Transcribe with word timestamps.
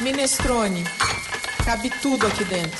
Minestrone. 0.00 0.84
Cabe 1.64 1.90
tudo 2.00 2.24
aqui 2.24 2.44
dentro. 2.44 2.78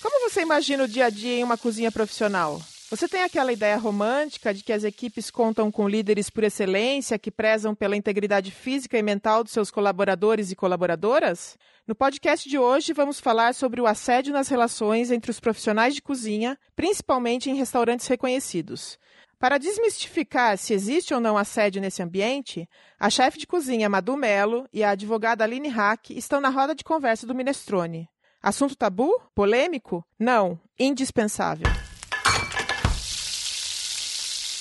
Como 0.00 0.30
você 0.30 0.42
imagina 0.42 0.84
o 0.84 0.88
dia 0.88 1.06
a 1.06 1.10
dia 1.10 1.40
em 1.40 1.42
uma 1.42 1.58
cozinha 1.58 1.90
profissional? 1.90 2.60
Você 2.88 3.08
tem 3.08 3.24
aquela 3.24 3.52
ideia 3.52 3.76
romântica 3.76 4.54
de 4.54 4.62
que 4.62 4.72
as 4.72 4.84
equipes 4.84 5.32
contam 5.32 5.70
com 5.70 5.88
líderes 5.88 6.30
por 6.30 6.44
excelência 6.44 7.18
que 7.18 7.30
prezam 7.30 7.74
pela 7.74 7.96
integridade 7.96 8.52
física 8.52 8.96
e 8.96 9.02
mental 9.02 9.42
dos 9.42 9.52
seus 9.52 9.68
colaboradores 9.68 10.52
e 10.52 10.56
colaboradoras? 10.56 11.58
No 11.88 11.94
podcast 11.94 12.48
de 12.48 12.56
hoje, 12.56 12.92
vamos 12.92 13.18
falar 13.18 13.52
sobre 13.52 13.80
o 13.80 13.86
assédio 13.86 14.32
nas 14.32 14.48
relações 14.48 15.10
entre 15.10 15.30
os 15.30 15.40
profissionais 15.40 15.92
de 15.92 16.00
cozinha, 16.00 16.56
principalmente 16.76 17.50
em 17.50 17.56
restaurantes 17.56 18.06
reconhecidos. 18.06 18.96
Para 19.38 19.56
desmistificar 19.56 20.58
se 20.58 20.74
existe 20.74 21.14
ou 21.14 21.20
não 21.20 21.38
assédio 21.38 21.80
nesse 21.80 22.02
ambiente, 22.02 22.68
a 22.98 23.08
chefe 23.08 23.38
de 23.38 23.46
cozinha 23.46 23.88
Madu 23.88 24.16
Melo 24.16 24.68
e 24.72 24.82
a 24.82 24.90
advogada 24.90 25.44
Aline 25.44 25.68
Hack 25.68 26.10
estão 26.10 26.40
na 26.40 26.48
roda 26.48 26.74
de 26.74 26.82
conversa 26.82 27.24
do 27.24 27.34
Minestrone. 27.34 28.08
Assunto 28.42 28.76
tabu? 28.76 29.08
Polêmico? 29.36 30.04
Não, 30.18 30.60
indispensável. 30.76 31.66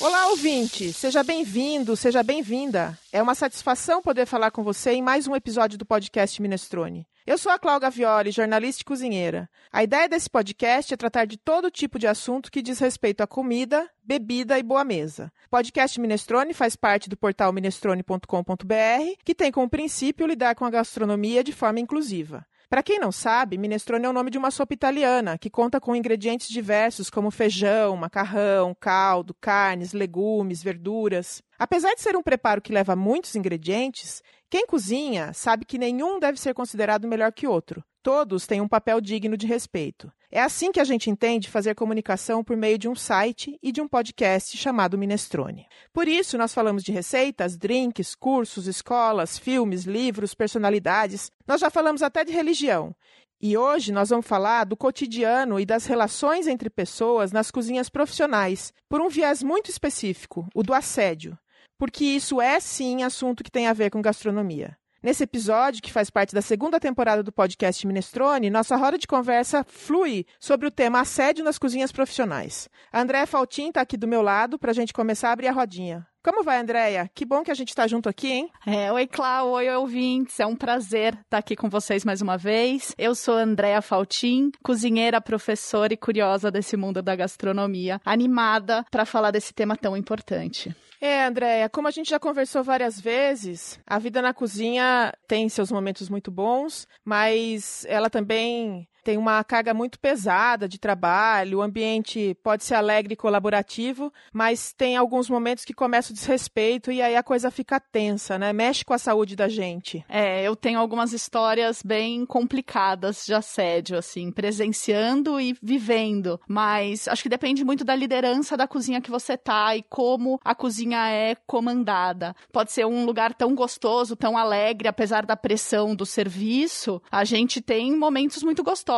Olá, 0.07 0.27
ouvinte! 0.27 0.93
Seja 0.93 1.21
bem-vindo, 1.21 1.93
seja 1.97 2.23
bem-vinda. 2.23 2.97
É 3.11 3.21
uma 3.21 3.35
satisfação 3.35 4.01
poder 4.01 4.25
falar 4.25 4.51
com 4.51 4.63
você 4.63 4.91
em 4.91 5.01
mais 5.01 5.27
um 5.27 5.35
episódio 5.35 5.77
do 5.77 5.85
podcast 5.85 6.41
Minestrone. 6.41 7.05
Eu 7.25 7.37
sou 7.37 7.51
a 7.51 7.59
Cláudia 7.59 7.89
Violi, 7.89 8.31
jornalista 8.31 8.83
e 8.83 8.85
cozinheira. 8.85 9.49
A 9.69 9.83
ideia 9.83 10.07
desse 10.07 10.29
podcast 10.29 10.93
é 10.93 10.95
tratar 10.95 11.25
de 11.25 11.35
todo 11.35 11.69
tipo 11.69 11.99
de 11.99 12.07
assunto 12.07 12.49
que 12.49 12.61
diz 12.61 12.79
respeito 12.79 13.19
à 13.19 13.27
comida, 13.27 13.85
bebida 14.01 14.57
e 14.57 14.63
boa 14.63 14.85
mesa. 14.85 15.29
O 15.47 15.49
podcast 15.49 15.99
Minestrone 15.99 16.53
faz 16.53 16.77
parte 16.77 17.09
do 17.09 17.17
portal 17.17 17.51
minestrone.com.br, 17.51 19.21
que 19.25 19.35
tem 19.35 19.51
como 19.51 19.69
princípio 19.69 20.25
lidar 20.25 20.55
com 20.55 20.63
a 20.63 20.69
gastronomia 20.69 21.43
de 21.43 21.51
forma 21.51 21.81
inclusiva. 21.81 22.47
Para 22.69 22.83
quem 22.83 22.99
não 22.99 23.13
sabe, 23.13 23.57
minestrone 23.57 24.05
é 24.05 24.09
o 24.09 24.13
nome 24.13 24.29
de 24.29 24.37
uma 24.37 24.51
sopa 24.51 24.73
italiana 24.73 25.37
que 25.37 25.49
conta 25.49 25.79
com 25.79 25.95
ingredientes 25.95 26.49
diversos 26.49 27.09
como 27.09 27.31
feijão, 27.31 27.95
macarrão, 27.95 28.75
caldo, 28.77 29.33
carnes, 29.39 29.93
legumes, 29.93 30.61
verduras. 30.61 31.41
Apesar 31.57 31.93
de 31.95 32.01
ser 32.01 32.17
um 32.17 32.21
preparo 32.21 32.61
que 32.61 32.73
leva 32.73 32.93
muitos 32.93 33.35
ingredientes, 33.35 34.21
quem 34.49 34.65
cozinha 34.65 35.33
sabe 35.33 35.65
que 35.65 35.77
nenhum 35.77 36.19
deve 36.19 36.39
ser 36.39 36.53
considerado 36.53 37.07
melhor 37.07 37.33
que 37.33 37.45
outro. 37.45 37.83
Todos 38.01 38.47
têm 38.47 38.61
um 38.61 38.67
papel 38.67 39.01
digno 39.01 39.35
de 39.35 39.45
respeito. 39.45 40.09
É 40.31 40.41
assim 40.41 40.71
que 40.71 40.79
a 40.79 40.85
gente 40.85 41.09
entende 41.09 41.49
fazer 41.49 41.75
comunicação 41.75 42.41
por 42.41 42.55
meio 42.55 42.77
de 42.77 42.87
um 42.87 42.95
site 42.95 43.59
e 43.61 43.71
de 43.71 43.81
um 43.81 43.87
podcast 43.87 44.55
chamado 44.55 44.97
Minestrone. 44.97 45.67
Por 45.91 46.07
isso, 46.07 46.37
nós 46.37 46.53
falamos 46.53 46.83
de 46.83 46.93
receitas, 46.93 47.57
drinks, 47.57 48.15
cursos, 48.15 48.67
escolas, 48.67 49.37
filmes, 49.37 49.83
livros, 49.83 50.33
personalidades. 50.33 51.29
Nós 51.45 51.59
já 51.59 51.69
falamos 51.69 52.01
até 52.01 52.23
de 52.23 52.31
religião. 52.31 52.95
E 53.41 53.57
hoje 53.57 53.91
nós 53.91 54.09
vamos 54.09 54.25
falar 54.25 54.63
do 54.63 54.77
cotidiano 54.77 55.59
e 55.59 55.65
das 55.65 55.85
relações 55.85 56.47
entre 56.47 56.69
pessoas 56.69 57.33
nas 57.33 57.51
cozinhas 57.51 57.89
profissionais, 57.89 58.73
por 58.87 59.01
um 59.01 59.09
viés 59.09 59.43
muito 59.43 59.69
específico, 59.69 60.47
o 60.55 60.63
do 60.63 60.73
assédio. 60.73 61.37
Porque 61.77 62.03
isso 62.03 62.41
é 62.41 62.59
sim 62.59 63.03
assunto 63.03 63.43
que 63.43 63.51
tem 63.51 63.67
a 63.67 63.73
ver 63.73 63.89
com 63.89 64.01
gastronomia. 64.01 64.77
Nesse 65.01 65.23
episódio, 65.23 65.81
que 65.81 65.93
faz 65.93 66.09
parte 66.09 66.33
da 66.33 66.41
segunda 66.41 66.79
temporada 66.79 67.21
do 67.21 67.31
podcast 67.31 67.85
Minestrone, 67.85 68.49
nossa 68.49 68.75
roda 68.75 68.97
de 68.97 69.05
conversa 69.05 69.63
flui 69.63 70.25
sobre 70.39 70.67
o 70.67 70.71
tema 70.71 70.99
assédio 71.01 71.45
nas 71.45 71.59
cozinhas 71.59 71.91
profissionais. 71.91 72.67
A 72.91 73.01
Andréa 73.01 73.27
Faltin 73.27 73.69
está 73.69 73.81
aqui 73.81 73.95
do 73.95 74.07
meu 74.07 74.23
lado 74.23 74.57
para 74.57 74.71
a 74.71 74.73
gente 74.73 74.91
começar 74.91 75.29
a 75.29 75.33
abrir 75.33 75.47
a 75.47 75.51
rodinha. 75.51 76.05
Como 76.23 76.43
vai, 76.43 76.59
Andréia? 76.59 77.09
Que 77.15 77.23
bom 77.23 77.41
que 77.41 77.51
a 77.51 77.53
gente 77.53 77.69
está 77.69 77.87
junto 77.87 78.09
aqui, 78.09 78.29
hein? 78.29 78.49
É, 78.65 78.91
oi, 78.91 79.07
Clau, 79.07 79.51
oi, 79.51 79.69
ouvintes. 79.69 80.39
É 80.41 80.45
um 80.45 80.57
prazer 80.57 81.13
estar 81.13 81.25
tá 81.29 81.37
aqui 81.37 81.55
com 81.55 81.69
vocês 81.69 82.03
mais 82.03 82.21
uma 82.21 82.37
vez. 82.37 82.93
Eu 82.97 83.15
sou 83.15 83.35
Andréia 83.35 83.81
Faltin, 83.81 84.51
cozinheira, 84.61 85.21
professora 85.21 85.93
e 85.93 85.97
curiosa 85.97 86.51
desse 86.51 86.75
mundo 86.75 87.01
da 87.01 87.15
gastronomia, 87.15 88.01
animada 88.03 88.83
para 88.91 89.05
falar 89.05 89.31
desse 89.31 89.53
tema 89.53 89.77
tão 89.77 89.95
importante. 89.95 90.75
É, 90.99 91.25
Andréia, 91.25 91.69
como 91.69 91.87
a 91.87 91.91
gente 91.91 92.09
já 92.09 92.19
conversou 92.19 92.63
várias 92.63 92.99
vezes, 92.99 93.79
a 93.85 93.99
vida 93.99 94.21
na 94.21 94.33
cozinha 94.33 95.13
tem 95.27 95.47
seus 95.47 95.71
momentos 95.71 96.09
muito 96.09 96.31
bons, 96.31 96.87
mas 97.05 97.85
ela 97.87 98.09
também 98.09 98.87
tem 99.07 99.17
uma 99.17 99.41
carga 99.41 99.73
muito 99.73 99.97
pesada 99.97 100.67
de 100.67 100.77
trabalho, 100.77 101.59
o 101.59 101.61
ambiente 101.61 102.37
pode 102.43 102.65
ser 102.65 102.75
alegre 102.75 103.13
e 103.13 103.15
colaborativo, 103.15 104.11
mas 104.33 104.73
tem 104.73 104.97
alguns 104.97 105.29
momentos 105.29 105.63
que 105.63 105.73
começa 105.73 106.11
o 106.11 106.13
desrespeito 106.13 106.91
e 106.91 107.01
aí 107.01 107.15
a 107.15 107.23
coisa 107.23 107.49
fica 107.49 107.79
tensa, 107.79 108.37
né? 108.37 108.51
Mexe 108.51 108.83
com 108.83 108.93
a 108.93 108.97
saúde 108.97 109.33
da 109.33 109.47
gente. 109.47 110.03
É, 110.09 110.43
eu 110.43 110.57
tenho 110.57 110.77
algumas 110.77 111.13
histórias 111.13 111.81
bem 111.81 112.25
complicadas 112.25 113.23
de 113.25 113.33
assédio, 113.33 113.97
assim, 113.97 114.29
presenciando 114.29 115.39
e 115.39 115.55
vivendo, 115.63 116.37
mas 116.45 117.07
acho 117.07 117.23
que 117.23 117.29
depende 117.29 117.63
muito 117.63 117.85
da 117.85 117.95
liderança 117.95 118.57
da 118.57 118.67
cozinha 118.67 118.99
que 118.99 119.09
você 119.09 119.37
tá 119.37 119.73
e 119.73 119.83
como 119.83 120.37
a 120.43 120.53
cozinha 120.53 121.09
é 121.09 121.33
comandada. 121.47 122.35
Pode 122.51 122.73
ser 122.73 122.85
um 122.85 123.05
lugar 123.05 123.33
tão 123.33 123.55
gostoso, 123.55 124.17
tão 124.17 124.37
alegre, 124.37 124.89
apesar 124.89 125.25
da 125.25 125.37
pressão 125.37 125.95
do 125.95 126.05
serviço, 126.05 127.01
a 127.09 127.23
gente 127.23 127.61
tem 127.61 127.95
momentos 127.95 128.43
muito 128.43 128.61
gostosos 128.61 128.96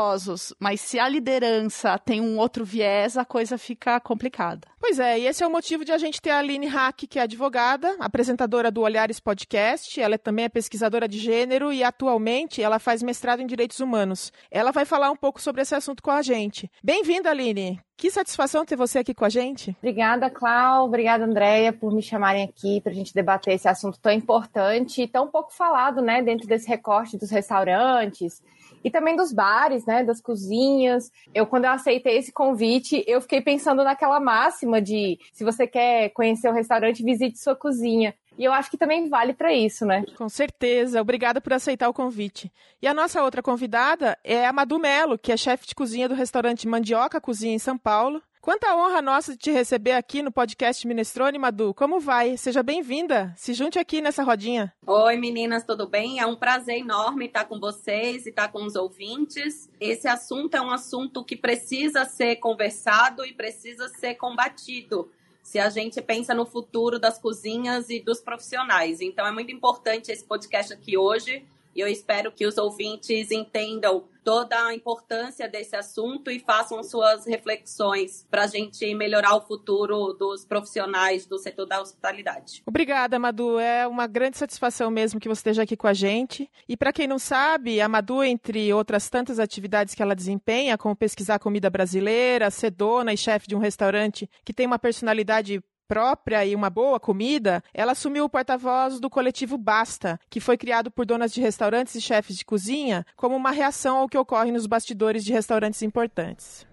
mas 0.59 0.81
se 0.81 0.97
a 0.99 1.09
liderança 1.09 1.97
tem 1.97 2.21
um 2.21 2.37
outro 2.37 2.63
viés, 2.63 3.17
a 3.17 3.25
coisa 3.25 3.57
fica 3.57 3.99
complicada. 3.99 4.67
Pois 4.79 4.97
é, 4.97 5.19
e 5.19 5.27
esse 5.27 5.43
é 5.43 5.47
o 5.47 5.51
motivo 5.51 5.83
de 5.83 5.91
a 5.91 5.97
gente 5.97 6.21
ter 6.21 6.29
a 6.29 6.39
Aline 6.39 6.67
Hack, 6.67 7.05
que 7.07 7.19
é 7.19 7.23
advogada, 7.23 7.95
apresentadora 7.99 8.71
do 8.71 8.81
Olhares 8.81 9.19
Podcast, 9.19 9.99
ela 9.99 10.17
também 10.17 10.45
é 10.45 10.49
pesquisadora 10.49 11.07
de 11.07 11.19
gênero 11.19 11.73
e 11.73 11.83
atualmente 11.83 12.61
ela 12.61 12.79
faz 12.79 13.03
mestrado 13.03 13.41
em 13.41 13.45
Direitos 13.45 13.79
Humanos. 13.79 14.31
Ela 14.49 14.71
vai 14.71 14.85
falar 14.85 15.11
um 15.11 15.17
pouco 15.17 15.41
sobre 15.41 15.61
esse 15.61 15.75
assunto 15.75 16.01
com 16.01 16.11
a 16.11 16.21
gente. 16.21 16.71
Bem-vinda, 16.81 17.29
Aline! 17.29 17.81
Que 17.97 18.09
satisfação 18.09 18.63
ter 18.63 18.77
você 18.77 18.99
aqui 18.99 19.13
com 19.13 19.25
a 19.25 19.29
gente. 19.29 19.75
Obrigada, 19.79 20.29
Clau. 20.29 20.85
Obrigada, 20.85 21.25
Andréia, 21.25 21.73
por 21.73 21.93
me 21.93 22.01
chamarem 22.01 22.45
aqui 22.45 22.79
para 22.79 22.93
a 22.93 22.95
gente 22.95 23.13
debater 23.13 23.55
esse 23.55 23.67
assunto 23.67 23.99
tão 23.99 24.13
importante 24.13 25.01
e 25.01 25.07
tão 25.07 25.27
pouco 25.27 25.53
falado, 25.53 26.01
né, 26.01 26.21
dentro 26.23 26.47
desse 26.47 26.69
recorte 26.69 27.17
dos 27.17 27.29
restaurantes 27.29 28.41
e 28.83 28.89
também 28.89 29.15
dos 29.15 29.31
bares, 29.31 29.85
né, 29.85 30.03
das 30.03 30.21
cozinhas. 30.21 31.11
Eu 31.33 31.45
quando 31.45 31.65
eu 31.65 31.71
aceitei 31.71 32.17
esse 32.17 32.31
convite, 32.31 33.03
eu 33.07 33.21
fiquei 33.21 33.41
pensando 33.41 33.83
naquela 33.83 34.19
máxima 34.19 34.81
de 34.81 35.19
se 35.33 35.43
você 35.43 35.67
quer 35.67 36.09
conhecer 36.09 36.49
o 36.49 36.53
restaurante, 36.53 37.03
visite 37.03 37.39
sua 37.39 37.55
cozinha. 37.55 38.13
E 38.37 38.45
eu 38.45 38.53
acho 38.53 38.71
que 38.71 38.77
também 38.77 39.09
vale 39.09 39.33
para 39.33 39.53
isso, 39.53 39.85
né? 39.85 40.05
Com 40.17 40.29
certeza. 40.29 41.01
Obrigada 41.01 41.41
por 41.41 41.51
aceitar 41.51 41.89
o 41.89 41.93
convite. 41.93 42.49
E 42.81 42.87
a 42.87 42.93
nossa 42.93 43.21
outra 43.21 43.43
convidada 43.43 44.17
é 44.23 44.45
a 44.45 44.53
Madu 44.53 44.79
Melo, 44.79 45.19
que 45.19 45.33
é 45.33 45.35
chefe 45.35 45.67
de 45.67 45.75
cozinha 45.75 46.07
do 46.07 46.15
restaurante 46.15 46.65
Mandioca 46.65 47.19
Cozinha 47.19 47.53
em 47.53 47.59
São 47.59 47.77
Paulo 47.77 48.21
Quanta 48.41 48.73
honra 48.73 49.01
nossa 49.01 49.33
de 49.33 49.37
te 49.37 49.51
receber 49.51 49.91
aqui 49.91 50.21
no 50.21 50.31
podcast 50.31 50.87
Minestrone, 50.87 51.37
Madu. 51.37 51.73
Como 51.73 51.99
vai? 51.99 52.37
Seja 52.37 52.63
bem-vinda. 52.63 53.33
Se 53.35 53.53
junte 53.53 53.77
aqui 53.77 53.99
nessa 53.99 54.23
rodinha. 54.23 54.73
Oi, 54.87 55.17
meninas, 55.17 55.65
tudo 55.65 55.85
bem? 55.85 56.21
É 56.21 56.25
um 56.25 56.37
prazer 56.37 56.77
enorme 56.77 57.25
estar 57.25 57.43
com 57.43 57.59
vocês 57.59 58.25
e 58.25 58.29
estar 58.29 58.47
com 58.47 58.63
os 58.63 58.75
ouvintes. 58.75 59.69
Esse 59.77 60.07
assunto 60.07 60.55
é 60.55 60.61
um 60.61 60.71
assunto 60.71 61.21
que 61.21 61.35
precisa 61.35 62.05
ser 62.05 62.37
conversado 62.37 63.25
e 63.25 63.33
precisa 63.33 63.89
ser 63.89 64.15
combatido. 64.15 65.11
Se 65.43 65.59
a 65.59 65.69
gente 65.69 66.01
pensa 66.01 66.33
no 66.33 66.45
futuro 66.45 66.97
das 66.97 67.19
cozinhas 67.19 67.89
e 67.89 67.99
dos 67.99 68.21
profissionais. 68.21 69.01
Então 69.01 69.27
é 69.27 69.31
muito 69.33 69.51
importante 69.51 70.13
esse 70.13 70.23
podcast 70.23 70.71
aqui 70.71 70.97
hoje 70.97 71.45
e 71.75 71.81
eu 71.81 71.87
espero 71.87 72.31
que 72.31 72.45
os 72.45 72.57
ouvintes 72.57 73.31
entendam 73.31 74.05
toda 74.29 74.63
a 74.63 74.75
importância 74.75 75.49
desse 75.49 75.75
assunto 75.75 76.29
e 76.29 76.39
façam 76.39 76.83
suas 76.83 77.25
reflexões 77.25 78.27
para 78.29 78.43
a 78.43 78.47
gente 78.47 78.93
melhorar 78.93 79.35
o 79.35 79.41
futuro 79.41 80.13
dos 80.13 80.45
profissionais 80.45 81.25
do 81.25 81.39
setor 81.39 81.65
da 81.65 81.81
hospitalidade. 81.81 82.61
Obrigada, 82.63 83.17
Madu. 83.17 83.57
É 83.57 83.87
uma 83.87 84.05
grande 84.05 84.37
satisfação 84.37 84.91
mesmo 84.91 85.19
que 85.19 85.27
você 85.27 85.39
esteja 85.39 85.63
aqui 85.63 85.75
com 85.75 85.87
a 85.87 85.93
gente. 85.93 86.47
E 86.67 86.77
para 86.77 86.93
quem 86.93 87.07
não 87.07 87.17
sabe, 87.17 87.81
a 87.81 87.89
Madu, 87.89 88.23
entre 88.23 88.71
outras 88.71 89.09
tantas 89.09 89.39
atividades 89.39 89.95
que 89.95 90.03
ela 90.03 90.15
desempenha, 90.15 90.77
como 90.77 90.95
pesquisar 90.95 91.39
comida 91.39 91.67
brasileira, 91.67 92.51
ser 92.51 92.69
dona 92.69 93.11
e 93.11 93.17
chefe 93.17 93.47
de 93.47 93.55
um 93.55 93.59
restaurante 93.59 94.29
que 94.45 94.53
tem 94.53 94.67
uma 94.67 94.77
personalidade 94.77 95.59
própria 95.89 96.45
e 96.45 96.55
uma 96.55 96.69
boa 96.69 96.99
comida, 96.99 97.63
ela 97.73 97.93
assumiu 97.93 98.25
o 98.25 98.29
porta-voz 98.29 98.99
do 98.99 99.09
coletivo 99.09 99.57
Basta, 99.57 100.19
que 100.29 100.39
foi 100.39 100.55
criado 100.55 100.91
por 100.91 101.03
donas 101.03 101.33
de 101.33 101.41
restaurantes 101.41 101.95
e 101.95 102.01
chefes 102.01 102.37
de 102.37 102.45
cozinha, 102.45 103.03
como 103.15 103.35
uma 103.35 103.49
reação 103.49 103.97
ao 103.97 104.07
que 104.07 104.17
ocorre 104.17 104.51
nos 104.51 104.67
bastidores 104.67 105.25
de 105.25 105.33
restaurantes 105.33 105.81
importantes. 105.81 106.68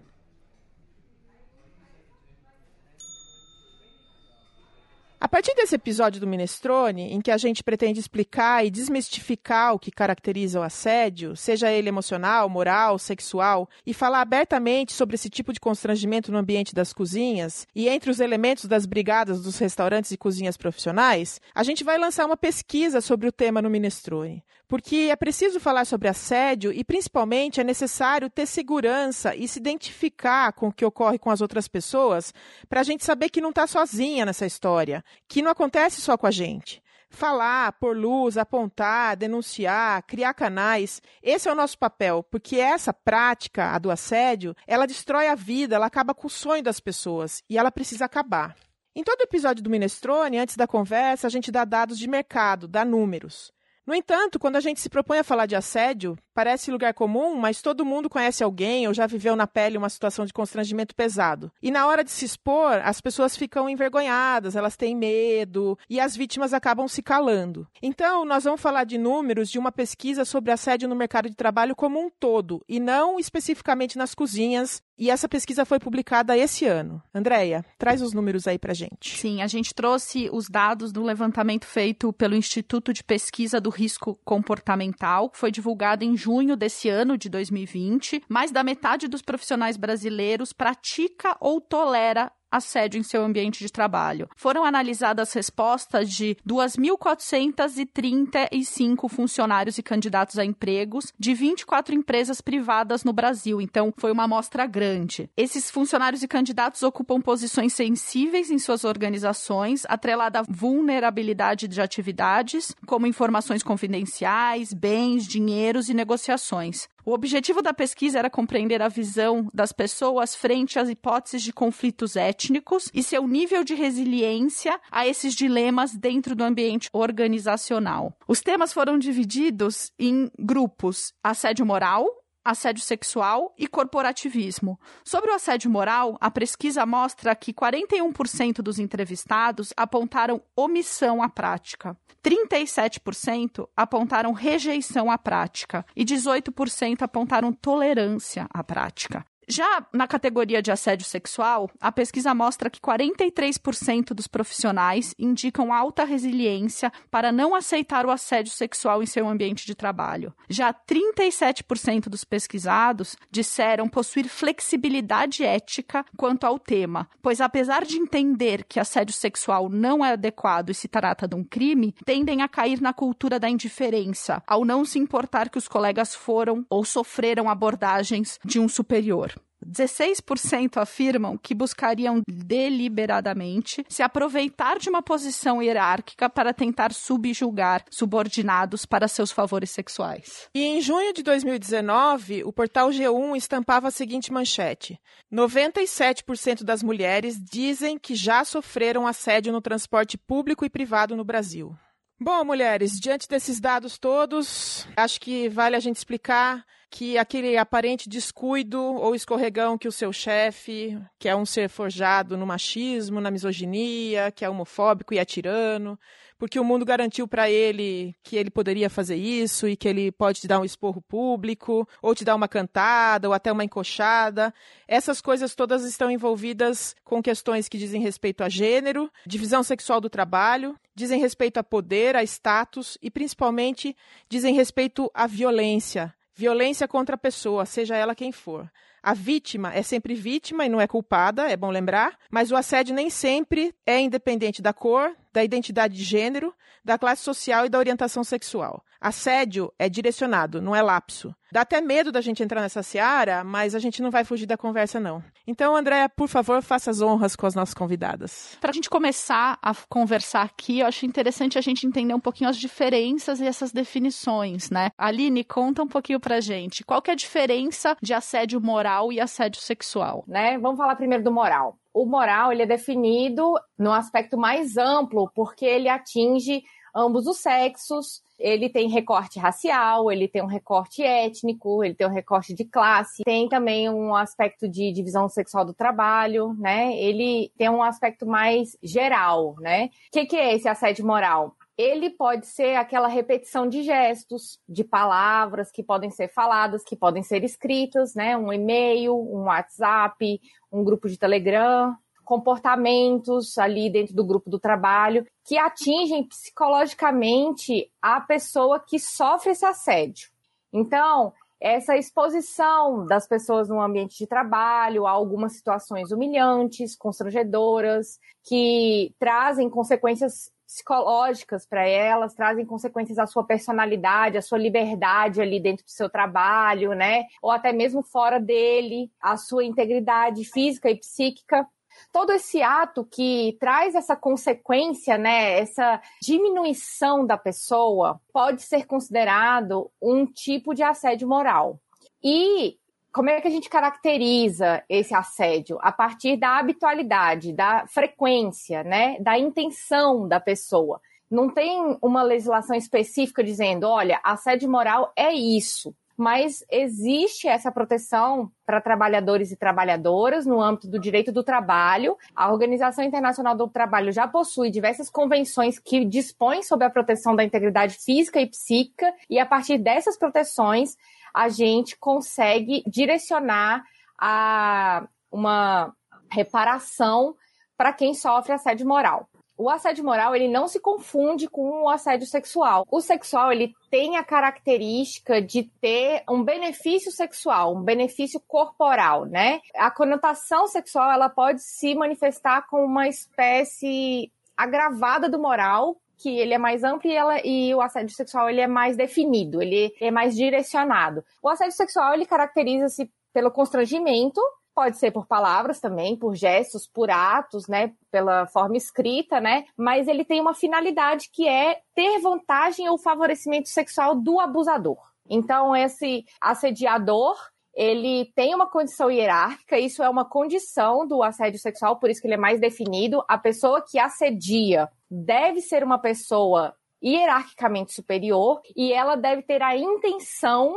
A 5.19 5.27
partir 5.27 5.55
desse 5.55 5.73
episódio 5.73 6.21
do 6.21 6.27
Minestrone, 6.27 7.11
em 7.11 7.19
que 7.19 7.31
a 7.31 7.37
gente 7.37 7.63
pretende 7.63 7.99
explicar 7.99 8.63
e 8.63 8.69
desmistificar 8.69 9.73
o 9.73 9.79
que 9.79 9.89
caracteriza 9.89 10.59
o 10.59 10.63
assédio, 10.63 11.35
seja 11.35 11.71
ele 11.71 11.89
emocional, 11.89 12.47
moral, 12.47 12.99
sexual, 12.99 13.67
e 13.83 13.95
falar 13.95 14.21
abertamente 14.21 14.93
sobre 14.93 15.15
esse 15.15 15.27
tipo 15.27 15.51
de 15.51 15.59
constrangimento 15.59 16.31
no 16.31 16.37
ambiente 16.37 16.75
das 16.75 16.93
cozinhas 16.93 17.65
e 17.75 17.89
entre 17.89 18.11
os 18.11 18.19
elementos 18.19 18.65
das 18.65 18.85
brigadas 18.85 19.41
dos 19.41 19.57
restaurantes 19.57 20.11
e 20.11 20.17
cozinhas 20.17 20.55
profissionais, 20.55 21.41
a 21.55 21.63
gente 21.63 21.83
vai 21.83 21.97
lançar 21.97 22.27
uma 22.27 22.37
pesquisa 22.37 23.01
sobre 23.01 23.27
o 23.27 23.31
tema 23.31 23.59
no 23.59 23.71
Minestrone. 23.71 24.43
Porque 24.67 25.07
é 25.09 25.15
preciso 25.15 25.61
falar 25.61 25.85
sobre 25.85 26.09
assédio 26.09 26.73
e, 26.73 26.83
principalmente, 26.83 27.61
é 27.61 27.63
necessário 27.63 28.29
ter 28.29 28.45
segurança 28.45 29.33
e 29.33 29.47
se 29.47 29.59
identificar 29.59 30.51
com 30.51 30.67
o 30.67 30.73
que 30.73 30.83
ocorre 30.83 31.17
com 31.17 31.31
as 31.31 31.39
outras 31.39 31.69
pessoas 31.69 32.33
para 32.67 32.81
a 32.81 32.83
gente 32.83 33.05
saber 33.05 33.29
que 33.29 33.39
não 33.39 33.51
está 33.51 33.65
sozinha 33.65 34.25
nessa 34.25 34.45
história 34.45 35.03
que 35.27 35.41
não 35.41 35.51
acontece 35.51 36.01
só 36.01 36.17
com 36.17 36.27
a 36.27 36.31
gente. 36.31 36.83
Falar, 37.09 37.71
pôr 37.79 37.95
luz, 37.95 38.37
apontar, 38.37 39.15
denunciar, 39.15 40.03
criar 40.03 40.33
canais, 40.33 41.01
esse 41.23 41.47
é 41.47 41.51
o 41.51 41.55
nosso 41.55 41.77
papel, 41.77 42.21
porque 42.29 42.57
essa 42.57 42.93
prática, 42.93 43.71
a 43.71 43.79
do 43.79 43.89
assédio, 43.89 44.53
ela 44.67 44.85
destrói 44.85 45.29
a 45.29 45.35
vida, 45.35 45.75
ela 45.75 45.85
acaba 45.85 46.13
com 46.13 46.27
o 46.27 46.29
sonho 46.29 46.61
das 46.61 46.81
pessoas 46.81 47.41
e 47.49 47.57
ela 47.57 47.71
precisa 47.71 48.03
acabar. 48.03 48.55
Em 48.93 49.03
todo 49.03 49.21
episódio 49.21 49.63
do 49.63 49.69
Minestrone, 49.69 50.37
antes 50.37 50.57
da 50.57 50.67
conversa, 50.67 51.27
a 51.27 51.29
gente 51.29 51.51
dá 51.51 51.63
dados 51.63 51.97
de 51.97 52.09
mercado, 52.09 52.67
dá 52.67 52.83
números. 52.83 53.53
No 53.87 53.95
entanto, 53.95 54.37
quando 54.37 54.57
a 54.57 54.59
gente 54.59 54.81
se 54.81 54.89
propõe 54.89 55.19
a 55.19 55.23
falar 55.23 55.45
de 55.45 55.55
assédio, 55.55 56.17
parece 56.33 56.69
lugar 56.69 56.93
comum, 56.93 57.35
mas 57.35 57.61
todo 57.61 57.85
mundo 57.85 58.09
conhece 58.09 58.43
alguém 58.43 58.85
ou 58.85 58.93
já 58.93 59.07
viveu 59.07 59.33
na 59.33 59.47
pele 59.47 59.77
uma 59.77 59.87
situação 59.87 60.25
de 60.25 60.33
constrangimento 60.33 60.93
pesado. 60.93 61.49
E 61.63 61.71
na 61.71 61.87
hora 61.87 62.03
de 62.03 62.11
se 62.11 62.25
expor, 62.25 62.81
as 62.83 62.99
pessoas 62.99 63.37
ficam 63.37 63.69
envergonhadas, 63.69 64.57
elas 64.57 64.75
têm 64.75 64.93
medo 64.93 65.79
e 65.89 66.01
as 66.01 66.17
vítimas 66.17 66.53
acabam 66.53 66.85
se 66.85 67.01
calando. 67.01 67.65
Então, 67.81 68.25
nós 68.25 68.43
vamos 68.43 68.59
falar 68.59 68.83
de 68.83 68.97
números 68.97 69.49
de 69.49 69.57
uma 69.57 69.71
pesquisa 69.71 70.25
sobre 70.25 70.51
assédio 70.51 70.89
no 70.89 70.95
mercado 70.95 71.29
de 71.29 71.35
trabalho 71.35 71.73
como 71.73 71.97
um 71.97 72.09
todo, 72.09 72.61
e 72.67 72.81
não 72.81 73.17
especificamente 73.17 73.97
nas 73.97 74.13
cozinhas 74.13 74.83
e 74.97 75.11
essa 75.11 75.29
pesquisa 75.29 75.63
foi 75.63 75.77
publicada 75.77 76.35
esse 76.35 76.65
ano. 76.65 77.01
Andréia, 77.13 77.63
traz 77.77 78.01
os 78.01 78.13
números 78.13 78.47
aí 78.47 78.57
pra 78.57 78.73
gente. 78.73 79.15
Sim, 79.15 79.43
a 79.43 79.47
gente 79.47 79.73
trouxe 79.73 80.27
os 80.33 80.49
dados 80.49 80.91
do 80.91 81.03
levantamento 81.03 81.65
feito 81.65 82.11
pelo 82.11 82.35
Instituto 82.35 82.91
de 82.91 83.03
Pesquisa 83.03 83.61
do 83.61 83.69
Risco 83.77 84.19
Comportamental, 84.25 85.29
que 85.29 85.37
foi 85.37 85.51
divulgado 85.51 86.03
em 86.03 86.17
junho 86.17 86.57
desse 86.57 86.89
ano 86.89 87.15
de 87.15 87.29
2020. 87.29 88.23
Mais 88.27 88.51
da 88.51 88.63
metade 88.63 89.07
dos 89.07 89.21
profissionais 89.21 89.77
brasileiros 89.77 90.51
pratica 90.51 91.37
ou 91.39 91.61
tolera 91.61 92.31
assédio 92.57 92.99
em 92.99 93.03
seu 93.03 93.23
ambiente 93.23 93.59
de 93.59 93.71
trabalho. 93.71 94.27
Foram 94.35 94.65
analisadas 94.65 95.31
respostas 95.33 96.11
de 96.11 96.35
2.435 96.47 99.09
funcionários 99.09 99.77
e 99.77 99.83
candidatos 99.83 100.37
a 100.37 100.45
empregos 100.45 101.13
de 101.17 101.33
24 101.33 101.95
empresas 101.95 102.41
privadas 102.41 103.03
no 103.03 103.13
Brasil, 103.13 103.61
então 103.61 103.93
foi 103.97 104.11
uma 104.11 104.25
amostra 104.25 104.65
grande. 104.65 105.29
Esses 105.37 105.71
funcionários 105.71 106.23
e 106.23 106.27
candidatos 106.27 106.83
ocupam 106.83 107.21
posições 107.21 107.71
sensíveis 107.73 108.51
em 108.51 108.59
suas 108.59 108.83
organizações, 108.83 109.85
atrelada 109.87 110.39
à 110.39 110.43
vulnerabilidade 110.47 111.67
de 111.67 111.81
atividades, 111.81 112.75
como 112.85 113.07
informações 113.07 113.63
confidenciais, 113.63 114.73
bens, 114.73 115.27
dinheiros 115.27 115.89
e 115.89 115.93
negociações. 115.93 116.87
O 117.07 117.13
objetivo 117.13 117.61
da 117.61 117.73
pesquisa 117.73 118.19
era 118.19 118.29
compreender 118.29 118.81
a 118.81 118.89
visão 118.89 119.49
das 119.53 119.71
pessoas 119.71 120.35
frente 120.35 120.77
às 120.77 120.89
hipóteses 120.89 121.41
de 121.41 121.53
conflitos 121.53 122.17
étnicos 122.17 122.91
e 122.93 123.01
seu 123.01 123.25
nível 123.25 123.63
de 123.63 123.73
resiliência 123.73 124.77
a 124.91 125.07
esses 125.07 125.33
dilemas 125.33 125.95
dentro 125.95 126.35
do 126.35 126.43
ambiente 126.43 126.89
organizacional. 126.91 128.13
Os 128.27 128.41
temas 128.41 128.73
foram 128.73 128.99
divididos 128.99 129.89
em 129.97 130.29
grupos: 130.37 131.13
assédio 131.23 131.65
moral, 131.65 132.05
assédio 132.49 132.83
sexual 132.83 133.53
e 133.57 133.67
corporativismo. 133.67 134.79
Sobre 135.03 135.31
o 135.31 135.33
assédio 135.33 135.69
moral, 135.69 136.17
a 136.21 136.31
pesquisa 136.31 136.85
mostra 136.85 137.35
que 137.35 137.53
41% 137.53 138.61
dos 138.61 138.79
entrevistados 138.79 139.73
apontaram 139.75 140.41
omissão 140.55 141.21
à 141.21 141.29
prática. 141.29 141.97
37% 142.23 143.67
apontaram 143.75 144.31
rejeição 144.33 145.09
à 145.09 145.17
prática 145.17 145.85
e 145.95 146.03
18% 146.03 147.01
apontaram 147.01 147.53
tolerância 147.53 148.47
à 148.49 148.63
prática. 148.63 149.25
Já 149.49 149.85
na 149.93 150.05
categoria 150.05 150.61
de 150.61 150.71
assédio 150.71 151.05
sexual, 151.05 151.71
a 151.79 151.89
pesquisa 151.89 152.33
mostra 152.35 152.69
que 152.69 152.81
43% 152.81 154.13
dos 154.13 154.27
profissionais 154.27 155.15
indicam 155.17 155.71
alta 155.71 156.03
resiliência 156.03 156.91
para 157.09 157.31
não 157.31 157.55
aceitar 157.55 158.05
o 158.05 158.11
assédio 158.11 158.51
sexual 158.51 159.01
em 159.01 159.05
seu 159.05 159.25
ambiente 159.25 159.65
de 159.65 159.73
trabalho. 159.73 160.33
Já 160.49 160.73
37% 160.73 162.09
dos 162.09 162.25
pesquisados 162.25 163.15
disseram 163.31 163.87
possuir 163.87 164.27
flexibilidade 164.27 165.45
ética 165.45 166.05
quanto 166.17 166.45
ao 166.45 166.59
tema, 166.59 167.09
pois 167.21 167.39
apesar 167.39 167.85
de 167.85 167.97
entender 167.97 168.65
que 168.65 168.81
assédio 168.81 169.13
sexual 169.13 169.69
não 169.69 170.03
é 170.03 170.11
adequado 170.11 170.71
e 170.71 170.73
se 170.73 170.89
trata 170.89 171.25
de 171.25 171.35
um 171.35 171.43
crime, 171.43 171.95
tendem 172.05 172.41
a 172.41 172.49
cair 172.49 172.81
na 172.81 172.91
cultura 172.91 173.39
da 173.39 173.49
indiferença, 173.49 174.43
ao 174.45 174.65
não 174.65 174.83
se 174.83 174.99
importar 174.99 175.49
que 175.49 175.57
os 175.57 175.69
colegas 175.69 176.13
foram 176.13 176.65
ou 176.69 176.83
sofreram 176.83 177.49
abordagens 177.49 178.37
de 178.43 178.59
um 178.59 178.67
superior. 178.67 179.36
16% 179.65 180.77
afirmam 180.77 181.37
que 181.37 181.53
buscariam 181.53 182.21
deliberadamente 182.27 183.85
se 183.89 184.01
aproveitar 184.01 184.79
de 184.79 184.89
uma 184.89 185.01
posição 185.01 185.61
hierárquica 185.61 186.29
para 186.29 186.53
tentar 186.53 186.93
subjugar 186.93 187.83
subordinados 187.89 188.85
para 188.85 189.07
seus 189.07 189.31
favores 189.31 189.71
sexuais. 189.71 190.47
E 190.53 190.63
em 190.63 190.81
junho 190.81 191.13
de 191.13 191.23
2019, 191.23 192.43
o 192.43 192.53
portal 192.53 192.89
G1 192.89 193.35
estampava 193.35 193.89
a 193.89 193.91
seguinte 193.91 194.31
manchete: 194.31 194.99
97% 195.33 196.63
das 196.63 196.81
mulheres 196.81 197.37
dizem 197.41 197.97
que 197.97 198.15
já 198.15 198.45
sofreram 198.45 199.05
assédio 199.05 199.51
no 199.51 199.61
transporte 199.61 200.17
público 200.17 200.65
e 200.65 200.69
privado 200.69 201.15
no 201.15 201.23
Brasil. 201.23 201.75
Bom, 202.19 202.43
mulheres, 202.43 202.99
diante 202.99 203.29
desses 203.29 203.59
dados 203.59 203.99
todos, 203.99 204.87
acho 204.95 205.21
que 205.21 205.47
vale 205.49 205.75
a 205.75 205.79
gente 205.79 205.97
explicar 205.97 206.65
que 206.89 207.15
aquele 207.15 207.55
aparente 207.57 208.09
descuido 208.09 208.81
ou 208.81 209.13
escorregão 209.13 209.77
que 209.77 209.87
o 209.87 209.91
seu 209.91 210.11
chefe, 210.11 210.97
que 211.19 211.29
é 211.29 211.35
um 211.35 211.45
ser 211.45 211.69
forjado 211.69 212.35
no 212.35 212.47
machismo, 212.47 213.21
na 213.21 213.29
misoginia, 213.29 214.31
que 214.31 214.43
é 214.43 214.49
homofóbico 214.49 215.13
e 215.13 215.19
é 215.19 215.25
tirano, 215.25 215.99
porque 216.37 216.59
o 216.59 216.63
mundo 216.63 216.85
garantiu 216.85 217.27
para 217.27 217.49
ele 217.49 218.15
que 218.23 218.35
ele 218.35 218.49
poderia 218.49 218.89
fazer 218.89 219.15
isso 219.15 219.67
e 219.67 219.75
que 219.75 219.87
ele 219.87 220.11
pode 220.11 220.41
te 220.41 220.47
dar 220.47 220.59
um 220.59 220.65
esporro 220.65 221.01
público, 221.01 221.87
ou 222.01 222.13
te 222.13 222.23
dar 222.23 222.35
uma 222.35 222.47
cantada, 222.47 223.27
ou 223.27 223.33
até 223.33 223.51
uma 223.51 223.63
encoxada. 223.63 224.53
Essas 224.87 225.21
coisas 225.21 225.55
todas 225.55 225.83
estão 225.83 226.11
envolvidas 226.11 226.95
com 227.03 227.21
questões 227.21 227.67
que 227.67 227.77
dizem 227.77 228.01
respeito 228.01 228.43
a 228.43 228.49
gênero, 228.49 229.11
divisão 229.25 229.63
sexual 229.63 229.99
do 229.99 230.09
trabalho, 230.09 230.75
dizem 230.95 231.19
respeito 231.19 231.57
a 231.57 231.63
poder, 231.63 232.15
a 232.15 232.23
status 232.23 232.97
e 233.01 233.09
principalmente 233.09 233.95
dizem 234.29 234.53
respeito 234.53 235.09
à 235.13 235.27
violência, 235.27 236.13
Violência 236.39 236.87
contra 236.87 237.15
a 237.15 237.17
pessoa, 237.17 237.65
seja 237.65 237.97
ela 237.97 238.13
quem 238.13 238.31
for. 238.31 238.71
A 239.01 239.15
vítima 239.15 239.73
é 239.73 239.81
sempre 239.81 240.13
vítima 240.13 240.67
e 240.67 240.69
não 240.69 240.79
é 240.79 240.85
culpada, 240.85 241.49
é 241.49 241.57
bom 241.57 241.71
lembrar, 241.71 242.15
mas 242.29 242.51
o 242.51 242.55
assédio 242.55 242.93
nem 242.93 243.09
sempre 243.09 243.73
é 243.83 243.99
independente 243.99 244.61
da 244.61 244.71
cor, 244.71 245.15
da 245.37 245.43
identidade 245.43 245.95
de 245.95 246.03
gênero, 246.03 246.51
da 246.83 246.97
classe 246.97 247.21
social 247.21 247.63
e 247.63 247.69
da 247.69 247.77
orientação 247.77 248.23
sexual. 248.23 248.83
Assédio 248.99 249.71
é 249.77 249.87
direcionado, 249.87 250.59
não 250.59 250.75
é 250.75 250.81
lapso. 250.81 251.31
Dá 251.51 251.61
até 251.61 251.79
medo 251.79 252.11
da 252.11 252.21
gente 252.21 252.41
entrar 252.41 252.59
nessa 252.59 252.81
seara, 252.81 253.43
mas 253.43 253.75
a 253.75 253.79
gente 253.79 254.01
não 254.01 254.09
vai 254.09 254.23
fugir 254.23 254.47
da 254.47 254.57
conversa, 254.57 254.99
não. 254.99 255.23
Então, 255.45 255.75
Andréa, 255.75 256.09
por 256.09 256.27
favor, 256.27 256.63
faça 256.63 256.89
as 256.89 256.99
honras 256.99 257.35
com 257.35 257.45
as 257.45 257.53
nossas 257.53 257.75
convidadas. 257.75 258.57
Para 258.59 258.71
a 258.71 258.73
gente 258.73 258.89
começar 258.89 259.59
a 259.61 259.75
conversar 259.87 260.41
aqui, 260.41 260.79
eu 260.79 260.87
acho 260.87 261.05
interessante 261.05 261.59
a 261.59 261.61
gente 261.61 261.85
entender 261.85 262.15
um 262.15 262.19
pouquinho 262.19 262.49
as 262.49 262.57
diferenças 262.57 263.39
e 263.39 263.45
essas 263.45 263.71
definições, 263.71 264.71
né? 264.71 264.89
Aline, 264.97 265.43
conta 265.43 265.83
um 265.83 265.87
pouquinho 265.87 266.19
pra 266.19 266.41
gente. 266.41 266.83
Qual 266.83 266.99
que 266.99 267.11
é 267.11 267.13
a 267.13 267.17
diferença 267.17 267.95
de 268.01 268.11
assédio 268.11 268.59
moral 268.59 269.13
e 269.13 269.21
assédio 269.21 269.61
sexual? 269.61 270.23
Né? 270.27 270.57
Vamos 270.57 270.77
falar 270.77 270.95
primeiro 270.95 271.23
do 271.23 271.31
moral 271.31 271.77
o 272.01 272.05
moral 272.05 272.51
ele 272.51 272.63
é 272.63 272.65
definido 272.65 273.53
no 273.77 273.91
aspecto 273.91 274.37
mais 274.37 274.77
amplo, 274.77 275.31
porque 275.33 275.65
ele 275.65 275.89
atinge 275.89 276.63
ambos 276.95 277.27
os 277.27 277.37
sexos, 277.37 278.21
ele 278.39 278.69
tem 278.69 278.87
recorte 278.87 279.39
racial, 279.39 280.11
ele 280.11 280.27
tem 280.27 280.43
um 280.43 280.47
recorte 280.47 281.01
étnico, 281.01 281.83
ele 281.83 281.95
tem 281.95 282.07
um 282.07 282.13
recorte 282.13 282.53
de 282.53 282.65
classe, 282.65 283.23
tem 283.23 283.49
também 283.49 283.89
um 283.89 284.15
aspecto 284.15 284.67
de 284.67 284.91
divisão 284.91 285.27
sexual 285.27 285.65
do 285.65 285.73
trabalho, 285.73 286.53
né? 286.59 286.95
Ele 286.95 287.51
tem 287.57 287.69
um 287.69 287.81
aspecto 287.81 288.27
mais 288.27 288.77
geral, 288.81 289.55
né? 289.59 289.85
O 289.85 289.89
que, 290.11 290.25
que 290.25 290.35
é 290.35 290.55
esse 290.55 290.67
assédio 290.67 291.05
moral? 291.05 291.55
Ele 291.77 292.09
pode 292.09 292.47
ser 292.47 292.75
aquela 292.75 293.07
repetição 293.07 293.67
de 293.69 293.83
gestos, 293.83 294.59
de 294.67 294.83
palavras 294.83 295.71
que 295.71 295.83
podem 295.83 296.09
ser 296.09 296.27
faladas, 296.29 296.83
que 296.83 296.95
podem 296.95 297.21
ser 297.21 297.43
escritas, 297.43 298.15
né? 298.15 298.35
Um 298.35 298.51
e-mail, 298.51 299.15
um 299.15 299.43
WhatsApp, 299.43 300.41
um 300.71 300.83
grupo 300.83 301.07
de 301.07 301.19
Telegram, 301.19 301.95
comportamentos 302.25 303.57
ali 303.57 303.89
dentro 303.89 304.15
do 304.15 304.25
grupo 304.25 304.49
do 304.49 304.59
trabalho 304.59 305.25
que 305.45 305.57
atingem 305.57 306.27
psicologicamente 306.27 307.89
a 308.01 308.19
pessoa 308.19 308.79
que 308.79 308.99
sofre 308.99 309.51
esse 309.51 309.65
assédio. 309.65 310.29
Então, 310.73 311.31
essa 311.59 311.95
exposição 311.95 313.05
das 313.05 313.27
pessoas 313.27 313.69
no 313.69 313.81
ambiente 313.81 314.17
de 314.17 314.27
trabalho 314.27 315.07
a 315.07 315.11
algumas 315.11 315.53
situações 315.53 316.11
humilhantes, 316.11 316.95
constrangedoras, 316.95 318.19
que 318.43 319.15
trazem 319.17 319.69
consequências 319.69 320.51
psicológicas 320.67 321.65
para 321.65 321.87
elas, 321.87 322.33
trazem 322.33 322.65
consequências 322.65 323.17
à 323.17 323.25
sua 323.25 323.43
personalidade, 323.43 324.37
à 324.37 324.41
sua 324.41 324.57
liberdade 324.57 325.41
ali 325.41 325.59
dentro 325.59 325.85
do 325.85 325.91
seu 325.91 326.09
trabalho, 326.09 326.93
né? 326.93 327.23
Ou 327.41 327.49
até 327.49 327.71
mesmo 327.71 328.03
fora 328.03 328.39
dele, 328.39 329.09
a 329.21 329.37
sua 329.37 329.63
integridade 329.63 330.43
física 330.43 330.91
e 330.91 330.99
psíquica 330.99 331.65
todo 332.11 332.31
esse 332.31 332.61
ato 332.61 333.03
que 333.03 333.57
traz 333.59 333.95
essa 333.95 334.15
consequência, 334.15 335.17
né, 335.17 335.59
essa 335.59 335.99
diminuição 336.21 337.25
da 337.25 337.37
pessoa, 337.37 338.21
pode 338.31 338.61
ser 338.61 338.85
considerado 338.85 339.89
um 339.99 340.25
tipo 340.25 340.75
de 340.75 340.83
assédio 340.83 341.27
moral. 341.27 341.79
E 342.23 342.77
como 343.17 343.31
é 343.31 343.41
que 343.41 343.47
a 343.47 343.51
gente 343.51 343.67
caracteriza 343.67 344.83
esse 344.87 345.11
assédio? 345.11 345.79
A 345.81 345.91
partir 345.91 346.37
da 346.37 346.59
habitualidade, 346.59 347.51
da 347.51 347.87
frequência, 347.87 348.83
né, 348.83 349.17
da 349.19 349.39
intenção 349.39 350.27
da 350.27 350.39
pessoa. 350.39 351.01
Não 351.27 351.49
tem 351.49 351.97
uma 351.99 352.21
legislação 352.21 352.75
específica 352.75 353.43
dizendo, 353.43 353.87
olha, 353.87 354.21
assédio 354.23 354.69
moral 354.69 355.11
é 355.15 355.33
isso 355.33 355.95
mas 356.17 356.65
existe 356.71 357.47
essa 357.47 357.71
proteção 357.71 358.51
para 358.65 358.81
trabalhadores 358.81 359.51
e 359.51 359.55
trabalhadoras 359.55 360.47
no 360.47 360.59
âmbito 360.59 360.87
do 360.87 360.99
direito 360.99 361.31
do 361.31 361.43
trabalho. 361.43 362.17
A 362.35 362.51
Organização 362.51 363.05
Internacional 363.05 363.55
do 363.55 363.67
Trabalho 363.67 364.11
já 364.11 364.27
possui 364.27 364.71
diversas 364.71 365.11
convenções 365.11 365.77
que 365.77 366.03
dispõem 366.03 366.63
sobre 366.63 366.87
a 366.87 366.89
proteção 366.89 367.35
da 367.35 367.43
integridade 367.43 367.97
física 368.03 368.41
e 368.41 368.47
psíquica, 368.47 369.13
e 369.29 369.37
a 369.37 369.45
partir 369.45 369.77
dessas 369.77 370.17
proteções, 370.17 370.95
a 371.31 371.49
gente 371.49 371.95
consegue 371.99 372.83
direcionar 372.87 373.83
a 374.19 375.07
uma 375.31 375.93
reparação 376.31 377.35
para 377.77 377.93
quem 377.93 378.15
sofre 378.15 378.53
assédio 378.53 378.87
moral 378.87 379.29
o 379.57 379.69
assédio 379.69 380.05
moral 380.05 380.35
ele 380.35 380.47
não 380.47 380.67
se 380.67 380.79
confunde 380.79 381.47
com 381.47 381.83
o 381.83 381.89
assédio 381.89 382.27
sexual. 382.27 382.85
O 382.89 383.01
sexual 383.01 383.51
ele 383.51 383.73
tem 383.89 384.17
a 384.17 384.23
característica 384.23 385.41
de 385.41 385.63
ter 385.81 386.23
um 386.29 386.43
benefício 386.43 387.11
sexual, 387.11 387.75
um 387.75 387.81
benefício 387.81 388.39
corporal, 388.47 389.25
né? 389.25 389.59
A 389.75 389.89
conotação 389.89 390.67
sexual 390.67 391.11
ela 391.11 391.29
pode 391.29 391.61
se 391.61 391.95
manifestar 391.95 392.67
com 392.67 392.85
uma 392.85 393.07
espécie 393.07 394.31
agravada 394.55 395.27
do 395.29 395.39
moral, 395.39 395.97
que 396.17 396.37
ele 396.37 396.53
é 396.53 396.57
mais 396.57 396.83
amplo 396.83 397.09
e, 397.09 397.15
ela, 397.15 397.39
e 397.45 397.73
o 397.73 397.81
assédio 397.81 398.15
sexual 398.15 398.49
ele 398.49 398.61
é 398.61 398.67
mais 398.67 398.97
definido, 398.97 399.61
ele 399.61 399.93
é 400.01 400.09
mais 400.09 400.35
direcionado. 400.35 401.23
O 401.41 401.49
assédio 401.49 401.75
sexual 401.75 402.13
ele 402.13 402.25
caracteriza-se 402.25 403.09
pelo 403.31 403.51
constrangimento, 403.51 404.41
pode 404.77 404.97
ser 404.97 405.09
por 405.09 405.25
palavras 405.25 405.79
também, 405.79 406.15
por 406.15 406.35
gestos, 406.35 406.85
por 406.85 407.09
atos, 407.09 407.67
né, 407.67 407.93
pela 408.11 408.45
forma 408.45 408.77
escrita, 408.77 409.41
né, 409.41 409.65
mas 409.75 410.07
ele 410.07 410.23
tem 410.23 410.39
uma 410.39 410.53
finalidade 410.53 411.31
que 411.33 411.47
é 411.47 411.81
ter 411.95 412.19
vantagem 412.19 412.87
ou 412.87 412.95
favorecimento 412.95 413.69
sexual 413.69 414.13
do 414.13 414.39
abusador. 414.39 414.99
Então, 415.27 415.75
esse 415.75 416.25
assediador, 416.39 417.35
ele 417.73 418.31
tem 418.35 418.53
uma 418.53 418.69
condição 418.69 419.09
hierárquica, 419.09 419.79
isso 419.79 420.03
é 420.03 420.09
uma 420.09 420.23
condição 420.23 421.07
do 421.07 421.23
assédio 421.23 421.59
sexual, 421.59 421.97
por 421.97 422.11
isso 422.11 422.21
que 422.21 422.27
ele 422.27 422.35
é 422.35 422.37
mais 422.37 422.59
definido. 422.59 423.23
A 423.27 423.35
pessoa 423.39 423.81
que 423.81 423.97
assedia 423.97 424.87
deve 425.09 425.59
ser 425.59 425.83
uma 425.83 425.97
pessoa 425.97 426.75
hierarquicamente 427.03 427.93
superior 427.93 428.61
e 428.75 428.93
ela 428.93 429.15
deve 429.15 429.41
ter 429.41 429.63
a 429.63 429.75
intenção 429.75 430.71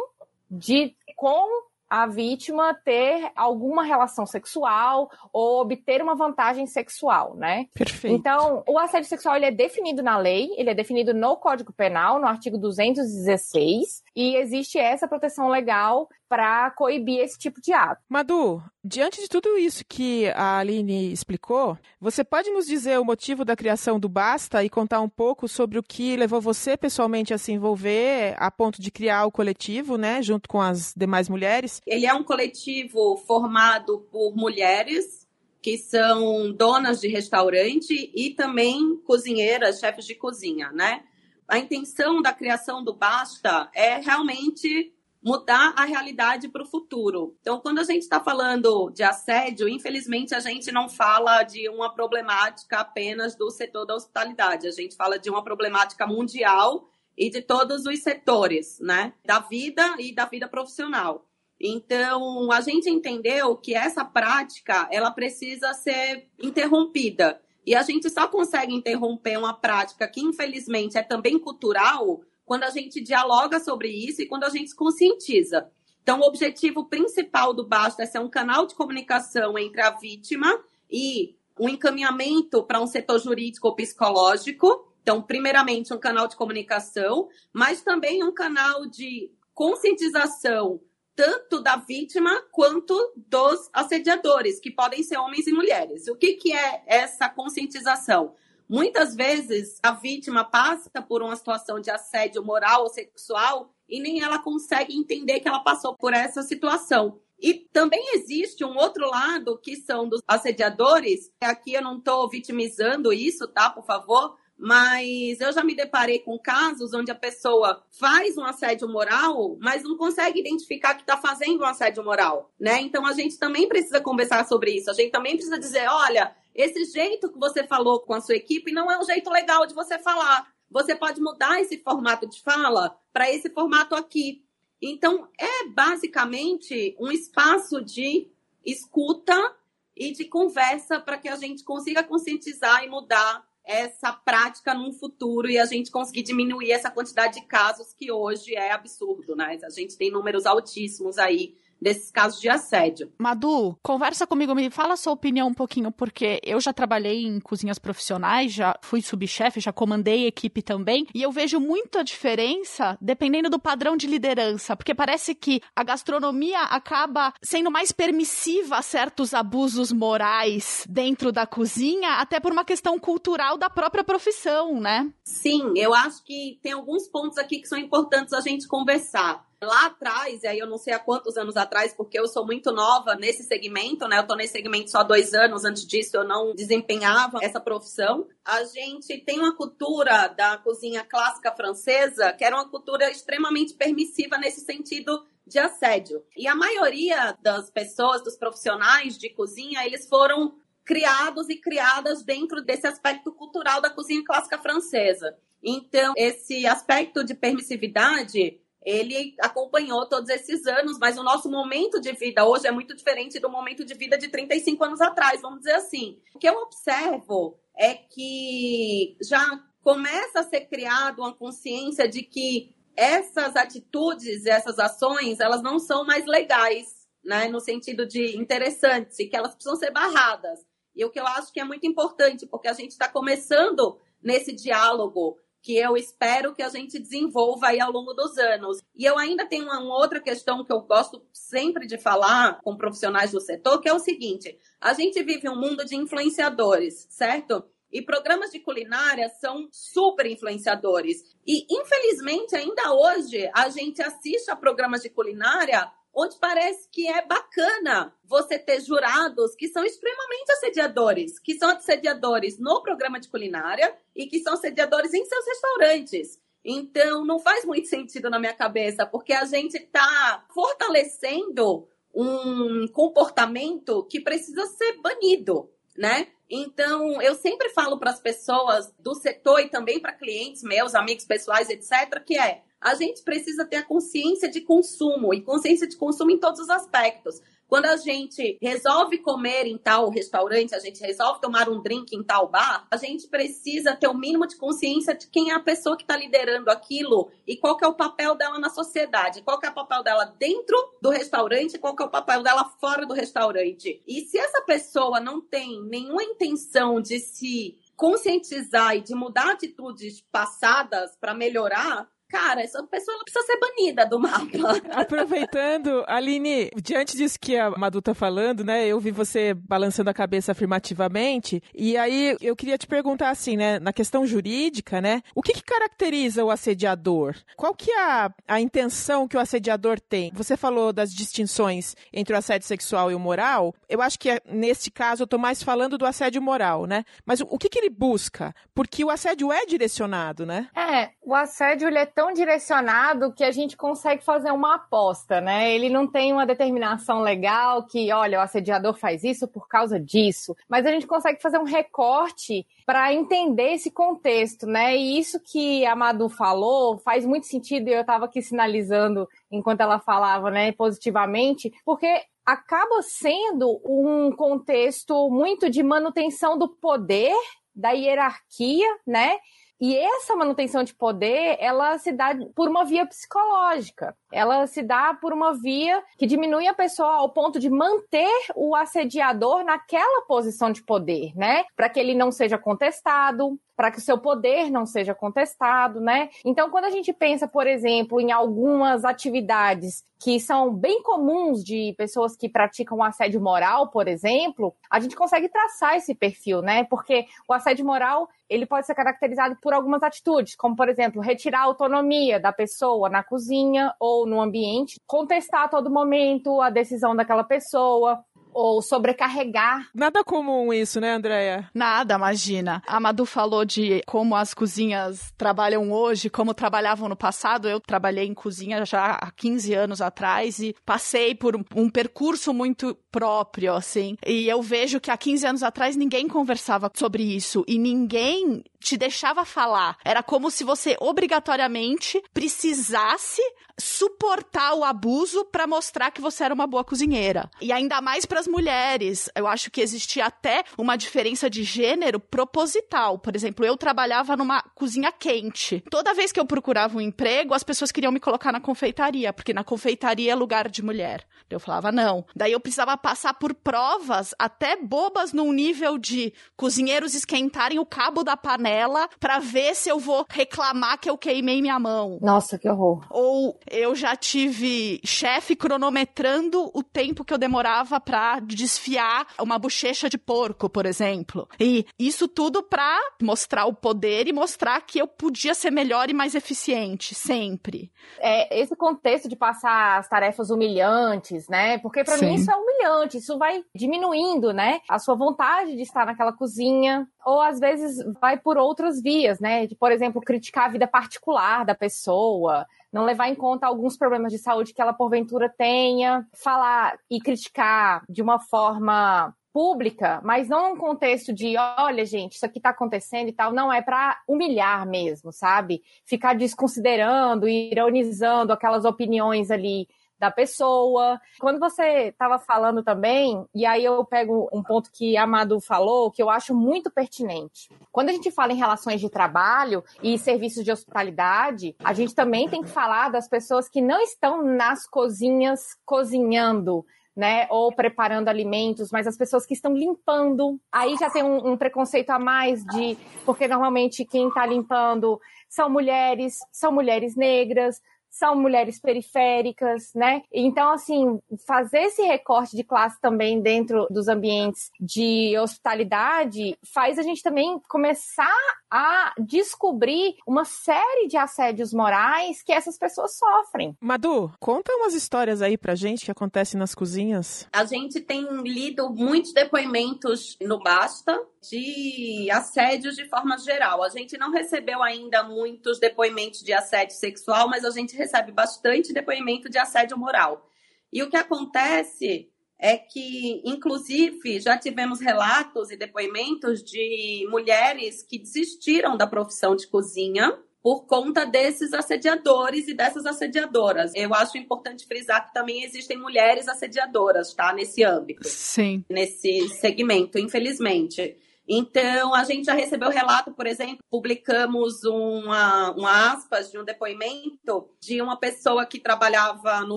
de, 0.50 0.96
com 1.16 1.68
a 1.90 2.06
vítima 2.06 2.72
ter 2.72 3.32
alguma 3.34 3.82
relação 3.82 4.24
sexual 4.24 5.10
ou 5.32 5.60
obter 5.60 6.00
uma 6.00 6.14
vantagem 6.14 6.66
sexual, 6.66 7.34
né? 7.34 7.66
Perfeito. 7.74 8.14
Então, 8.14 8.62
o 8.68 8.78
assédio 8.78 9.08
sexual 9.08 9.34
ele 9.34 9.46
é 9.46 9.50
definido 9.50 10.02
na 10.02 10.16
lei, 10.16 10.50
ele 10.56 10.70
é 10.70 10.74
definido 10.74 11.12
no 11.12 11.36
Código 11.36 11.72
Penal, 11.72 12.20
no 12.20 12.28
artigo 12.28 12.56
216, 12.56 14.04
e 14.14 14.36
existe 14.36 14.78
essa 14.78 15.08
proteção 15.08 15.48
legal 15.48 16.08
para 16.28 16.70
coibir 16.70 17.18
esse 17.18 17.36
tipo 17.36 17.60
de 17.60 17.72
ato. 17.72 18.00
Madu, 18.08 18.62
diante 18.84 19.20
de 19.20 19.28
tudo 19.28 19.58
isso 19.58 19.84
que 19.86 20.28
a 20.28 20.58
Aline 20.58 21.12
explicou, 21.12 21.78
você 22.00 22.24
pode 22.24 22.50
nos 22.50 22.66
dizer 22.66 22.98
o 22.98 23.04
motivo 23.04 23.44
da 23.44 23.56
criação 23.56 24.00
do 24.00 24.08
Basta 24.08 24.64
e 24.64 24.70
contar 24.70 25.00
um 25.00 25.08
pouco 25.08 25.46
sobre 25.46 25.78
o 25.78 25.82
que 25.82 26.16
levou 26.16 26.40
você 26.40 26.76
pessoalmente 26.76 27.34
a 27.34 27.38
se 27.38 27.52
envolver 27.52 28.34
a 28.38 28.50
ponto 28.50 28.80
de 28.80 28.90
criar 28.90 29.26
o 29.26 29.32
coletivo, 29.32 29.96
né, 29.96 30.22
junto 30.22 30.48
com 30.48 30.60
as 30.60 30.94
demais 30.96 31.28
mulheres? 31.28 31.80
Ele 31.86 32.06
é 32.06 32.14
um 32.14 32.24
coletivo 32.24 33.16
formado 33.26 34.06
por 34.10 34.34
mulheres 34.34 35.28
que 35.62 35.76
são 35.76 36.50
donas 36.52 37.00
de 37.00 37.08
restaurante 37.08 38.10
e 38.14 38.30
também 38.30 38.96
cozinheiras, 39.04 39.78
chefes 39.78 40.06
de 40.06 40.14
cozinha, 40.14 40.70
né? 40.72 41.02
A 41.46 41.58
intenção 41.58 42.22
da 42.22 42.32
criação 42.32 42.82
do 42.82 42.94
Basta 42.94 43.68
é 43.74 43.96
realmente 43.96 44.92
mudar 45.22 45.74
a 45.76 45.84
realidade 45.84 46.48
para 46.48 46.62
o 46.62 46.66
futuro. 46.66 47.36
Então, 47.40 47.60
quando 47.60 47.78
a 47.78 47.84
gente 47.84 48.02
está 48.02 48.20
falando 48.20 48.90
de 48.90 49.02
assédio, 49.02 49.68
infelizmente 49.68 50.34
a 50.34 50.40
gente 50.40 50.72
não 50.72 50.88
fala 50.88 51.42
de 51.42 51.68
uma 51.68 51.92
problemática 51.92 52.78
apenas 52.78 53.36
do 53.36 53.50
setor 53.50 53.84
da 53.84 53.94
hospitalidade, 53.94 54.66
a 54.66 54.72
gente 54.72 54.96
fala 54.96 55.18
de 55.18 55.28
uma 55.28 55.44
problemática 55.44 56.06
mundial 56.06 56.88
e 57.16 57.28
de 57.28 57.42
todos 57.42 57.84
os 57.84 58.02
setores, 58.02 58.78
né, 58.80 59.12
da 59.24 59.40
vida 59.40 59.96
e 59.98 60.14
da 60.14 60.24
vida 60.24 60.48
profissional. 60.48 61.26
Então, 61.60 62.50
a 62.50 62.62
gente 62.62 62.88
entendeu 62.88 63.54
que 63.54 63.74
essa 63.74 64.02
prática, 64.02 64.88
ela 64.90 65.10
precisa 65.10 65.74
ser 65.74 66.30
interrompida. 66.42 67.38
E 67.66 67.74
a 67.74 67.82
gente 67.82 68.08
só 68.08 68.26
consegue 68.26 68.74
interromper 68.74 69.36
uma 69.36 69.52
prática 69.52 70.08
que, 70.08 70.22
infelizmente, 70.22 70.96
é 70.96 71.02
também 71.02 71.38
cultural 71.38 72.22
quando 72.50 72.64
a 72.64 72.70
gente 72.70 73.00
dialoga 73.00 73.60
sobre 73.60 73.86
isso 73.86 74.20
e 74.20 74.26
quando 74.26 74.42
a 74.42 74.48
gente 74.48 74.74
conscientiza. 74.74 75.70
Então, 76.02 76.18
o 76.18 76.24
objetivo 76.24 76.84
principal 76.84 77.54
do 77.54 77.64
Basta 77.64 78.02
é 78.02 78.06
ser 78.06 78.18
um 78.18 78.28
canal 78.28 78.66
de 78.66 78.74
comunicação 78.74 79.56
entre 79.56 79.80
a 79.80 79.90
vítima 79.90 80.60
e 80.90 81.36
um 81.56 81.68
encaminhamento 81.68 82.64
para 82.64 82.80
um 82.80 82.88
setor 82.88 83.20
jurídico 83.20 83.68
ou 83.68 83.76
psicológico. 83.76 84.84
Então, 85.00 85.22
primeiramente, 85.22 85.94
um 85.94 85.98
canal 86.00 86.26
de 86.26 86.34
comunicação, 86.34 87.28
mas 87.52 87.82
também 87.82 88.24
um 88.24 88.34
canal 88.34 88.84
de 88.84 89.30
conscientização 89.54 90.80
tanto 91.14 91.62
da 91.62 91.76
vítima 91.76 92.42
quanto 92.50 93.12
dos 93.14 93.70
assediadores, 93.72 94.58
que 94.58 94.72
podem 94.72 95.04
ser 95.04 95.18
homens 95.18 95.46
e 95.46 95.52
mulheres. 95.52 96.08
O 96.08 96.16
que, 96.16 96.32
que 96.32 96.52
é 96.52 96.82
essa 96.84 97.28
conscientização? 97.28 98.34
Muitas 98.70 99.16
vezes 99.16 99.80
a 99.82 99.90
vítima 99.90 100.44
passa 100.44 101.02
por 101.02 101.24
uma 101.24 101.34
situação 101.34 101.80
de 101.80 101.90
assédio 101.90 102.44
moral 102.44 102.84
ou 102.84 102.88
sexual 102.88 103.74
e 103.88 104.00
nem 104.00 104.22
ela 104.22 104.38
consegue 104.38 104.96
entender 104.96 105.40
que 105.40 105.48
ela 105.48 105.58
passou 105.58 105.96
por 105.96 106.14
essa 106.14 106.40
situação. 106.44 107.18
E 107.40 107.52
também 107.52 108.14
existe 108.14 108.64
um 108.64 108.76
outro 108.76 109.10
lado 109.10 109.58
que 109.58 109.74
são 109.74 110.08
dos 110.08 110.22
assediadores. 110.24 111.32
Aqui 111.40 111.72
eu 111.72 111.82
não 111.82 111.98
estou 111.98 112.30
vitimizando 112.30 113.12
isso, 113.12 113.48
tá? 113.48 113.70
Por 113.70 113.84
favor 113.84 114.38
mas 114.62 115.40
eu 115.40 115.50
já 115.54 115.64
me 115.64 115.74
deparei 115.74 116.18
com 116.18 116.38
casos 116.38 116.92
onde 116.92 117.10
a 117.10 117.14
pessoa 117.14 117.82
faz 117.90 118.36
um 118.36 118.44
assédio 118.44 118.86
moral, 118.86 119.56
mas 119.58 119.82
não 119.82 119.96
consegue 119.96 120.38
identificar 120.38 120.94
que 120.94 121.00
está 121.00 121.16
fazendo 121.16 121.62
um 121.62 121.64
assédio 121.64 122.04
moral, 122.04 122.52
né? 122.60 122.78
Então 122.82 123.06
a 123.06 123.14
gente 123.14 123.38
também 123.38 123.66
precisa 123.66 124.02
conversar 124.02 124.46
sobre 124.46 124.72
isso. 124.72 124.90
A 124.90 124.92
gente 124.92 125.10
também 125.10 125.32
precisa 125.32 125.58
dizer, 125.58 125.88
olha, 125.88 126.36
esse 126.60 126.84
jeito 126.84 127.30
que 127.30 127.38
você 127.38 127.66
falou 127.66 128.00
com 128.00 128.14
a 128.14 128.20
sua 128.20 128.36
equipe 128.36 128.72
não 128.72 128.90
é 128.90 128.98
um 128.98 129.04
jeito 129.04 129.30
legal 129.30 129.66
de 129.66 129.74
você 129.74 129.98
falar. 129.98 130.52
Você 130.70 130.94
pode 130.94 131.20
mudar 131.20 131.60
esse 131.60 131.78
formato 131.78 132.28
de 132.28 132.40
fala 132.42 132.96
para 133.12 133.30
esse 133.30 133.50
formato 133.50 133.94
aqui. 133.94 134.44
Então 134.80 135.28
é 135.38 135.68
basicamente 135.68 136.96
um 136.98 137.10
espaço 137.10 137.82
de 137.82 138.28
escuta 138.64 139.54
e 139.96 140.12
de 140.12 140.24
conversa 140.24 141.00
para 141.00 141.18
que 141.18 141.28
a 141.28 141.36
gente 141.36 141.64
consiga 141.64 142.02
conscientizar 142.02 142.84
e 142.84 142.88
mudar 142.88 143.46
essa 143.64 144.12
prática 144.12 144.74
num 144.74 144.92
futuro 144.92 145.48
e 145.48 145.58
a 145.58 145.66
gente 145.66 145.90
conseguir 145.90 146.22
diminuir 146.22 146.72
essa 146.72 146.90
quantidade 146.90 147.40
de 147.40 147.46
casos 147.46 147.92
que 147.92 148.10
hoje 148.10 148.54
é 148.54 148.72
absurdo, 148.72 149.36
né? 149.36 149.58
A 149.62 149.70
gente 149.70 149.96
tem 149.96 150.10
números 150.10 150.46
altíssimos 150.46 151.18
aí 151.18 151.54
desses 151.80 152.10
casos 152.10 152.40
de 152.40 152.48
assédio. 152.48 153.10
Madu, 153.18 153.76
conversa 153.82 154.26
comigo, 154.26 154.54
me 154.54 154.70
fala 154.70 154.94
a 154.94 154.96
sua 154.96 155.12
opinião 155.12 155.48
um 155.48 155.54
pouquinho, 155.54 155.90
porque 155.90 156.40
eu 156.44 156.60
já 156.60 156.72
trabalhei 156.72 157.24
em 157.24 157.40
cozinhas 157.40 157.78
profissionais, 157.78 158.52
já 158.52 158.78
fui 158.82 159.00
subchefe, 159.00 159.60
já 159.60 159.72
comandei 159.72 160.26
equipe 160.26 160.62
também, 160.62 161.06
e 161.14 161.22
eu 161.22 161.32
vejo 161.32 161.58
muita 161.58 162.04
diferença 162.04 162.98
dependendo 163.00 163.48
do 163.48 163.58
padrão 163.58 163.96
de 163.96 164.06
liderança, 164.06 164.76
porque 164.76 164.94
parece 164.94 165.34
que 165.34 165.60
a 165.74 165.82
gastronomia 165.82 166.60
acaba 166.60 167.32
sendo 167.42 167.70
mais 167.70 167.92
permissiva 167.92 168.76
a 168.76 168.82
certos 168.82 169.34
abusos 169.34 169.92
morais 169.92 170.84
dentro 170.88 171.32
da 171.32 171.46
cozinha, 171.46 172.20
até 172.20 172.38
por 172.38 172.52
uma 172.52 172.64
questão 172.64 172.98
cultural 172.98 173.56
da 173.56 173.70
própria 173.70 174.04
profissão, 174.04 174.80
né? 174.80 175.10
Sim, 175.24 175.72
eu 175.76 175.94
acho 175.94 176.24
que 176.24 176.58
tem 176.62 176.72
alguns 176.72 177.08
pontos 177.08 177.38
aqui 177.38 177.60
que 177.60 177.68
são 177.68 177.78
importantes 177.78 178.32
a 178.32 178.40
gente 178.40 178.66
conversar. 178.66 179.49
Lá 179.62 179.86
atrás, 179.86 180.42
e 180.42 180.46
aí 180.46 180.58
eu 180.58 180.66
não 180.66 180.78
sei 180.78 180.94
há 180.94 180.98
quantos 180.98 181.36
anos 181.36 181.54
atrás, 181.54 181.92
porque 181.92 182.18
eu 182.18 182.26
sou 182.26 182.46
muito 182.46 182.72
nova 182.72 183.14
nesse 183.14 183.42
segmento, 183.42 184.08
né? 184.08 184.18
Eu 184.18 184.26
tô 184.26 184.34
nesse 184.34 184.54
segmento 184.54 184.90
só 184.90 185.04
dois 185.04 185.34
anos, 185.34 185.66
antes 185.66 185.86
disso 185.86 186.16
eu 186.16 186.24
não 186.24 186.54
desempenhava 186.54 187.40
essa 187.42 187.60
profissão. 187.60 188.26
A 188.42 188.64
gente 188.64 189.18
tem 189.18 189.38
uma 189.38 189.54
cultura 189.54 190.28
da 190.28 190.56
cozinha 190.56 191.04
clássica 191.04 191.52
francesa 191.52 192.32
que 192.32 192.42
era 192.42 192.56
uma 192.56 192.70
cultura 192.70 193.10
extremamente 193.10 193.74
permissiva 193.74 194.38
nesse 194.38 194.62
sentido 194.62 195.26
de 195.46 195.58
assédio. 195.58 196.24
E 196.34 196.48
a 196.48 196.54
maioria 196.54 197.36
das 197.42 197.68
pessoas, 197.70 198.24
dos 198.24 198.36
profissionais 198.36 199.18
de 199.18 199.28
cozinha, 199.28 199.84
eles 199.84 200.08
foram 200.08 200.54
criados 200.86 201.50
e 201.50 201.56
criadas 201.56 202.22
dentro 202.22 202.62
desse 202.62 202.86
aspecto 202.86 203.30
cultural 203.30 203.82
da 203.82 203.90
cozinha 203.90 204.24
clássica 204.24 204.56
francesa. 204.56 205.36
Então, 205.62 206.14
esse 206.16 206.66
aspecto 206.66 207.22
de 207.22 207.34
permissividade 207.34 208.58
ele 208.82 209.34
acompanhou 209.40 210.08
todos 210.08 210.30
esses 210.30 210.66
anos, 210.66 210.98
mas 210.98 211.18
o 211.18 211.22
nosso 211.22 211.50
momento 211.50 212.00
de 212.00 212.12
vida 212.12 212.46
hoje 212.46 212.66
é 212.66 212.70
muito 212.70 212.94
diferente 212.94 213.38
do 213.38 213.50
momento 213.50 213.84
de 213.84 213.94
vida 213.94 214.16
de 214.16 214.28
35 214.28 214.82
anos 214.84 215.00
atrás, 215.00 215.42
vamos 215.42 215.60
dizer 215.60 215.74
assim. 215.74 216.18
O 216.34 216.38
que 216.38 216.48
eu 216.48 216.54
observo 216.54 217.58
é 217.76 217.94
que 217.94 219.16
já 219.22 219.62
começa 219.82 220.40
a 220.40 220.44
ser 220.44 220.62
criado 220.62 221.20
uma 221.20 221.34
consciência 221.34 222.08
de 222.08 222.22
que 222.22 222.74
essas 222.96 223.56
atitudes, 223.56 224.46
essas 224.46 224.78
ações, 224.78 225.40
elas 225.40 225.62
não 225.62 225.78
são 225.78 226.04
mais 226.04 226.26
legais, 226.26 227.08
né, 227.24 227.48
no 227.48 227.60
sentido 227.60 228.06
de 228.06 228.36
interessantes, 228.36 229.16
que 229.16 229.36
elas 229.36 229.54
precisam 229.54 229.76
ser 229.76 229.90
barradas. 229.90 230.60
E 230.94 231.04
o 231.04 231.10
que 231.10 231.20
eu 231.20 231.26
acho 231.26 231.52
que 231.52 231.60
é 231.60 231.64
muito 231.64 231.86
importante, 231.86 232.46
porque 232.46 232.68
a 232.68 232.72
gente 232.72 232.90
está 232.90 233.08
começando 233.08 233.98
nesse 234.22 234.52
diálogo 234.52 235.38
que 235.62 235.76
eu 235.76 235.96
espero 235.96 236.54
que 236.54 236.62
a 236.62 236.68
gente 236.68 236.98
desenvolva 236.98 237.68
aí 237.68 237.80
ao 237.80 237.92
longo 237.92 238.12
dos 238.14 238.38
anos. 238.38 238.78
E 238.94 239.04
eu 239.04 239.18
ainda 239.18 239.46
tenho 239.46 239.64
uma, 239.64 239.78
uma, 239.80 239.96
outra 239.96 240.20
questão 240.20 240.64
que 240.64 240.72
eu 240.72 240.80
gosto 240.80 241.22
sempre 241.32 241.86
de 241.86 241.98
falar 241.98 242.60
com 242.62 242.76
profissionais 242.76 243.32
do 243.32 243.40
setor, 243.40 243.80
que 243.80 243.88
é 243.88 243.92
o 243.92 243.98
seguinte: 243.98 244.58
a 244.80 244.92
gente 244.92 245.22
vive 245.22 245.48
um 245.48 245.60
mundo 245.60 245.84
de 245.84 245.96
influenciadores, 245.96 247.06
certo? 247.10 247.64
E 247.92 248.00
programas 248.00 248.50
de 248.50 248.60
culinária 248.60 249.28
são 249.40 249.68
super 249.72 250.24
influenciadores. 250.26 251.36
E, 251.44 251.66
infelizmente, 251.68 252.54
ainda 252.54 252.94
hoje, 252.94 253.50
a 253.52 253.68
gente 253.68 254.00
assiste 254.00 254.48
a 254.48 254.54
programas 254.54 255.02
de 255.02 255.10
culinária 255.10 255.90
onde 256.20 256.36
parece 256.38 256.88
que 256.90 257.08
é 257.08 257.24
bacana 257.24 258.14
você 258.24 258.58
ter 258.58 258.80
jurados 258.80 259.54
que 259.54 259.68
são 259.68 259.84
extremamente 259.84 260.52
assediadores, 260.52 261.38
que 261.38 261.54
são 261.54 261.70
assediadores 261.70 262.58
no 262.58 262.82
programa 262.82 263.18
de 263.18 263.28
culinária 263.28 263.96
e 264.14 264.26
que 264.26 264.40
são 264.40 264.54
assediadores 264.54 265.14
em 265.14 265.24
seus 265.24 265.46
restaurantes. 265.46 266.38
Então, 266.62 267.24
não 267.24 267.38
faz 267.38 267.64
muito 267.64 267.88
sentido 267.88 268.28
na 268.28 268.38
minha 268.38 268.52
cabeça, 268.52 269.06
porque 269.06 269.32
a 269.32 269.46
gente 269.46 269.76
está 269.78 270.44
fortalecendo 270.52 271.88
um 272.14 272.86
comportamento 272.88 274.04
que 274.04 274.20
precisa 274.20 274.66
ser 274.66 275.00
banido, 275.00 275.70
né? 275.96 276.28
Então, 276.50 277.22
eu 277.22 277.34
sempre 277.34 277.70
falo 277.70 277.98
para 277.98 278.10
as 278.10 278.20
pessoas 278.20 278.92
do 278.98 279.14
setor 279.14 279.60
e 279.60 279.70
também 279.70 280.00
para 280.00 280.12
clientes 280.12 280.62
meus, 280.62 280.94
amigos 280.94 281.24
pessoais, 281.24 281.70
etc., 281.70 282.22
que 282.26 282.36
é 282.36 282.62
a 282.80 282.94
gente 282.94 283.22
precisa 283.22 283.64
ter 283.64 283.76
a 283.76 283.82
consciência 283.82 284.48
de 284.50 284.60
consumo 284.60 285.34
e 285.34 285.42
consciência 285.42 285.86
de 285.86 285.96
consumo 285.96 286.30
em 286.30 286.38
todos 286.38 286.60
os 286.60 286.70
aspectos. 286.70 287.40
Quando 287.70 287.84
a 287.84 287.96
gente 287.96 288.58
resolve 288.60 289.18
comer 289.18 289.64
em 289.64 289.78
tal 289.78 290.10
restaurante, 290.10 290.74
a 290.74 290.80
gente 290.80 291.00
resolve 291.00 291.40
tomar 291.40 291.68
um 291.68 291.80
drink 291.80 292.16
em 292.16 292.24
tal 292.24 292.48
bar, 292.48 292.84
a 292.90 292.96
gente 292.96 293.28
precisa 293.28 293.94
ter 293.94 294.08
o 294.08 294.14
mínimo 294.14 294.44
de 294.44 294.56
consciência 294.56 295.14
de 295.14 295.28
quem 295.28 295.52
é 295.52 295.54
a 295.54 295.60
pessoa 295.60 295.96
que 295.96 296.02
está 296.02 296.16
liderando 296.16 296.68
aquilo 296.68 297.30
e 297.46 297.56
qual 297.56 297.78
é 297.80 297.86
o 297.86 297.94
papel 297.94 298.34
dela 298.34 298.58
na 298.58 298.70
sociedade, 298.70 299.42
qual 299.42 299.60
é 299.62 299.68
o 299.68 299.74
papel 299.74 300.02
dela 300.02 300.24
dentro 300.36 300.76
do 301.00 301.10
restaurante, 301.10 301.78
qual 301.78 301.94
é 302.00 302.02
o 302.02 302.10
papel 302.10 302.42
dela 302.42 302.64
fora 302.80 303.06
do 303.06 303.14
restaurante. 303.14 304.02
E 304.04 304.22
se 304.22 304.36
essa 304.36 304.62
pessoa 304.62 305.20
não 305.20 305.40
tem 305.40 305.80
nenhuma 305.84 306.24
intenção 306.24 307.00
de 307.00 307.20
se 307.20 307.78
conscientizar 307.94 308.96
e 308.96 309.00
de 309.00 309.14
mudar 309.14 309.52
atitudes 309.52 310.22
passadas 310.32 311.16
para 311.20 311.34
melhorar, 311.34 312.10
cara, 312.30 312.62
essa 312.62 312.82
pessoa 312.84 313.16
ela 313.16 313.24
precisa 313.24 313.44
ser 313.44 313.58
banida 313.58 314.06
do 314.06 314.18
mapa. 314.18 314.46
Aproveitando, 314.94 316.04
Aline, 316.06 316.70
diante 316.76 317.16
disso 317.16 317.38
que 317.38 317.56
a 317.56 317.70
Madu 317.70 318.00
tá 318.00 318.14
falando, 318.14 318.64
né, 318.64 318.86
eu 318.86 319.00
vi 319.00 319.10
você 319.10 319.52
balançando 319.52 320.08
a 320.08 320.14
cabeça 320.14 320.52
afirmativamente, 320.52 321.62
e 321.74 321.96
aí 321.96 322.36
eu 322.40 322.54
queria 322.54 322.78
te 322.78 322.86
perguntar 322.86 323.30
assim, 323.30 323.56
né, 323.56 323.78
na 323.80 323.92
questão 323.92 324.24
jurídica, 324.24 325.00
né, 325.00 325.22
o 325.34 325.42
que, 325.42 325.52
que 325.52 325.64
caracteriza 325.64 326.44
o 326.44 326.50
assediador? 326.50 327.34
Qual 327.56 327.74
que 327.74 327.90
é 327.90 328.00
a, 328.00 328.32
a 328.46 328.60
intenção 328.60 329.26
que 329.26 329.36
o 329.36 329.40
assediador 329.40 329.98
tem? 329.98 330.30
Você 330.34 330.56
falou 330.56 330.92
das 330.92 331.12
distinções 331.12 331.96
entre 332.12 332.34
o 332.34 332.38
assédio 332.38 332.68
sexual 332.68 333.10
e 333.10 333.14
o 333.14 333.18
moral, 333.18 333.74
eu 333.88 334.00
acho 334.00 334.18
que 334.18 334.40
nesse 334.46 334.90
caso 334.90 335.24
eu 335.24 335.26
tô 335.26 335.36
mais 335.36 335.62
falando 335.62 335.98
do 335.98 336.06
assédio 336.06 336.40
moral, 336.40 336.86
né, 336.86 337.04
mas 337.26 337.40
o, 337.40 337.46
o 337.50 337.58
que 337.58 337.68
que 337.68 337.78
ele 337.78 337.90
busca? 337.90 338.54
Porque 338.72 339.04
o 339.04 339.10
assédio 339.10 339.50
é 339.50 339.66
direcionado, 339.66 340.46
né? 340.46 340.68
É, 340.76 341.10
o 341.22 341.34
assédio 341.34 341.88
ele 341.88 341.98
é 341.98 342.06
tão 342.06 342.19
direcionado 342.32 343.32
que 343.32 343.42
a 343.42 343.50
gente 343.50 343.76
consegue 343.76 344.22
fazer 344.22 344.50
uma 344.50 344.74
aposta, 344.74 345.40
né? 345.40 345.74
Ele 345.74 345.88
não 345.88 346.06
tem 346.06 346.32
uma 346.32 346.44
determinação 346.44 347.20
legal 347.20 347.86
que, 347.86 348.12
olha, 348.12 348.38
o 348.38 348.42
assediador 348.42 348.94
faz 348.94 349.24
isso 349.24 349.48
por 349.48 349.66
causa 349.66 349.98
disso, 349.98 350.54
mas 350.68 350.84
a 350.84 350.90
gente 350.90 351.06
consegue 351.06 351.40
fazer 351.40 351.58
um 351.58 351.64
recorte 351.64 352.66
para 352.84 353.12
entender 353.14 353.72
esse 353.72 353.90
contexto, 353.90 354.66
né? 354.66 354.96
E 354.96 355.18
isso 355.18 355.40
que 355.40 355.86
a 355.86 355.96
Madu 355.96 356.28
falou 356.28 356.98
faz 356.98 357.24
muito 357.24 357.46
sentido 357.46 357.88
e 357.88 357.92
eu 357.92 358.02
estava 358.02 358.26
aqui 358.26 358.42
sinalizando 358.42 359.28
enquanto 359.50 359.80
ela 359.80 359.98
falava, 359.98 360.50
né, 360.50 360.72
positivamente, 360.72 361.72
porque 361.84 362.22
acaba 362.44 363.02
sendo 363.02 363.80
um 363.84 364.32
contexto 364.32 365.30
muito 365.30 365.70
de 365.70 365.82
manutenção 365.82 366.58
do 366.58 366.68
poder, 366.68 367.34
da 367.74 367.90
hierarquia, 367.90 368.88
né? 369.06 369.38
E 369.80 369.96
essa 369.96 370.36
manutenção 370.36 370.84
de 370.84 370.94
poder, 370.94 371.56
ela 371.58 371.96
se 371.96 372.12
dá 372.12 372.36
por 372.54 372.68
uma 372.68 372.84
via 372.84 373.06
psicológica. 373.06 374.14
Ela 374.30 374.66
se 374.66 374.82
dá 374.82 375.14
por 375.14 375.32
uma 375.32 375.54
via 375.54 376.02
que 376.18 376.26
diminui 376.26 376.66
a 376.66 376.74
pessoa 376.74 377.14
ao 377.14 377.30
ponto 377.30 377.58
de 377.58 377.70
manter 377.70 378.30
o 378.54 378.76
assediador 378.76 379.64
naquela 379.64 380.26
posição 380.26 380.70
de 380.70 380.84
poder, 380.84 381.32
né? 381.34 381.64
Para 381.74 381.88
que 381.88 381.98
ele 381.98 382.14
não 382.14 382.30
seja 382.30 382.58
contestado, 382.58 383.58
para 383.80 383.90
que 383.90 383.96
o 383.96 384.02
seu 384.02 384.18
poder 384.18 384.70
não 384.70 384.84
seja 384.84 385.14
contestado, 385.14 386.02
né? 386.02 386.28
Então, 386.44 386.68
quando 386.68 386.84
a 386.84 386.90
gente 386.90 387.14
pensa, 387.14 387.48
por 387.48 387.66
exemplo, 387.66 388.20
em 388.20 388.30
algumas 388.30 389.06
atividades 389.06 390.04
que 390.22 390.38
são 390.38 390.70
bem 390.70 391.02
comuns 391.02 391.64
de 391.64 391.94
pessoas 391.96 392.36
que 392.36 392.46
praticam 392.46 393.02
assédio 393.02 393.40
moral, 393.40 393.88
por 393.88 394.06
exemplo, 394.06 394.74
a 394.90 395.00
gente 395.00 395.16
consegue 395.16 395.48
traçar 395.48 395.96
esse 395.96 396.14
perfil, 396.14 396.60
né? 396.60 396.84
Porque 396.84 397.24
o 397.48 397.54
assédio 397.54 397.86
moral, 397.86 398.28
ele 398.50 398.66
pode 398.66 398.84
ser 398.84 398.94
caracterizado 398.94 399.56
por 399.62 399.72
algumas 399.72 400.02
atitudes, 400.02 400.54
como, 400.54 400.76
por 400.76 400.90
exemplo, 400.90 401.22
retirar 401.22 401.60
a 401.60 401.64
autonomia 401.64 402.38
da 402.38 402.52
pessoa 402.52 403.08
na 403.08 403.24
cozinha 403.24 403.94
ou 403.98 404.26
no 404.26 404.42
ambiente, 404.42 405.00
contestar 405.06 405.62
a 405.62 405.68
todo 405.68 405.88
momento 405.88 406.60
a 406.60 406.68
decisão 406.68 407.16
daquela 407.16 407.44
pessoa, 407.44 408.22
ou 408.52 408.82
sobrecarregar. 408.82 409.88
Nada 409.94 410.24
comum 410.24 410.72
isso, 410.72 411.00
né, 411.00 411.14
Andréia? 411.14 411.68
Nada, 411.74 412.14
imagina. 412.14 412.82
A 412.86 413.00
Madu 413.00 413.24
falou 413.24 413.64
de 413.64 414.02
como 414.06 414.34
as 414.34 414.54
cozinhas 414.54 415.32
trabalham 415.36 415.92
hoje, 415.92 416.28
como 416.28 416.54
trabalhavam 416.54 417.08
no 417.08 417.16
passado. 417.16 417.68
Eu 417.68 417.80
trabalhei 417.80 418.26
em 418.26 418.34
cozinha 418.34 418.84
já 418.84 419.12
há 419.12 419.30
15 419.30 419.74
anos 419.74 420.00
atrás 420.00 420.58
e 420.58 420.74
passei 420.84 421.34
por 421.34 421.56
um 421.74 421.88
percurso 421.88 422.52
muito 422.52 422.96
próprio, 423.10 423.74
assim. 423.74 424.16
E 424.26 424.48
eu 424.48 424.62
vejo 424.62 425.00
que 425.00 425.10
há 425.10 425.16
15 425.16 425.46
anos 425.46 425.62
atrás 425.62 425.96
ninguém 425.96 426.28
conversava 426.28 426.90
sobre 426.94 427.22
isso 427.22 427.64
e 427.66 427.78
ninguém 427.78 428.62
te 428.80 428.96
deixava 428.96 429.44
falar. 429.44 429.96
Era 430.04 430.22
como 430.22 430.50
se 430.50 430.64
você 430.64 430.96
obrigatoriamente 431.00 432.22
precisasse 432.32 433.42
suportar 433.78 434.74
o 434.74 434.84
abuso 434.84 435.44
para 435.46 435.66
mostrar 435.66 436.10
que 436.10 436.20
você 436.20 436.44
era 436.44 436.54
uma 436.54 436.66
boa 436.66 436.84
cozinheira. 436.84 437.50
E 437.60 437.72
ainda 437.72 438.00
mais 438.00 438.26
para 438.26 438.39
outras 438.40 438.46
mulheres. 438.46 439.28
Eu 439.34 439.46
acho 439.46 439.70
que 439.70 439.80
existia 439.80 440.26
até 440.26 440.64
uma 440.78 440.96
diferença 440.96 441.50
de 441.50 441.62
gênero 441.62 442.18
proposital. 442.18 443.18
Por 443.18 443.36
exemplo, 443.36 443.64
eu 443.64 443.76
trabalhava 443.76 444.36
numa 444.36 444.62
cozinha 444.74 445.12
quente. 445.12 445.82
Toda 445.90 446.14
vez 446.14 446.32
que 446.32 446.40
eu 446.40 446.46
procurava 446.46 446.96
um 446.96 447.00
emprego, 447.00 447.54
as 447.54 447.62
pessoas 447.62 447.92
queriam 447.92 448.12
me 448.12 448.20
colocar 448.20 448.52
na 448.52 448.60
confeitaria, 448.60 449.32
porque 449.32 449.52
na 449.52 449.64
confeitaria 449.64 450.32
é 450.32 450.34
lugar 450.34 450.68
de 450.68 450.82
mulher. 450.82 451.26
Eu 451.48 451.60
falava 451.60 451.90
não. 451.90 452.24
Daí 452.34 452.52
eu 452.52 452.60
precisava 452.60 452.96
passar 452.96 453.34
por 453.34 453.52
provas 453.54 454.34
até 454.38 454.76
bobas 454.76 455.32
num 455.32 455.52
nível 455.52 455.98
de 455.98 456.32
cozinheiros 456.56 457.14
esquentarem 457.14 457.78
o 457.78 457.86
cabo 457.86 458.22
da 458.22 458.36
panela 458.36 459.08
para 459.18 459.38
ver 459.38 459.74
se 459.74 459.88
eu 459.88 459.98
vou 459.98 460.24
reclamar 460.28 460.98
que 460.98 461.10
eu 461.10 461.18
queimei 461.18 461.60
minha 461.60 461.78
mão. 461.78 462.18
Nossa, 462.22 462.58
que 462.58 462.68
horror. 462.68 463.04
Ou 463.10 463.58
eu 463.68 463.94
já 463.94 464.14
tive 464.14 465.00
chefe 465.04 465.56
cronometrando 465.56 466.70
o 466.72 466.82
tempo 466.82 467.24
que 467.24 467.34
eu 467.34 467.38
demorava 467.38 468.00
para 468.00 468.29
desfiar 468.38 469.26
uma 469.40 469.58
bochecha 469.58 470.08
de 470.08 470.18
porco, 470.18 470.68
por 470.68 470.86
exemplo. 470.86 471.48
E 471.58 471.86
isso 471.98 472.28
tudo 472.28 472.62
para 472.62 472.98
mostrar 473.20 473.66
o 473.66 473.74
poder 473.74 474.28
e 474.28 474.32
mostrar 474.32 474.80
que 474.82 474.98
eu 474.98 475.06
podia 475.06 475.54
ser 475.54 475.70
melhor 475.70 476.10
e 476.10 476.14
mais 476.14 476.34
eficiente, 476.34 477.14
sempre. 477.14 477.90
É, 478.18 478.60
esse 478.60 478.76
contexto 478.76 479.28
de 479.28 479.36
passar 479.36 479.98
as 479.98 480.08
tarefas 480.08 480.50
humilhantes, 480.50 481.48
né? 481.48 481.78
Porque 481.78 482.04
para 482.04 482.18
mim 482.18 482.34
isso 482.34 482.50
é 482.50 482.54
humilhante, 482.54 483.18
isso 483.18 483.38
vai 483.38 483.64
diminuindo, 483.74 484.52
né? 484.52 484.80
A 484.88 484.98
sua 484.98 485.14
vontade 485.14 485.74
de 485.74 485.82
estar 485.82 486.06
naquela 486.06 486.32
cozinha, 486.32 487.08
ou 487.24 487.40
às 487.40 487.58
vezes 487.58 487.96
vai 488.20 488.38
por 488.38 488.56
outras 488.56 489.00
vias, 489.00 489.40
né? 489.40 489.66
De, 489.66 489.74
por 489.74 489.90
exemplo, 489.92 490.20
criticar 490.20 490.66
a 490.66 490.72
vida 490.72 490.86
particular 490.86 491.64
da 491.64 491.74
pessoa, 491.74 492.66
não 492.92 493.04
levar 493.04 493.28
em 493.28 493.34
conta 493.34 493.66
alguns 493.66 493.96
problemas 493.96 494.32
de 494.32 494.38
saúde 494.38 494.74
que 494.74 494.82
ela 494.82 494.92
porventura 494.92 495.48
tenha, 495.48 496.26
falar 496.34 496.98
e 497.10 497.20
criticar 497.20 498.02
de 498.08 498.22
uma 498.22 498.38
forma 498.38 499.34
pública, 499.52 500.20
mas 500.24 500.48
não 500.48 500.70
num 500.70 500.76
contexto 500.76 501.32
de, 501.32 501.56
olha, 501.56 502.04
gente, 502.06 502.34
isso 502.36 502.46
aqui 502.46 502.58
está 502.58 502.70
acontecendo 502.70 503.28
e 503.28 503.32
tal, 503.32 503.52
não 503.52 503.72
é 503.72 503.82
para 503.82 504.18
humilhar 504.28 504.86
mesmo, 504.88 505.32
sabe? 505.32 505.82
Ficar 506.04 506.34
desconsiderando 506.34 507.48
ironizando 507.48 508.52
aquelas 508.52 508.84
opiniões 508.84 509.50
ali 509.50 509.88
da 510.20 510.30
pessoa. 510.30 511.18
Quando 511.40 511.58
você 511.58 512.08
estava 512.08 512.38
falando 512.38 512.82
também, 512.82 513.42
e 513.54 513.64
aí 513.64 513.82
eu 513.82 514.04
pego 514.04 514.50
um 514.52 514.62
ponto 514.62 514.90
que 514.92 515.16
a 515.16 515.26
Madu 515.26 515.60
falou, 515.60 516.10
que 516.10 516.22
eu 516.22 516.28
acho 516.28 516.54
muito 516.54 516.90
pertinente. 516.90 517.70
Quando 517.90 518.10
a 518.10 518.12
gente 518.12 518.30
fala 518.30 518.52
em 518.52 518.58
relações 518.58 519.00
de 519.00 519.08
trabalho 519.08 519.82
e 520.02 520.18
serviços 520.18 520.62
de 520.62 520.70
hospitalidade, 520.70 521.74
a 521.82 521.94
gente 521.94 522.14
também 522.14 522.48
tem 522.48 522.62
que 522.62 522.68
falar 522.68 523.08
das 523.08 523.26
pessoas 523.26 523.66
que 523.66 523.80
não 523.80 523.98
estão 524.02 524.44
nas 524.44 524.86
cozinhas 524.86 525.60
cozinhando, 525.86 526.84
né? 527.16 527.46
Ou 527.48 527.74
preparando 527.74 528.28
alimentos, 528.28 528.90
mas 528.92 529.06
as 529.06 529.16
pessoas 529.16 529.46
que 529.46 529.54
estão 529.54 529.72
limpando. 529.72 530.60
Aí 530.70 530.96
já 530.98 531.08
tem 531.08 531.22
um, 531.22 531.52
um 531.52 531.56
preconceito 531.56 532.10
a 532.10 532.18
mais 532.18 532.62
de. 532.66 532.98
Porque 533.24 533.48
normalmente 533.48 534.04
quem 534.04 534.28
está 534.28 534.44
limpando 534.44 535.18
são 535.48 535.70
mulheres, 535.70 536.38
são 536.52 536.70
mulheres 536.70 537.16
negras, 537.16 537.80
são 538.10 538.34
mulheres 538.34 538.80
periféricas, 538.80 539.90
né? 539.94 540.22
Então, 540.32 540.70
assim, 540.72 541.18
fazer 541.46 541.78
esse 541.78 542.02
recorte 542.02 542.56
de 542.56 542.64
classe 542.64 543.00
também 543.00 543.40
dentro 543.40 543.86
dos 543.90 544.08
ambientes 544.08 544.70
de 544.80 545.38
hospitalidade 545.38 546.58
faz 546.74 546.98
a 546.98 547.02
gente 547.02 547.22
também 547.22 547.60
começar 547.68 548.36
a 548.70 549.12
descobrir 549.18 550.14
uma 550.26 550.44
série 550.44 551.08
de 551.08 551.16
assédios 551.16 551.72
morais 551.72 552.42
que 552.42 552.52
essas 552.52 552.78
pessoas 552.78 553.16
sofrem. 553.16 553.76
Madu, 553.80 554.30
conta 554.38 554.72
umas 554.74 554.94
histórias 554.94 555.42
aí 555.42 555.56
pra 555.56 555.74
gente 555.74 556.04
que 556.04 556.10
acontecem 556.10 556.58
nas 556.58 556.74
cozinhas. 556.74 557.48
A 557.52 557.64
gente 557.64 558.00
tem 558.00 558.26
lido 558.42 558.90
muitos 558.90 559.32
depoimentos 559.32 560.36
no 560.40 560.58
Basta 560.58 561.20
de 561.48 562.28
assédios 562.30 562.96
de 562.96 563.08
forma 563.08 563.38
geral. 563.38 563.82
A 563.82 563.88
gente 563.88 564.18
não 564.18 564.30
recebeu 564.30 564.82
ainda 564.82 565.22
muitos 565.22 565.78
depoimentos 565.78 566.42
de 566.42 566.52
assédio 566.52 566.96
sexual, 566.96 567.48
mas 567.48 567.64
a 567.64 567.70
gente 567.70 567.96
recebe 567.96 568.30
bastante 568.30 568.92
depoimento 568.92 569.48
de 569.48 569.58
assédio 569.58 569.98
moral. 569.98 570.46
E 570.92 571.02
o 571.02 571.08
que 571.08 571.16
acontece 571.16 572.28
é 572.58 572.76
que, 572.76 573.40
inclusive, 573.44 574.38
já 574.38 574.58
tivemos 574.58 575.00
relatos 575.00 575.70
e 575.70 575.76
depoimentos 575.76 576.62
de 576.62 577.26
mulheres 577.30 578.02
que 578.02 578.18
desistiram 578.18 578.96
da 578.96 579.06
profissão 579.06 579.56
de 579.56 579.66
cozinha 579.66 580.38
por 580.62 580.84
conta 580.86 581.24
desses 581.24 581.72
assediadores 581.72 582.68
e 582.68 582.74
dessas 582.74 583.06
assediadoras. 583.06 583.92
Eu 583.94 584.12
acho 584.12 584.36
importante 584.36 584.86
frisar 584.86 585.26
que 585.26 585.32
também 585.32 585.64
existem 585.64 585.96
mulheres 585.96 586.48
assediadoras, 586.48 587.32
tá? 587.32 587.52
Nesse 587.54 587.82
âmbito. 587.82 588.28
Sim. 588.28 588.84
Nesse 588.90 589.48
segmento, 589.48 590.18
infelizmente. 590.18 591.16
Então, 591.52 592.14
a 592.14 592.22
gente 592.22 592.44
já 592.44 592.54
recebeu 592.54 592.90
relato, 592.90 593.32
por 593.32 593.44
exemplo, 593.44 593.78
publicamos 593.90 594.84
uma, 594.84 595.72
uma 595.72 596.12
aspas 596.12 596.48
de 596.48 596.56
um 596.56 596.64
depoimento 596.64 597.68
de 597.82 598.00
uma 598.00 598.16
pessoa 598.16 598.64
que 598.64 598.78
trabalhava 598.78 599.62
no 599.62 599.76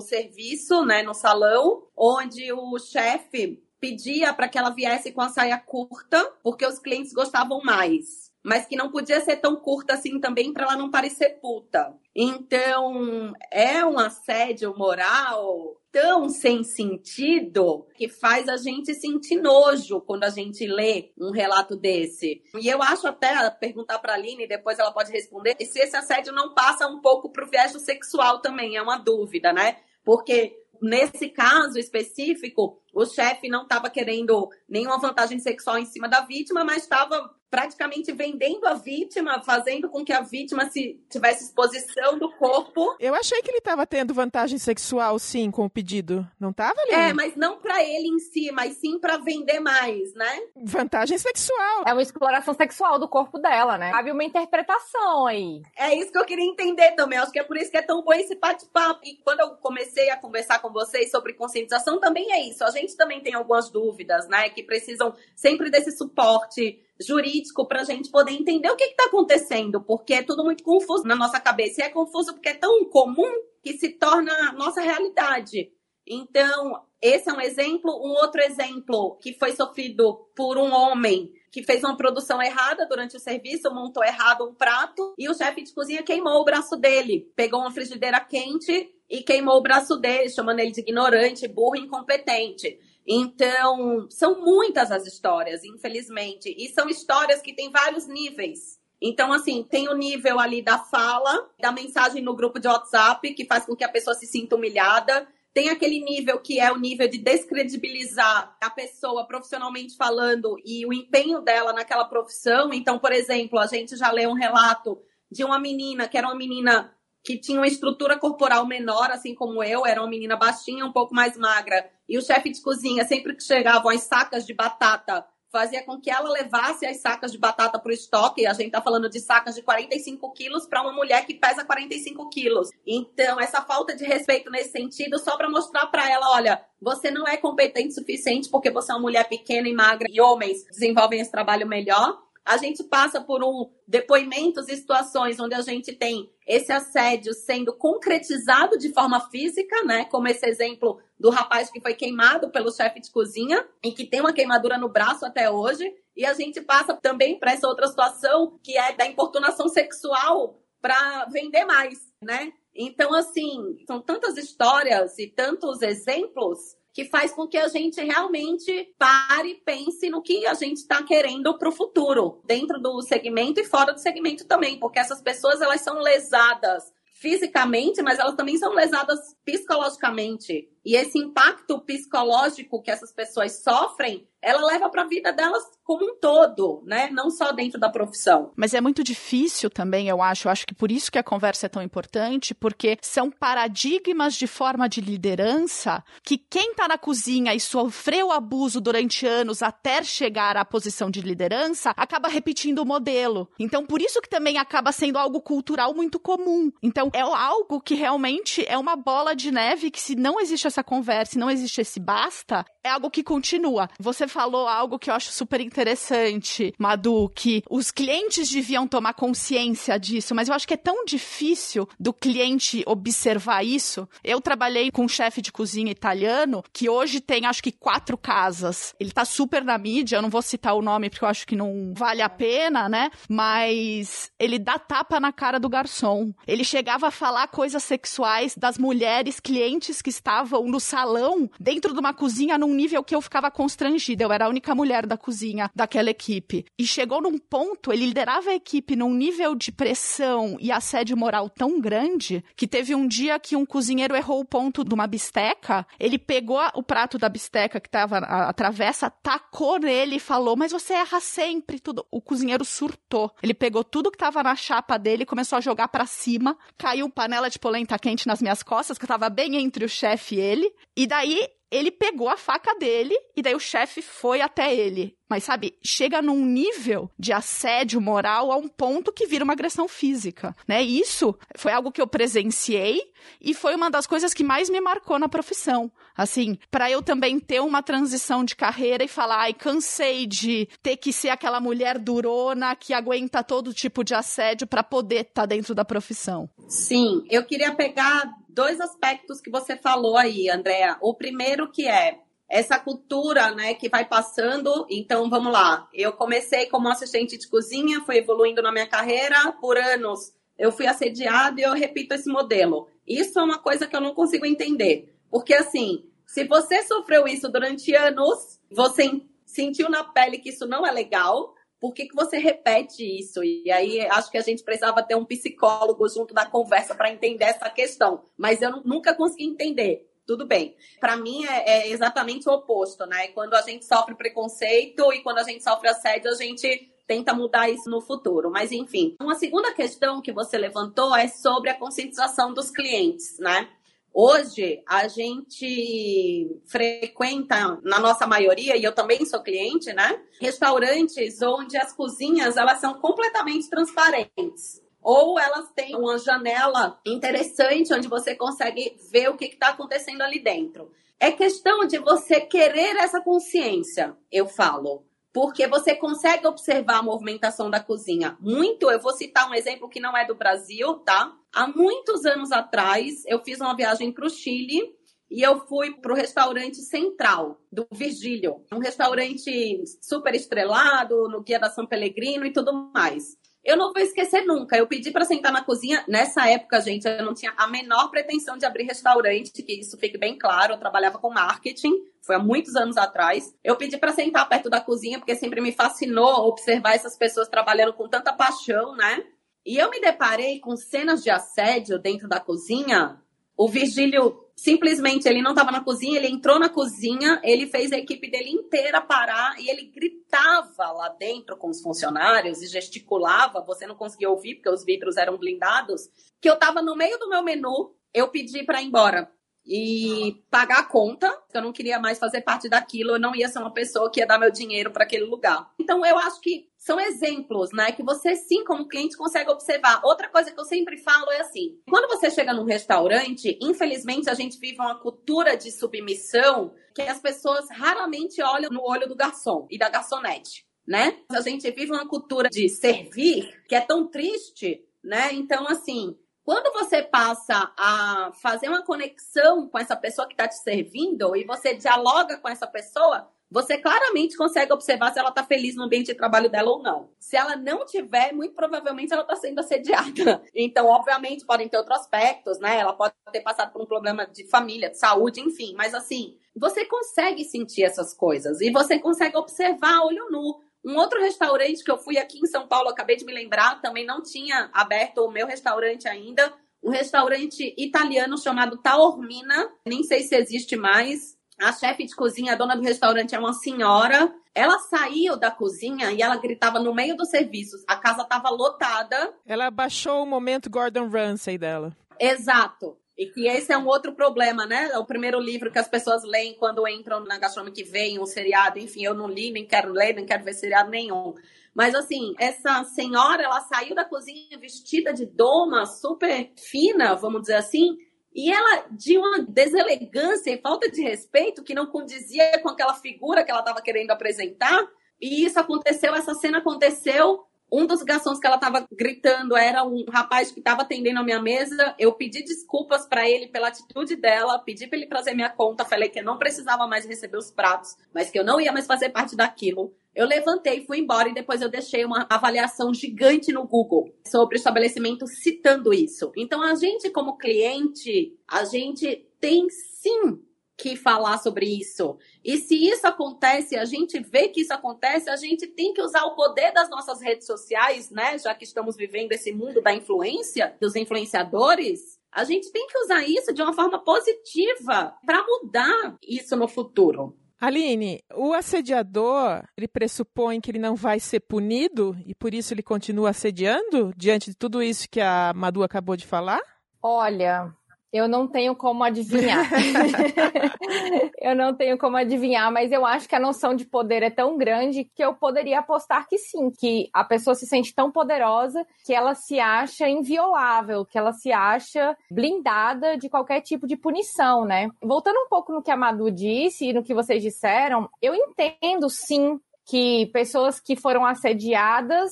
serviço, 0.00 0.84
né, 0.84 1.02
no 1.02 1.12
salão, 1.12 1.82
onde 1.96 2.52
o 2.52 2.78
chefe 2.78 3.60
pedia 3.80 4.32
para 4.32 4.48
que 4.48 4.56
ela 4.56 4.70
viesse 4.70 5.10
com 5.10 5.20
a 5.20 5.28
saia 5.28 5.58
curta, 5.58 6.24
porque 6.44 6.64
os 6.64 6.78
clientes 6.78 7.12
gostavam 7.12 7.60
mais 7.64 8.23
mas 8.44 8.66
que 8.66 8.76
não 8.76 8.90
podia 8.90 9.20
ser 9.22 9.36
tão 9.36 9.56
curta 9.56 9.94
assim 9.94 10.20
também 10.20 10.52
para 10.52 10.64
ela 10.64 10.76
não 10.76 10.90
parecer 10.90 11.40
puta. 11.40 11.94
Então, 12.14 13.32
é 13.50 13.84
um 13.84 13.98
assédio 13.98 14.76
moral 14.76 15.80
tão 15.90 16.28
sem 16.28 16.62
sentido 16.62 17.86
que 17.94 18.08
faz 18.08 18.48
a 18.48 18.56
gente 18.56 18.94
sentir 18.94 19.36
nojo 19.36 20.00
quando 20.00 20.24
a 20.24 20.28
gente 20.28 20.66
lê 20.66 21.12
um 21.18 21.30
relato 21.30 21.74
desse. 21.74 22.42
E 22.60 22.68
eu 22.68 22.82
acho 22.82 23.06
até 23.06 23.48
perguntar 23.50 23.98
para 24.00 24.12
a 24.12 24.16
Aline, 24.16 24.46
depois 24.46 24.78
ela 24.78 24.92
pode 24.92 25.10
responder, 25.10 25.56
se 25.60 25.78
esse 25.78 25.96
assédio 25.96 26.32
não 26.32 26.52
passa 26.52 26.86
um 26.86 27.00
pouco 27.00 27.30
pro 27.30 27.48
viés 27.48 27.72
sexual 27.80 28.40
também, 28.40 28.76
é 28.76 28.82
uma 28.82 28.98
dúvida, 28.98 29.52
né? 29.52 29.78
Porque 30.04 30.54
nesse 30.82 31.28
caso 31.28 31.78
específico, 31.78 32.78
o 32.92 33.06
chefe 33.06 33.48
não 33.48 33.62
estava 33.62 33.88
querendo 33.88 34.50
nenhuma 34.68 34.98
vantagem 34.98 35.38
sexual 35.38 35.78
em 35.78 35.86
cima 35.86 36.08
da 36.08 36.20
vítima, 36.20 36.64
mas 36.64 36.82
estava 36.82 37.34
praticamente 37.54 38.10
vendendo 38.10 38.66
a 38.66 38.74
vítima, 38.74 39.40
fazendo 39.40 39.88
com 39.88 40.04
que 40.04 40.12
a 40.12 40.20
vítima 40.22 40.68
se 40.70 41.00
tivesse 41.08 41.44
exposição 41.44 42.18
do 42.18 42.28
corpo. 42.32 42.96
Eu 42.98 43.14
achei 43.14 43.40
que 43.42 43.48
ele 43.48 43.58
estava 43.58 43.86
tendo 43.86 44.12
vantagem 44.12 44.58
sexual, 44.58 45.20
sim, 45.20 45.52
com 45.52 45.64
o 45.64 45.70
pedido. 45.70 46.28
Não 46.40 46.50
estava, 46.50 46.74
ali? 46.82 46.90
É, 46.90 47.12
mas 47.12 47.36
não 47.36 47.60
para 47.60 47.80
ele 47.80 48.08
em 48.08 48.18
si, 48.18 48.50
mas 48.50 48.78
sim 48.78 48.98
para 48.98 49.18
vender 49.18 49.60
mais, 49.60 50.12
né? 50.14 50.40
Vantagem 50.56 51.16
sexual. 51.16 51.84
É 51.86 51.92
uma 51.92 52.02
exploração 52.02 52.54
sexual 52.54 52.98
do 52.98 53.06
corpo 53.06 53.38
dela, 53.38 53.78
né? 53.78 53.92
Cabe 53.92 54.10
uma 54.10 54.24
interpretação 54.24 55.28
aí. 55.28 55.62
É 55.78 55.94
isso 55.94 56.10
que 56.10 56.18
eu 56.18 56.24
queria 56.24 56.44
entender 56.44 56.90
também. 56.96 57.20
Acho 57.20 57.30
que 57.30 57.38
é 57.38 57.44
por 57.44 57.56
isso 57.56 57.70
que 57.70 57.78
é 57.78 57.82
tão 57.82 58.02
bom 58.02 58.14
esse 58.14 58.34
bate-papo. 58.34 58.98
E 59.04 59.14
quando 59.22 59.38
eu 59.38 59.50
comecei 59.58 60.10
a 60.10 60.16
conversar 60.16 60.58
com 60.58 60.72
vocês 60.72 61.08
sobre 61.08 61.34
conscientização, 61.34 62.00
também 62.00 62.32
é 62.32 62.48
isso. 62.48 62.64
A 62.64 62.72
gente 62.72 62.96
também 62.96 63.22
tem 63.22 63.34
algumas 63.34 63.70
dúvidas, 63.70 64.26
né? 64.26 64.48
Que 64.48 64.64
precisam 64.64 65.14
sempre 65.36 65.70
desse 65.70 65.92
suporte 65.92 66.82
jurídico 67.00 67.66
para 67.66 67.80
a 67.80 67.84
gente 67.84 68.10
poder 68.10 68.32
entender 68.32 68.70
o 68.70 68.76
que 68.76 68.84
está 68.84 69.04
acontecendo, 69.06 69.82
porque 69.82 70.14
é 70.14 70.22
tudo 70.22 70.44
muito 70.44 70.62
confuso 70.62 71.04
na 71.04 71.16
nossa 71.16 71.40
cabeça. 71.40 71.80
E 71.80 71.84
é 71.84 71.88
confuso 71.88 72.34
porque 72.34 72.50
é 72.50 72.54
tão 72.54 72.84
comum 72.86 73.32
que 73.62 73.74
se 73.74 73.90
torna 73.90 74.52
nossa 74.52 74.80
realidade. 74.80 75.72
Então, 76.06 76.82
esse 77.00 77.28
é 77.28 77.32
um 77.32 77.40
exemplo. 77.40 77.90
Um 77.90 78.12
outro 78.22 78.40
exemplo 78.42 79.18
que 79.20 79.32
foi 79.34 79.52
sofrido 79.52 80.28
por 80.36 80.58
um 80.58 80.72
homem 80.72 81.32
que 81.50 81.62
fez 81.62 81.84
uma 81.84 81.96
produção 81.96 82.42
errada 82.42 82.84
durante 82.86 83.16
o 83.16 83.20
serviço, 83.20 83.72
montou 83.72 84.02
errado 84.02 84.44
um 84.44 84.52
prato 84.52 85.14
e 85.16 85.28
o 85.28 85.34
chefe 85.34 85.62
de 85.62 85.72
cozinha 85.72 86.02
queimou 86.02 86.40
o 86.40 86.44
braço 86.44 86.76
dele. 86.76 87.30
Pegou 87.36 87.60
uma 87.60 87.70
frigideira 87.70 88.18
quente 88.18 88.90
e 89.08 89.22
queimou 89.22 89.58
o 89.58 89.62
braço 89.62 89.96
dele, 89.96 90.28
chamando 90.30 90.58
ele 90.58 90.72
de 90.72 90.80
ignorante, 90.80 91.46
burro, 91.46 91.76
incompetente. 91.76 92.76
Então, 93.06 94.06
são 94.10 94.40
muitas 94.40 94.90
as 94.90 95.06
histórias, 95.06 95.62
infelizmente. 95.64 96.54
E 96.56 96.68
são 96.68 96.88
histórias 96.88 97.42
que 97.42 97.52
têm 97.52 97.70
vários 97.70 98.06
níveis. 98.06 98.80
Então, 99.00 99.32
assim, 99.32 99.62
tem 99.62 99.88
o 99.88 99.94
nível 99.94 100.40
ali 100.40 100.62
da 100.62 100.78
fala, 100.78 101.50
da 101.60 101.70
mensagem 101.70 102.22
no 102.22 102.34
grupo 102.34 102.58
de 102.58 102.66
WhatsApp, 102.66 103.34
que 103.34 103.44
faz 103.44 103.66
com 103.66 103.76
que 103.76 103.84
a 103.84 103.88
pessoa 103.88 104.14
se 104.14 104.26
sinta 104.26 104.56
humilhada. 104.56 105.28
Tem 105.52 105.68
aquele 105.68 106.00
nível 106.00 106.40
que 106.40 106.58
é 106.58 106.72
o 106.72 106.78
nível 106.78 107.08
de 107.08 107.18
descredibilizar 107.18 108.56
a 108.60 108.70
pessoa 108.70 109.26
profissionalmente 109.26 109.96
falando 109.96 110.56
e 110.64 110.86
o 110.86 110.92
empenho 110.92 111.40
dela 111.42 111.72
naquela 111.72 112.06
profissão. 112.06 112.72
Então, 112.72 112.98
por 112.98 113.12
exemplo, 113.12 113.58
a 113.58 113.66
gente 113.66 113.94
já 113.96 114.10
leu 114.10 114.30
um 114.30 114.34
relato 114.34 114.98
de 115.30 115.44
uma 115.44 115.58
menina 115.58 116.08
que 116.08 116.16
era 116.16 116.26
uma 116.26 116.34
menina 116.34 116.92
que 117.24 117.38
tinha 117.38 117.58
uma 117.58 117.66
estrutura 117.66 118.18
corporal 118.18 118.66
menor, 118.66 119.10
assim 119.10 119.34
como 119.34 119.64
eu, 119.64 119.86
era 119.86 120.00
uma 120.02 120.10
menina 120.10 120.36
baixinha, 120.36 120.84
um 120.84 120.92
pouco 120.92 121.14
mais 121.14 121.36
magra. 121.38 121.90
E 122.06 122.18
o 122.18 122.22
chefe 122.22 122.50
de 122.50 122.60
cozinha, 122.60 123.04
sempre 123.04 123.34
que 123.34 123.42
chegavam 123.42 123.90
as 123.90 124.02
sacas 124.02 124.44
de 124.44 124.52
batata 124.52 125.26
fazia 125.54 125.84
com 125.84 126.00
que 126.00 126.10
ela 126.10 126.28
levasse 126.30 126.84
as 126.84 127.00
sacas 127.00 127.30
de 127.30 127.38
batata 127.38 127.78
para 127.78 127.90
o 127.90 127.94
estoque. 127.94 128.42
E 128.42 128.46
a 128.46 128.52
gente 128.52 128.66
está 128.66 128.82
falando 128.82 129.08
de 129.08 129.20
sacas 129.20 129.54
de 129.54 129.62
45 129.62 130.32
quilos 130.32 130.66
para 130.66 130.82
uma 130.82 130.92
mulher 130.92 131.24
que 131.24 131.32
pesa 131.32 131.64
45 131.64 132.28
quilos. 132.28 132.70
Então, 132.84 133.40
essa 133.40 133.62
falta 133.62 133.94
de 133.94 134.04
respeito 134.04 134.50
nesse 134.50 134.72
sentido, 134.72 135.16
só 135.16 135.36
para 135.36 135.48
mostrar 135.48 135.86
para 135.86 136.10
ela: 136.10 136.28
olha, 136.32 136.60
você 136.82 137.08
não 137.08 137.26
é 137.26 137.36
competente 137.36 137.90
o 137.90 137.94
suficiente 137.94 138.50
porque 138.50 138.68
você 138.68 138.90
é 138.90 138.96
uma 138.96 139.02
mulher 139.02 139.28
pequena 139.28 139.68
e 139.68 139.72
magra 139.72 140.08
e 140.10 140.20
homens 140.20 140.64
desenvolvem 140.64 141.20
esse 141.20 141.30
trabalho 141.30 141.68
melhor 141.68 142.18
a 142.44 142.58
gente 142.58 142.84
passa 142.84 143.22
por 143.22 143.42
um 143.42 143.70
depoimentos 143.88 144.68
e 144.68 144.76
situações 144.76 145.40
onde 145.40 145.54
a 145.54 145.62
gente 145.62 145.92
tem 145.92 146.30
esse 146.46 146.70
assédio 146.70 147.32
sendo 147.32 147.72
concretizado 147.72 148.76
de 148.76 148.92
forma 148.92 149.18
física, 149.30 149.82
né? 149.84 150.04
Como 150.04 150.28
esse 150.28 150.46
exemplo 150.46 151.00
do 151.18 151.30
rapaz 151.30 151.70
que 151.70 151.80
foi 151.80 151.94
queimado 151.94 152.50
pelo 152.50 152.70
chefe 152.70 153.00
de 153.00 153.10
cozinha 153.10 153.66
e 153.82 153.92
que 153.92 154.04
tem 154.04 154.20
uma 154.20 154.32
queimadura 154.32 154.76
no 154.76 154.90
braço 154.90 155.24
até 155.24 155.50
hoje. 155.50 155.90
E 156.14 156.26
a 156.26 156.34
gente 156.34 156.60
passa 156.60 156.94
também 156.94 157.38
para 157.38 157.52
essa 157.52 157.66
outra 157.66 157.86
situação 157.86 158.58
que 158.62 158.76
é 158.76 158.92
da 158.92 159.06
importunação 159.06 159.68
sexual 159.68 160.60
para 160.82 161.24
vender 161.32 161.64
mais, 161.64 161.98
né? 162.22 162.52
Então, 162.74 163.14
assim, 163.14 163.78
são 163.86 164.02
tantas 164.02 164.36
histórias 164.36 165.18
e 165.18 165.28
tantos 165.28 165.80
exemplos 165.80 166.76
que 166.94 167.04
faz 167.04 167.32
com 167.32 167.48
que 167.48 167.58
a 167.58 167.66
gente 167.66 168.00
realmente 168.00 168.94
pare 168.96 169.50
e 169.50 169.54
pense 169.56 170.08
no 170.08 170.22
que 170.22 170.46
a 170.46 170.54
gente 170.54 170.76
está 170.76 171.02
querendo 171.02 171.58
para 171.58 171.68
o 171.68 171.72
futuro, 171.72 172.40
dentro 172.44 172.80
do 172.80 173.02
segmento 173.02 173.60
e 173.60 173.64
fora 173.64 173.92
do 173.92 173.98
segmento 173.98 174.46
também, 174.46 174.78
porque 174.78 175.00
essas 175.00 175.20
pessoas 175.20 175.60
elas 175.60 175.80
são 175.80 175.98
lesadas 175.98 176.92
fisicamente, 177.16 178.00
mas 178.00 178.20
elas 178.20 178.36
também 178.36 178.56
são 178.56 178.72
lesadas 178.72 179.18
psicologicamente. 179.44 180.68
E 180.84 180.96
esse 180.96 181.18
impacto 181.18 181.80
psicológico 181.80 182.82
que 182.82 182.90
essas 182.90 183.12
pessoas 183.12 183.62
sofrem, 183.62 184.26
ela 184.44 184.64
leva 184.66 184.90
para 184.90 185.02
a 185.02 185.08
vida 185.08 185.32
delas 185.32 185.62
como 185.82 186.04
um 186.04 186.16
todo, 186.16 186.82
né? 186.84 187.08
Não 187.10 187.30
só 187.30 187.52
dentro 187.52 187.80
da 187.80 187.88
profissão. 187.88 188.52
Mas 188.56 188.74
é 188.74 188.80
muito 188.80 189.02
difícil 189.02 189.70
também, 189.70 190.08
eu 190.08 190.20
acho. 190.22 190.48
Eu 190.48 190.52
acho 190.52 190.66
que 190.66 190.74
por 190.74 190.92
isso 190.92 191.10
que 191.10 191.18
a 191.18 191.22
conversa 191.22 191.66
é 191.66 191.68
tão 191.68 191.82
importante, 191.82 192.54
porque 192.54 192.98
são 193.00 193.30
paradigmas 193.30 194.34
de 194.34 194.46
forma 194.46 194.88
de 194.88 195.00
liderança 195.00 196.04
que 196.22 196.36
quem 196.36 196.72
está 196.72 196.86
na 196.86 196.98
cozinha 196.98 197.54
e 197.54 197.60
sofreu 197.60 198.30
abuso 198.30 198.80
durante 198.80 199.26
anos 199.26 199.62
até 199.62 200.02
chegar 200.02 200.56
à 200.56 200.64
posição 200.64 201.10
de 201.10 201.20
liderança 201.20 201.94
acaba 201.96 202.28
repetindo 202.28 202.80
o 202.80 202.86
modelo. 202.86 203.48
Então, 203.58 203.86
por 203.86 204.02
isso 204.02 204.20
que 204.20 204.28
também 204.28 204.58
acaba 204.58 204.92
sendo 204.92 205.18
algo 205.18 205.40
cultural 205.40 205.94
muito 205.94 206.18
comum. 206.18 206.70
Então, 206.82 207.10
é 207.14 207.20
algo 207.20 207.80
que 207.80 207.94
realmente 207.94 208.64
é 208.66 208.76
uma 208.76 208.96
bola 208.96 209.34
de 209.34 209.50
neve 209.50 209.90
que 209.90 210.00
se 210.00 210.14
não 210.14 210.38
existe 210.40 210.66
essa 210.74 210.84
conversa 210.84 211.36
e 211.36 211.40
não 211.40 211.50
existe 211.50 211.80
esse 211.80 212.00
basta, 212.00 212.64
é 212.84 212.90
algo 212.90 213.10
que 213.10 213.22
continua. 213.22 213.88
Você 213.98 214.28
falou 214.28 214.68
algo 214.68 214.98
que 214.98 215.10
eu 215.10 215.14
acho 215.14 215.32
super 215.32 215.60
interessante, 215.60 216.74
Madu, 216.78 217.30
que 217.34 217.64
os 217.70 217.90
clientes 217.90 218.50
deviam 218.50 218.86
tomar 218.86 219.14
consciência 219.14 219.98
disso, 219.98 220.34
mas 220.34 220.48
eu 220.48 220.54
acho 220.54 220.68
que 220.68 220.74
é 220.74 220.76
tão 220.76 221.04
difícil 221.06 221.88
do 221.98 222.12
cliente 222.12 222.84
observar 222.86 223.64
isso. 223.64 224.06
Eu 224.22 224.40
trabalhei 224.40 224.90
com 224.90 225.04
um 225.04 225.08
chefe 225.08 225.40
de 225.40 225.50
cozinha 225.50 225.90
italiano 225.90 226.62
que 226.72 226.88
hoje 226.88 227.20
tem 227.20 227.46
acho 227.46 227.62
que 227.62 227.72
quatro 227.72 228.18
casas. 228.18 228.94
Ele 229.00 229.10
tá 229.10 229.24
super 229.24 229.64
na 229.64 229.78
mídia, 229.78 230.16
eu 230.16 230.22
não 230.22 230.28
vou 230.28 230.42
citar 230.42 230.74
o 230.74 230.82
nome 230.82 231.08
porque 231.08 231.24
eu 231.24 231.28
acho 231.28 231.46
que 231.46 231.56
não 231.56 231.94
vale 231.96 232.20
a 232.20 232.28
pena, 232.28 232.86
né? 232.86 233.10
Mas 233.28 234.30
ele 234.38 234.58
dá 234.58 234.78
tapa 234.78 235.18
na 235.18 235.32
cara 235.32 235.58
do 235.58 235.70
garçom. 235.70 236.34
Ele 236.46 236.64
chegava 236.64 237.08
a 237.08 237.10
falar 237.10 237.48
coisas 237.48 237.82
sexuais 237.82 238.54
das 238.54 238.76
mulheres 238.76 239.40
clientes 239.40 240.02
que 240.02 240.10
estavam 240.10 240.66
no 240.66 240.78
salão, 240.78 241.50
dentro 241.58 241.94
de 241.94 242.00
uma 242.00 242.12
cozinha, 242.12 242.58
num 242.58 242.73
nível 242.74 243.02
que 243.02 243.14
eu 243.14 243.20
ficava 243.20 243.50
constrangida. 243.50 244.24
Eu 244.24 244.32
era 244.32 244.46
a 244.46 244.48
única 244.48 244.74
mulher 244.74 245.06
da 245.06 245.16
cozinha 245.16 245.70
daquela 245.74 246.10
equipe. 246.10 246.64
E 246.78 246.86
chegou 246.86 247.20
num 247.22 247.38
ponto, 247.38 247.92
ele 247.92 248.06
liderava 248.06 248.50
a 248.50 248.54
equipe 248.54 248.96
num 248.96 249.14
nível 249.14 249.54
de 249.54 249.70
pressão 249.70 250.56
e 250.60 250.70
assédio 250.70 251.16
moral 251.16 251.48
tão 251.48 251.80
grande 251.80 252.44
que 252.56 252.66
teve 252.66 252.94
um 252.94 253.06
dia 253.06 253.38
que 253.38 253.56
um 253.56 253.64
cozinheiro 253.64 254.16
errou 254.16 254.40
o 254.40 254.44
ponto 254.44 254.84
de 254.84 254.94
uma 254.94 255.06
bisteca. 255.06 255.86
Ele 255.98 256.18
pegou 256.18 256.60
o 256.74 256.82
prato 256.82 257.18
da 257.18 257.28
bisteca 257.28 257.80
que 257.80 257.88
estava 257.88 258.18
a, 258.18 258.52
travessa, 258.52 259.10
tacou 259.10 259.78
nele 259.78 260.16
e 260.16 260.20
falou: 260.20 260.56
Mas 260.56 260.72
você 260.72 260.94
erra 260.94 261.20
sempre 261.20 261.78
tudo. 261.78 262.04
O 262.10 262.20
cozinheiro 262.20 262.64
surtou. 262.64 263.30
Ele 263.42 263.54
pegou 263.54 263.84
tudo 263.84 264.10
que 264.10 264.16
estava 264.16 264.42
na 264.42 264.56
chapa 264.56 264.98
dele 264.98 265.26
começou 265.26 265.58
a 265.58 265.60
jogar 265.60 265.88
para 265.88 266.06
cima. 266.06 266.56
Caiu 266.78 267.08
panela 267.10 267.50
de 267.50 267.58
polenta 267.58 267.98
quente 267.98 268.26
nas 268.26 268.40
minhas 268.40 268.62
costas, 268.62 268.98
que 268.98 269.04
eu 269.04 269.08
tava 269.08 269.28
bem 269.28 269.56
entre 269.56 269.84
o 269.84 269.88
chefe 269.88 270.36
e 270.36 270.40
ele. 270.40 270.72
E 270.96 271.06
daí 271.06 271.48
ele 271.70 271.90
pegou 271.90 272.28
a 272.28 272.36
faca 272.36 272.74
dele 272.78 273.14
e 273.36 273.42
daí 273.42 273.54
o 273.54 273.60
chefe 273.60 274.00
foi 274.02 274.40
até 274.40 274.74
ele. 274.74 275.16
Mas 275.28 275.44
sabe, 275.44 275.74
chega 275.82 276.22
num 276.22 276.44
nível 276.44 277.10
de 277.18 277.32
assédio 277.32 278.00
moral 278.00 278.52
a 278.52 278.56
um 278.56 278.68
ponto 278.68 279.12
que 279.12 279.26
vira 279.26 279.42
uma 279.42 279.54
agressão 279.54 279.88
física, 279.88 280.54
né? 280.68 280.82
Isso 280.82 281.36
foi 281.56 281.72
algo 281.72 281.90
que 281.90 282.00
eu 282.00 282.06
presenciei 282.06 283.00
e 283.40 283.54
foi 283.54 283.74
uma 283.74 283.90
das 283.90 284.06
coisas 284.06 284.34
que 284.34 284.44
mais 284.44 284.68
me 284.68 284.80
marcou 284.80 285.18
na 285.18 285.28
profissão. 285.28 285.90
Assim, 286.16 286.58
para 286.70 286.90
eu 286.90 287.02
também 287.02 287.40
ter 287.40 287.60
uma 287.60 287.82
transição 287.82 288.44
de 288.44 288.54
carreira 288.54 289.02
e 289.02 289.08
falar, 289.08 289.38
ai, 289.40 289.54
cansei 289.54 290.26
de 290.26 290.68
ter 290.82 290.96
que 290.96 291.12
ser 291.12 291.30
aquela 291.30 291.58
mulher 291.58 291.98
durona 291.98 292.76
que 292.76 292.92
aguenta 292.92 293.42
todo 293.42 293.74
tipo 293.74 294.04
de 294.04 294.14
assédio 294.14 294.66
para 294.66 294.84
poder 294.84 295.22
estar 295.22 295.42
tá 295.42 295.46
dentro 295.46 295.74
da 295.74 295.84
profissão. 295.84 296.48
Sim, 296.68 297.24
eu 297.28 297.44
queria 297.44 297.74
pegar 297.74 298.30
dois 298.54 298.80
aspectos 298.80 299.40
que 299.40 299.50
você 299.50 299.76
falou 299.76 300.16
aí, 300.16 300.48
Andréa. 300.48 300.96
O 301.00 301.14
primeiro 301.14 301.70
que 301.70 301.88
é 301.88 302.20
essa 302.48 302.78
cultura, 302.78 303.50
né, 303.54 303.74
que 303.74 303.88
vai 303.88 304.04
passando. 304.04 304.86
Então, 304.88 305.28
vamos 305.28 305.52
lá. 305.52 305.88
Eu 305.92 306.12
comecei 306.12 306.66
como 306.66 306.88
assistente 306.88 307.36
de 307.36 307.48
cozinha, 307.48 308.02
fui 308.02 308.18
evoluindo 308.18 308.62
na 308.62 308.70
minha 308.70 308.86
carreira 308.86 309.52
por 309.60 309.76
anos. 309.76 310.32
Eu 310.56 310.70
fui 310.70 310.86
assediada 310.86 311.60
e 311.60 311.64
eu 311.64 311.72
repito 311.72 312.14
esse 312.14 312.30
modelo. 312.30 312.86
Isso 313.06 313.38
é 313.38 313.42
uma 313.42 313.58
coisa 313.58 313.86
que 313.86 313.96
eu 313.96 314.00
não 314.00 314.14
consigo 314.14 314.46
entender. 314.46 315.12
Porque, 315.30 315.52
assim, 315.52 316.04
se 316.26 316.44
você 316.44 316.82
sofreu 316.84 317.26
isso 317.26 317.48
durante 317.48 317.94
anos, 317.94 318.60
você 318.70 319.20
sentiu 319.44 319.88
na 319.88 320.04
pele 320.04 320.38
que 320.38 320.50
isso 320.50 320.66
não 320.66 320.86
é 320.86 320.92
legal, 320.92 321.54
por 321.84 321.92
que, 321.92 322.06
que 322.06 322.14
você 322.14 322.38
repete 322.38 323.04
isso? 323.04 323.44
E 323.44 323.70
aí 323.70 324.00
acho 324.08 324.30
que 324.30 324.38
a 324.38 324.40
gente 324.40 324.64
precisava 324.64 325.02
ter 325.02 325.16
um 325.16 325.24
psicólogo 325.26 326.08
junto 326.08 326.32
da 326.32 326.46
conversa 326.46 326.94
para 326.94 327.12
entender 327.12 327.44
essa 327.44 327.68
questão. 327.68 328.24
Mas 328.38 328.62
eu 328.62 328.80
nunca 328.86 329.12
consegui 329.12 329.44
entender. 329.44 330.10
Tudo 330.26 330.46
bem. 330.46 330.74
Para 330.98 331.14
mim 331.14 331.44
é, 331.44 331.70
é, 331.70 331.88
exatamente 331.90 332.48
o 332.48 332.52
oposto, 332.52 333.04
né? 333.04 333.28
Quando 333.28 333.52
a 333.52 333.60
gente 333.60 333.84
sofre 333.84 334.14
preconceito 334.14 335.12
e 335.12 335.22
quando 335.22 335.40
a 335.40 335.42
gente 335.42 335.62
sofre 335.62 335.90
assédio, 335.90 336.30
a 336.30 336.34
gente 336.34 336.90
tenta 337.06 337.34
mudar 337.34 337.68
isso 337.68 337.90
no 337.90 338.00
futuro. 338.00 338.50
Mas 338.50 338.72
enfim, 338.72 339.14
uma 339.20 339.34
segunda 339.34 339.70
questão 339.74 340.22
que 340.22 340.32
você 340.32 340.56
levantou 340.56 341.14
é 341.14 341.28
sobre 341.28 341.68
a 341.68 341.78
conscientização 341.78 342.54
dos 342.54 342.70
clientes, 342.70 343.38
né? 343.38 343.68
Hoje, 344.16 344.80
a 344.86 345.08
gente 345.08 346.60
frequenta, 346.66 347.80
na 347.82 347.98
nossa 347.98 348.28
maioria, 348.28 348.76
e 348.76 348.84
eu 348.84 348.94
também 348.94 349.26
sou 349.26 349.42
cliente, 349.42 349.92
né? 349.92 350.22
Restaurantes 350.40 351.42
onde 351.42 351.76
as 351.76 351.92
cozinhas, 351.92 352.56
elas 352.56 352.78
são 352.78 352.94
completamente 352.94 353.68
transparentes. 353.68 354.80
Ou 355.02 355.36
elas 355.36 355.68
têm 355.72 355.96
uma 355.96 356.16
janela 356.16 357.00
interessante 357.04 357.92
onde 357.92 358.06
você 358.06 358.36
consegue 358.36 358.96
ver 359.10 359.30
o 359.30 359.36
que 359.36 359.46
está 359.46 359.70
acontecendo 359.70 360.22
ali 360.22 360.38
dentro. 360.38 360.92
É 361.18 361.32
questão 361.32 361.84
de 361.84 361.98
você 361.98 362.40
querer 362.40 362.96
essa 362.96 363.20
consciência, 363.20 364.16
eu 364.30 364.46
falo 364.46 365.04
porque 365.34 365.66
você 365.66 365.96
consegue 365.96 366.46
observar 366.46 366.98
a 366.98 367.02
movimentação 367.02 367.68
da 367.68 367.80
cozinha. 367.80 368.38
Muito, 368.38 368.88
eu 368.88 369.00
vou 369.00 369.12
citar 369.12 369.50
um 369.50 369.54
exemplo 369.54 369.88
que 369.88 369.98
não 369.98 370.16
é 370.16 370.24
do 370.24 370.36
Brasil, 370.36 370.94
tá? 370.98 371.36
Há 371.54 371.68
muitos 371.68 372.24
anos 372.24 372.50
atrás, 372.50 373.22
eu 373.26 373.38
fiz 373.44 373.60
uma 373.60 373.76
viagem 373.76 374.10
para 374.10 374.26
o 374.26 374.30
Chile 374.30 374.92
e 375.30 375.40
eu 375.40 375.60
fui 375.66 375.94
para 375.94 376.12
o 376.12 376.16
restaurante 376.16 376.78
central 376.78 377.60
do 377.70 377.86
Virgílio, 377.92 378.64
um 378.72 378.80
restaurante 378.80 379.84
super 380.02 380.34
estrelado, 380.34 381.28
no 381.28 381.42
Guia 381.42 381.60
da 381.60 381.70
São 381.70 381.86
Pellegrino 381.86 382.44
e 382.44 382.52
tudo 382.52 382.90
mais. 382.92 383.36
Eu 383.64 383.76
não 383.76 383.92
vou 383.92 384.02
esquecer 384.02 384.44
nunca. 384.44 384.76
Eu 384.76 384.86
pedi 384.86 385.10
para 385.10 385.24
sentar 385.24 385.50
na 385.50 385.64
cozinha. 385.64 386.04
Nessa 386.06 386.46
época, 386.50 386.82
gente, 386.82 387.08
eu 387.08 387.24
não 387.24 387.32
tinha 387.32 387.54
a 387.56 387.66
menor 387.66 388.10
pretensão 388.10 388.58
de 388.58 388.66
abrir 388.66 388.84
restaurante, 388.84 389.62
que 389.62 389.80
isso 389.80 389.96
fique 389.96 390.18
bem 390.18 390.36
claro. 390.36 390.74
Eu 390.74 390.78
trabalhava 390.78 391.18
com 391.18 391.32
marketing, 391.32 391.94
foi 392.20 392.36
há 392.36 392.38
muitos 392.38 392.76
anos 392.76 392.98
atrás. 392.98 393.54
Eu 393.64 393.76
pedi 393.76 393.96
para 393.96 394.12
sentar 394.12 394.46
perto 394.48 394.68
da 394.68 394.82
cozinha, 394.82 395.18
porque 395.18 395.34
sempre 395.34 395.62
me 395.62 395.72
fascinou 395.72 396.46
observar 396.46 396.94
essas 396.94 397.16
pessoas 397.16 397.48
trabalhando 397.48 397.94
com 397.94 398.06
tanta 398.06 398.34
paixão, 398.34 398.94
né? 398.96 399.24
E 399.64 399.76
eu 399.76 399.90
me 399.90 400.00
deparei 400.00 400.60
com 400.60 400.76
cenas 400.76 401.22
de 401.22 401.30
assédio 401.30 401.98
dentro 401.98 402.28
da 402.28 402.38
cozinha. 402.38 403.20
O 403.56 403.68
Virgílio 403.68 404.44
simplesmente 404.56 405.28
ele 405.28 405.42
não 405.42 405.50
estava 405.52 405.70
na 405.70 405.82
cozinha, 405.82 406.18
ele 406.18 406.28
entrou 406.28 406.58
na 406.58 406.68
cozinha, 406.68 407.40
ele 407.42 407.66
fez 407.66 407.92
a 407.92 407.98
equipe 407.98 408.30
dele 408.30 408.50
inteira 408.50 409.00
parar 409.00 409.58
e 409.60 409.68
ele 409.68 409.86
gritava 409.86 410.92
lá 410.92 411.08
dentro 411.08 411.56
com 411.56 411.70
os 411.70 411.80
funcionários 411.80 412.62
e 412.62 412.66
gesticulava, 412.66 413.64
você 413.64 413.86
não 413.86 413.96
conseguia 413.96 414.30
ouvir 414.30 414.56
porque 414.56 414.70
os 414.70 414.84
vidros 414.84 415.16
eram 415.16 415.38
blindados, 415.38 416.08
que 416.40 416.48
eu 416.48 416.54
estava 416.54 416.82
no 416.82 416.96
meio 416.96 417.18
do 417.18 417.28
meu 417.28 417.42
menu, 417.42 417.94
eu 418.12 418.28
pedi 418.28 418.64
para 418.64 418.82
ir 418.82 418.86
embora. 418.86 419.30
e 419.66 420.44
pagar 420.50 420.80
a 420.80 420.84
conta. 420.84 421.32
Eu 421.52 421.62
não 421.62 421.72
queria 421.72 421.98
mais 421.98 422.18
fazer 422.18 422.42
parte 422.42 422.68
daquilo, 422.68 423.12
eu 423.12 423.18
não 423.18 423.34
ia 423.34 423.48
ser 423.48 423.58
uma 423.58 423.72
pessoa 423.72 424.10
que 424.10 424.20
ia 424.20 424.26
dar 424.26 424.38
meu 424.38 424.50
dinheiro 424.50 424.90
para 424.90 425.04
aquele 425.04 425.24
lugar. 425.24 425.70
Então 425.78 426.04
eu 426.04 426.18
acho 426.18 426.40
que 426.40 426.68
são 426.84 427.00
exemplos, 427.00 427.70
né, 427.72 427.92
que 427.92 428.02
você 428.02 428.36
sim 428.36 428.62
como 428.62 428.86
cliente 428.86 429.16
consegue 429.16 429.50
observar. 429.50 430.02
Outra 430.04 430.28
coisa 430.28 430.52
que 430.52 430.60
eu 430.60 430.66
sempre 430.66 430.98
falo 430.98 431.32
é 431.32 431.40
assim, 431.40 431.80
quando 431.88 432.06
você 432.08 432.30
chega 432.30 432.52
num 432.52 432.66
restaurante, 432.66 433.58
infelizmente 433.58 434.28
a 434.28 434.34
gente 434.34 434.58
vive 434.58 434.76
uma 434.78 435.00
cultura 435.00 435.56
de 435.56 435.72
submissão 435.72 436.74
que 436.94 437.00
as 437.00 437.18
pessoas 437.18 437.70
raramente 437.70 438.42
olham 438.42 438.70
no 438.70 438.82
olho 438.82 439.08
do 439.08 439.16
garçom 439.16 439.66
e 439.70 439.78
da 439.78 439.88
garçonete, 439.88 440.66
né? 440.86 441.16
A 441.30 441.40
gente 441.40 441.70
vive 441.70 441.90
uma 441.90 442.06
cultura 442.06 442.50
de 442.50 442.68
servir 442.68 443.64
que 443.66 443.74
é 443.74 443.80
tão 443.80 444.06
triste, 444.06 444.84
né? 445.02 445.32
Então 445.32 445.66
assim, 445.66 446.14
quando 446.44 446.70
você 446.70 447.02
passa 447.02 447.72
a 447.78 448.30
fazer 448.42 448.68
uma 448.68 448.84
conexão 448.84 449.66
com 449.70 449.78
essa 449.78 449.96
pessoa 449.96 450.28
que 450.28 450.34
está 450.34 450.46
te 450.46 450.62
servindo 450.62 451.34
e 451.34 451.44
você 451.44 451.72
dialoga 451.72 452.36
com 452.36 452.48
essa 452.50 452.66
pessoa, 452.66 453.26
você 453.54 453.78
claramente 453.78 454.36
consegue 454.36 454.72
observar 454.72 455.12
se 455.12 455.20
ela 455.20 455.28
está 455.28 455.44
feliz 455.44 455.76
no 455.76 455.84
ambiente 455.84 456.06
de 456.06 456.14
trabalho 456.14 456.50
dela 456.50 456.72
ou 456.72 456.82
não. 456.82 457.10
Se 457.20 457.36
ela 457.36 457.54
não 457.54 457.86
tiver, 457.86 458.32
muito 458.32 458.52
provavelmente 458.52 459.12
ela 459.12 459.22
está 459.22 459.36
sendo 459.36 459.60
assediada. 459.60 460.42
Então, 460.52 460.86
obviamente, 460.86 461.44
podem 461.44 461.68
ter 461.68 461.76
outros 461.76 462.00
aspectos, 462.00 462.58
né? 462.58 462.78
Ela 462.78 462.92
pode 462.92 463.14
ter 463.30 463.42
passado 463.42 463.72
por 463.72 463.82
um 463.82 463.86
problema 463.86 464.26
de 464.26 464.48
família, 464.48 464.90
de 464.90 464.98
saúde, 464.98 465.40
enfim. 465.40 465.74
Mas, 465.76 465.94
assim, 465.94 466.36
você 466.56 466.84
consegue 466.84 467.44
sentir 467.44 467.84
essas 467.84 468.12
coisas 468.12 468.60
e 468.60 468.70
você 468.72 468.98
consegue 468.98 469.36
observar 469.36 470.04
olho 470.04 470.30
nu. 470.30 470.60
Um 470.84 470.96
outro 470.96 471.20
restaurante 471.20 471.84
que 471.84 471.90
eu 471.90 471.98
fui 471.98 472.18
aqui 472.18 472.40
em 472.40 472.46
São 472.46 472.66
Paulo, 472.66 472.88
acabei 472.88 473.16
de 473.16 473.24
me 473.24 473.32
lembrar, 473.32 473.80
também 473.80 474.04
não 474.04 474.20
tinha 474.20 474.68
aberto 474.72 475.18
o 475.18 475.30
meu 475.30 475.46
restaurante 475.46 476.08
ainda. 476.08 476.52
Um 476.82 476.90
restaurante 476.90 477.72
italiano 477.78 478.36
chamado 478.36 478.78
Taormina, 478.78 479.70
nem 479.86 480.02
sei 480.02 480.22
se 480.22 480.34
existe 480.34 480.76
mais. 480.76 481.36
A 481.60 481.72
chefe 481.72 482.04
de 482.04 482.14
cozinha, 482.14 482.52
a 482.52 482.56
dona 482.56 482.76
do 482.76 482.82
restaurante 482.82 483.34
é 483.34 483.38
uma 483.38 483.52
senhora. 483.52 484.32
Ela 484.54 484.78
saiu 484.78 485.36
da 485.36 485.50
cozinha 485.50 486.12
e 486.12 486.20
ela 486.20 486.36
gritava 486.36 486.80
no 486.80 486.94
meio 486.94 487.16
dos 487.16 487.30
serviços. 487.30 487.82
A 487.88 487.96
casa 487.96 488.22
estava 488.22 488.50
lotada. 488.50 489.34
Ela 489.46 489.70
baixou 489.70 490.22
o 490.22 490.26
momento 490.26 490.68
Gordon 490.68 491.08
Ramsay 491.08 491.56
dela. 491.56 491.96
Exato. 492.18 492.96
E 493.16 493.26
que 493.26 493.46
esse 493.46 493.72
é 493.72 493.78
um 493.78 493.86
outro 493.86 494.12
problema, 494.14 494.66
né? 494.66 494.90
É 494.92 494.98
o 494.98 495.04
primeiro 495.04 495.38
livro 495.38 495.70
que 495.70 495.78
as 495.78 495.88
pessoas 495.88 496.24
leem 496.24 496.56
quando 496.58 496.86
entram 496.88 497.20
na 497.24 497.38
gastronomia 497.38 497.74
que 497.74 497.84
vem, 497.84 498.18
um 498.18 498.26
seriado, 498.26 498.78
enfim, 498.78 499.04
eu 499.04 499.14
não 499.14 499.28
li, 499.28 499.52
nem 499.52 499.64
quero 499.64 499.92
ler, 499.92 500.14
nem 500.14 500.26
quero 500.26 500.42
ver 500.42 500.54
seriado 500.54 500.90
nenhum. 500.90 501.32
Mas 501.72 501.94
assim, 501.94 502.34
essa 502.38 502.82
senhora, 502.84 503.44
ela 503.44 503.60
saiu 503.60 503.94
da 503.94 504.04
cozinha 504.04 504.58
vestida 504.60 505.12
de 505.12 505.26
doma, 505.26 505.86
super 505.86 506.52
fina, 506.56 507.14
vamos 507.14 507.42
dizer 507.42 507.54
assim, 507.54 507.96
e 508.34 508.50
ela 508.50 508.86
de 508.90 509.16
uma 509.16 509.40
deselegância 509.40 510.50
e 510.50 510.60
falta 510.60 510.90
de 510.90 511.02
respeito 511.02 511.62
que 511.62 511.74
não 511.74 511.86
condizia 511.86 512.58
com 512.60 512.68
aquela 512.68 512.94
figura 512.94 513.44
que 513.44 513.50
ela 513.50 513.60
estava 513.60 513.80
querendo 513.80 514.10
apresentar. 514.10 514.86
E 515.20 515.44
isso 515.44 515.60
aconteceu, 515.60 516.14
essa 516.14 516.34
cena 516.34 516.58
aconteceu 516.58 517.46
um 517.76 517.86
dos 517.86 518.02
garçons 518.02 518.38
que 518.38 518.46
ela 518.46 518.54
estava 518.54 518.86
gritando 518.92 519.56
era 519.56 519.82
um 519.82 520.04
rapaz 520.08 520.52
que 520.52 520.60
estava 520.60 520.82
atendendo 520.82 521.18
a 521.18 521.24
minha 521.24 521.42
mesa. 521.42 521.94
Eu 521.98 522.12
pedi 522.12 522.44
desculpas 522.44 523.04
para 523.06 523.28
ele 523.28 523.48
pela 523.48 523.68
atitude 523.68 524.14
dela, 524.14 524.60
pedi 524.60 524.86
para 524.86 524.96
ele 524.96 525.08
trazer 525.08 525.34
minha 525.34 525.50
conta, 525.50 525.84
falei 525.84 526.08
que 526.08 526.20
eu 526.20 526.24
não 526.24 526.38
precisava 526.38 526.86
mais 526.86 527.04
receber 527.04 527.36
os 527.36 527.50
pratos, 527.50 527.96
mas 528.14 528.30
que 528.30 528.38
eu 528.38 528.44
não 528.44 528.60
ia 528.60 528.72
mais 528.72 528.86
fazer 528.86 529.10
parte 529.10 529.34
daquilo. 529.34 529.92
Eu 530.14 530.26
levantei, 530.28 530.86
fui 530.86 531.00
embora 531.00 531.28
e 531.28 531.34
depois 531.34 531.60
eu 531.60 531.68
deixei 531.68 532.04
uma 532.04 532.24
avaliação 532.30 532.94
gigante 532.94 533.52
no 533.52 533.66
Google 533.66 534.14
sobre 534.24 534.56
o 534.56 534.58
estabelecimento 534.58 535.26
citando 535.26 535.92
isso. 535.92 536.30
Então 536.36 536.62
a 536.62 536.76
gente 536.76 537.10
como 537.10 537.36
cliente, 537.36 538.38
a 538.46 538.64
gente 538.64 539.26
tem 539.40 539.68
sim 539.68 540.40
que 540.76 540.96
falar 540.96 541.38
sobre 541.38 541.66
isso. 541.66 542.18
E 542.44 542.58
se 542.58 542.74
isso 542.74 543.06
acontece, 543.06 543.76
a 543.76 543.84
gente 543.84 544.18
vê 544.20 544.48
que 544.48 544.60
isso 544.60 544.72
acontece, 544.72 545.30
a 545.30 545.36
gente 545.36 545.66
tem 545.66 545.92
que 545.92 546.02
usar 546.02 546.24
o 546.24 546.34
poder 546.34 546.72
das 546.72 546.90
nossas 546.90 547.20
redes 547.20 547.46
sociais, 547.46 548.10
né? 548.10 548.38
Já 548.38 548.54
que 548.54 548.64
estamos 548.64 548.96
vivendo 548.96 549.32
esse 549.32 549.52
mundo 549.52 549.80
da 549.80 549.94
influência, 549.94 550.76
dos 550.80 550.96
influenciadores, 550.96 552.18
a 552.32 552.44
gente 552.44 552.70
tem 552.72 552.86
que 552.88 552.98
usar 552.98 553.22
isso 553.22 553.52
de 553.54 553.62
uma 553.62 553.72
forma 553.72 554.02
positiva 554.02 555.14
para 555.24 555.44
mudar 555.46 556.16
isso 556.20 556.56
no 556.56 556.66
futuro. 556.66 557.36
Aline, 557.60 558.20
o 558.34 558.52
assediador, 558.52 559.62
ele 559.76 559.88
pressupõe 559.88 560.60
que 560.60 560.70
ele 560.70 560.78
não 560.78 560.96
vai 560.96 561.20
ser 561.20 561.40
punido 561.40 562.14
e 562.26 562.34
por 562.34 562.52
isso 562.52 562.74
ele 562.74 562.82
continua 562.82 563.30
assediando 563.30 564.12
diante 564.16 564.50
de 564.50 564.56
tudo 564.56 564.82
isso 564.82 565.08
que 565.08 565.20
a 565.20 565.52
Madu 565.54 565.82
acabou 565.82 566.16
de 566.16 566.26
falar? 566.26 566.60
Olha, 567.00 567.72
eu 568.14 568.28
não 568.28 568.46
tenho 568.46 568.76
como 568.76 569.02
adivinhar. 569.02 569.68
eu 571.42 571.56
não 571.56 571.74
tenho 571.74 571.98
como 571.98 572.16
adivinhar, 572.16 572.70
mas 572.72 572.92
eu 572.92 573.04
acho 573.04 573.28
que 573.28 573.34
a 573.34 573.40
noção 573.40 573.74
de 573.74 573.84
poder 573.84 574.22
é 574.22 574.30
tão 574.30 574.56
grande 574.56 575.02
que 575.02 575.24
eu 575.24 575.34
poderia 575.34 575.80
apostar 575.80 576.28
que 576.28 576.38
sim, 576.38 576.70
que 576.70 577.10
a 577.12 577.24
pessoa 577.24 577.56
se 577.56 577.66
sente 577.66 577.92
tão 577.92 578.12
poderosa 578.12 578.86
que 579.04 579.12
ela 579.12 579.34
se 579.34 579.58
acha 579.58 580.08
inviolável, 580.08 581.04
que 581.04 581.18
ela 581.18 581.32
se 581.32 581.50
acha 581.50 582.16
blindada 582.30 583.18
de 583.18 583.28
qualquer 583.28 583.60
tipo 583.62 583.84
de 583.84 583.96
punição, 583.96 584.64
né? 584.64 584.88
Voltando 585.02 585.40
um 585.40 585.48
pouco 585.48 585.72
no 585.72 585.82
que 585.82 585.90
a 585.90 585.96
Madu 585.96 586.30
disse 586.30 586.90
e 586.90 586.92
no 586.92 587.02
que 587.02 587.12
vocês 587.12 587.42
disseram, 587.42 588.08
eu 588.22 588.32
entendo 588.32 589.10
sim 589.10 589.58
que 589.84 590.26
pessoas 590.26 590.78
que 590.78 590.94
foram 590.94 591.26
assediadas 591.26 592.30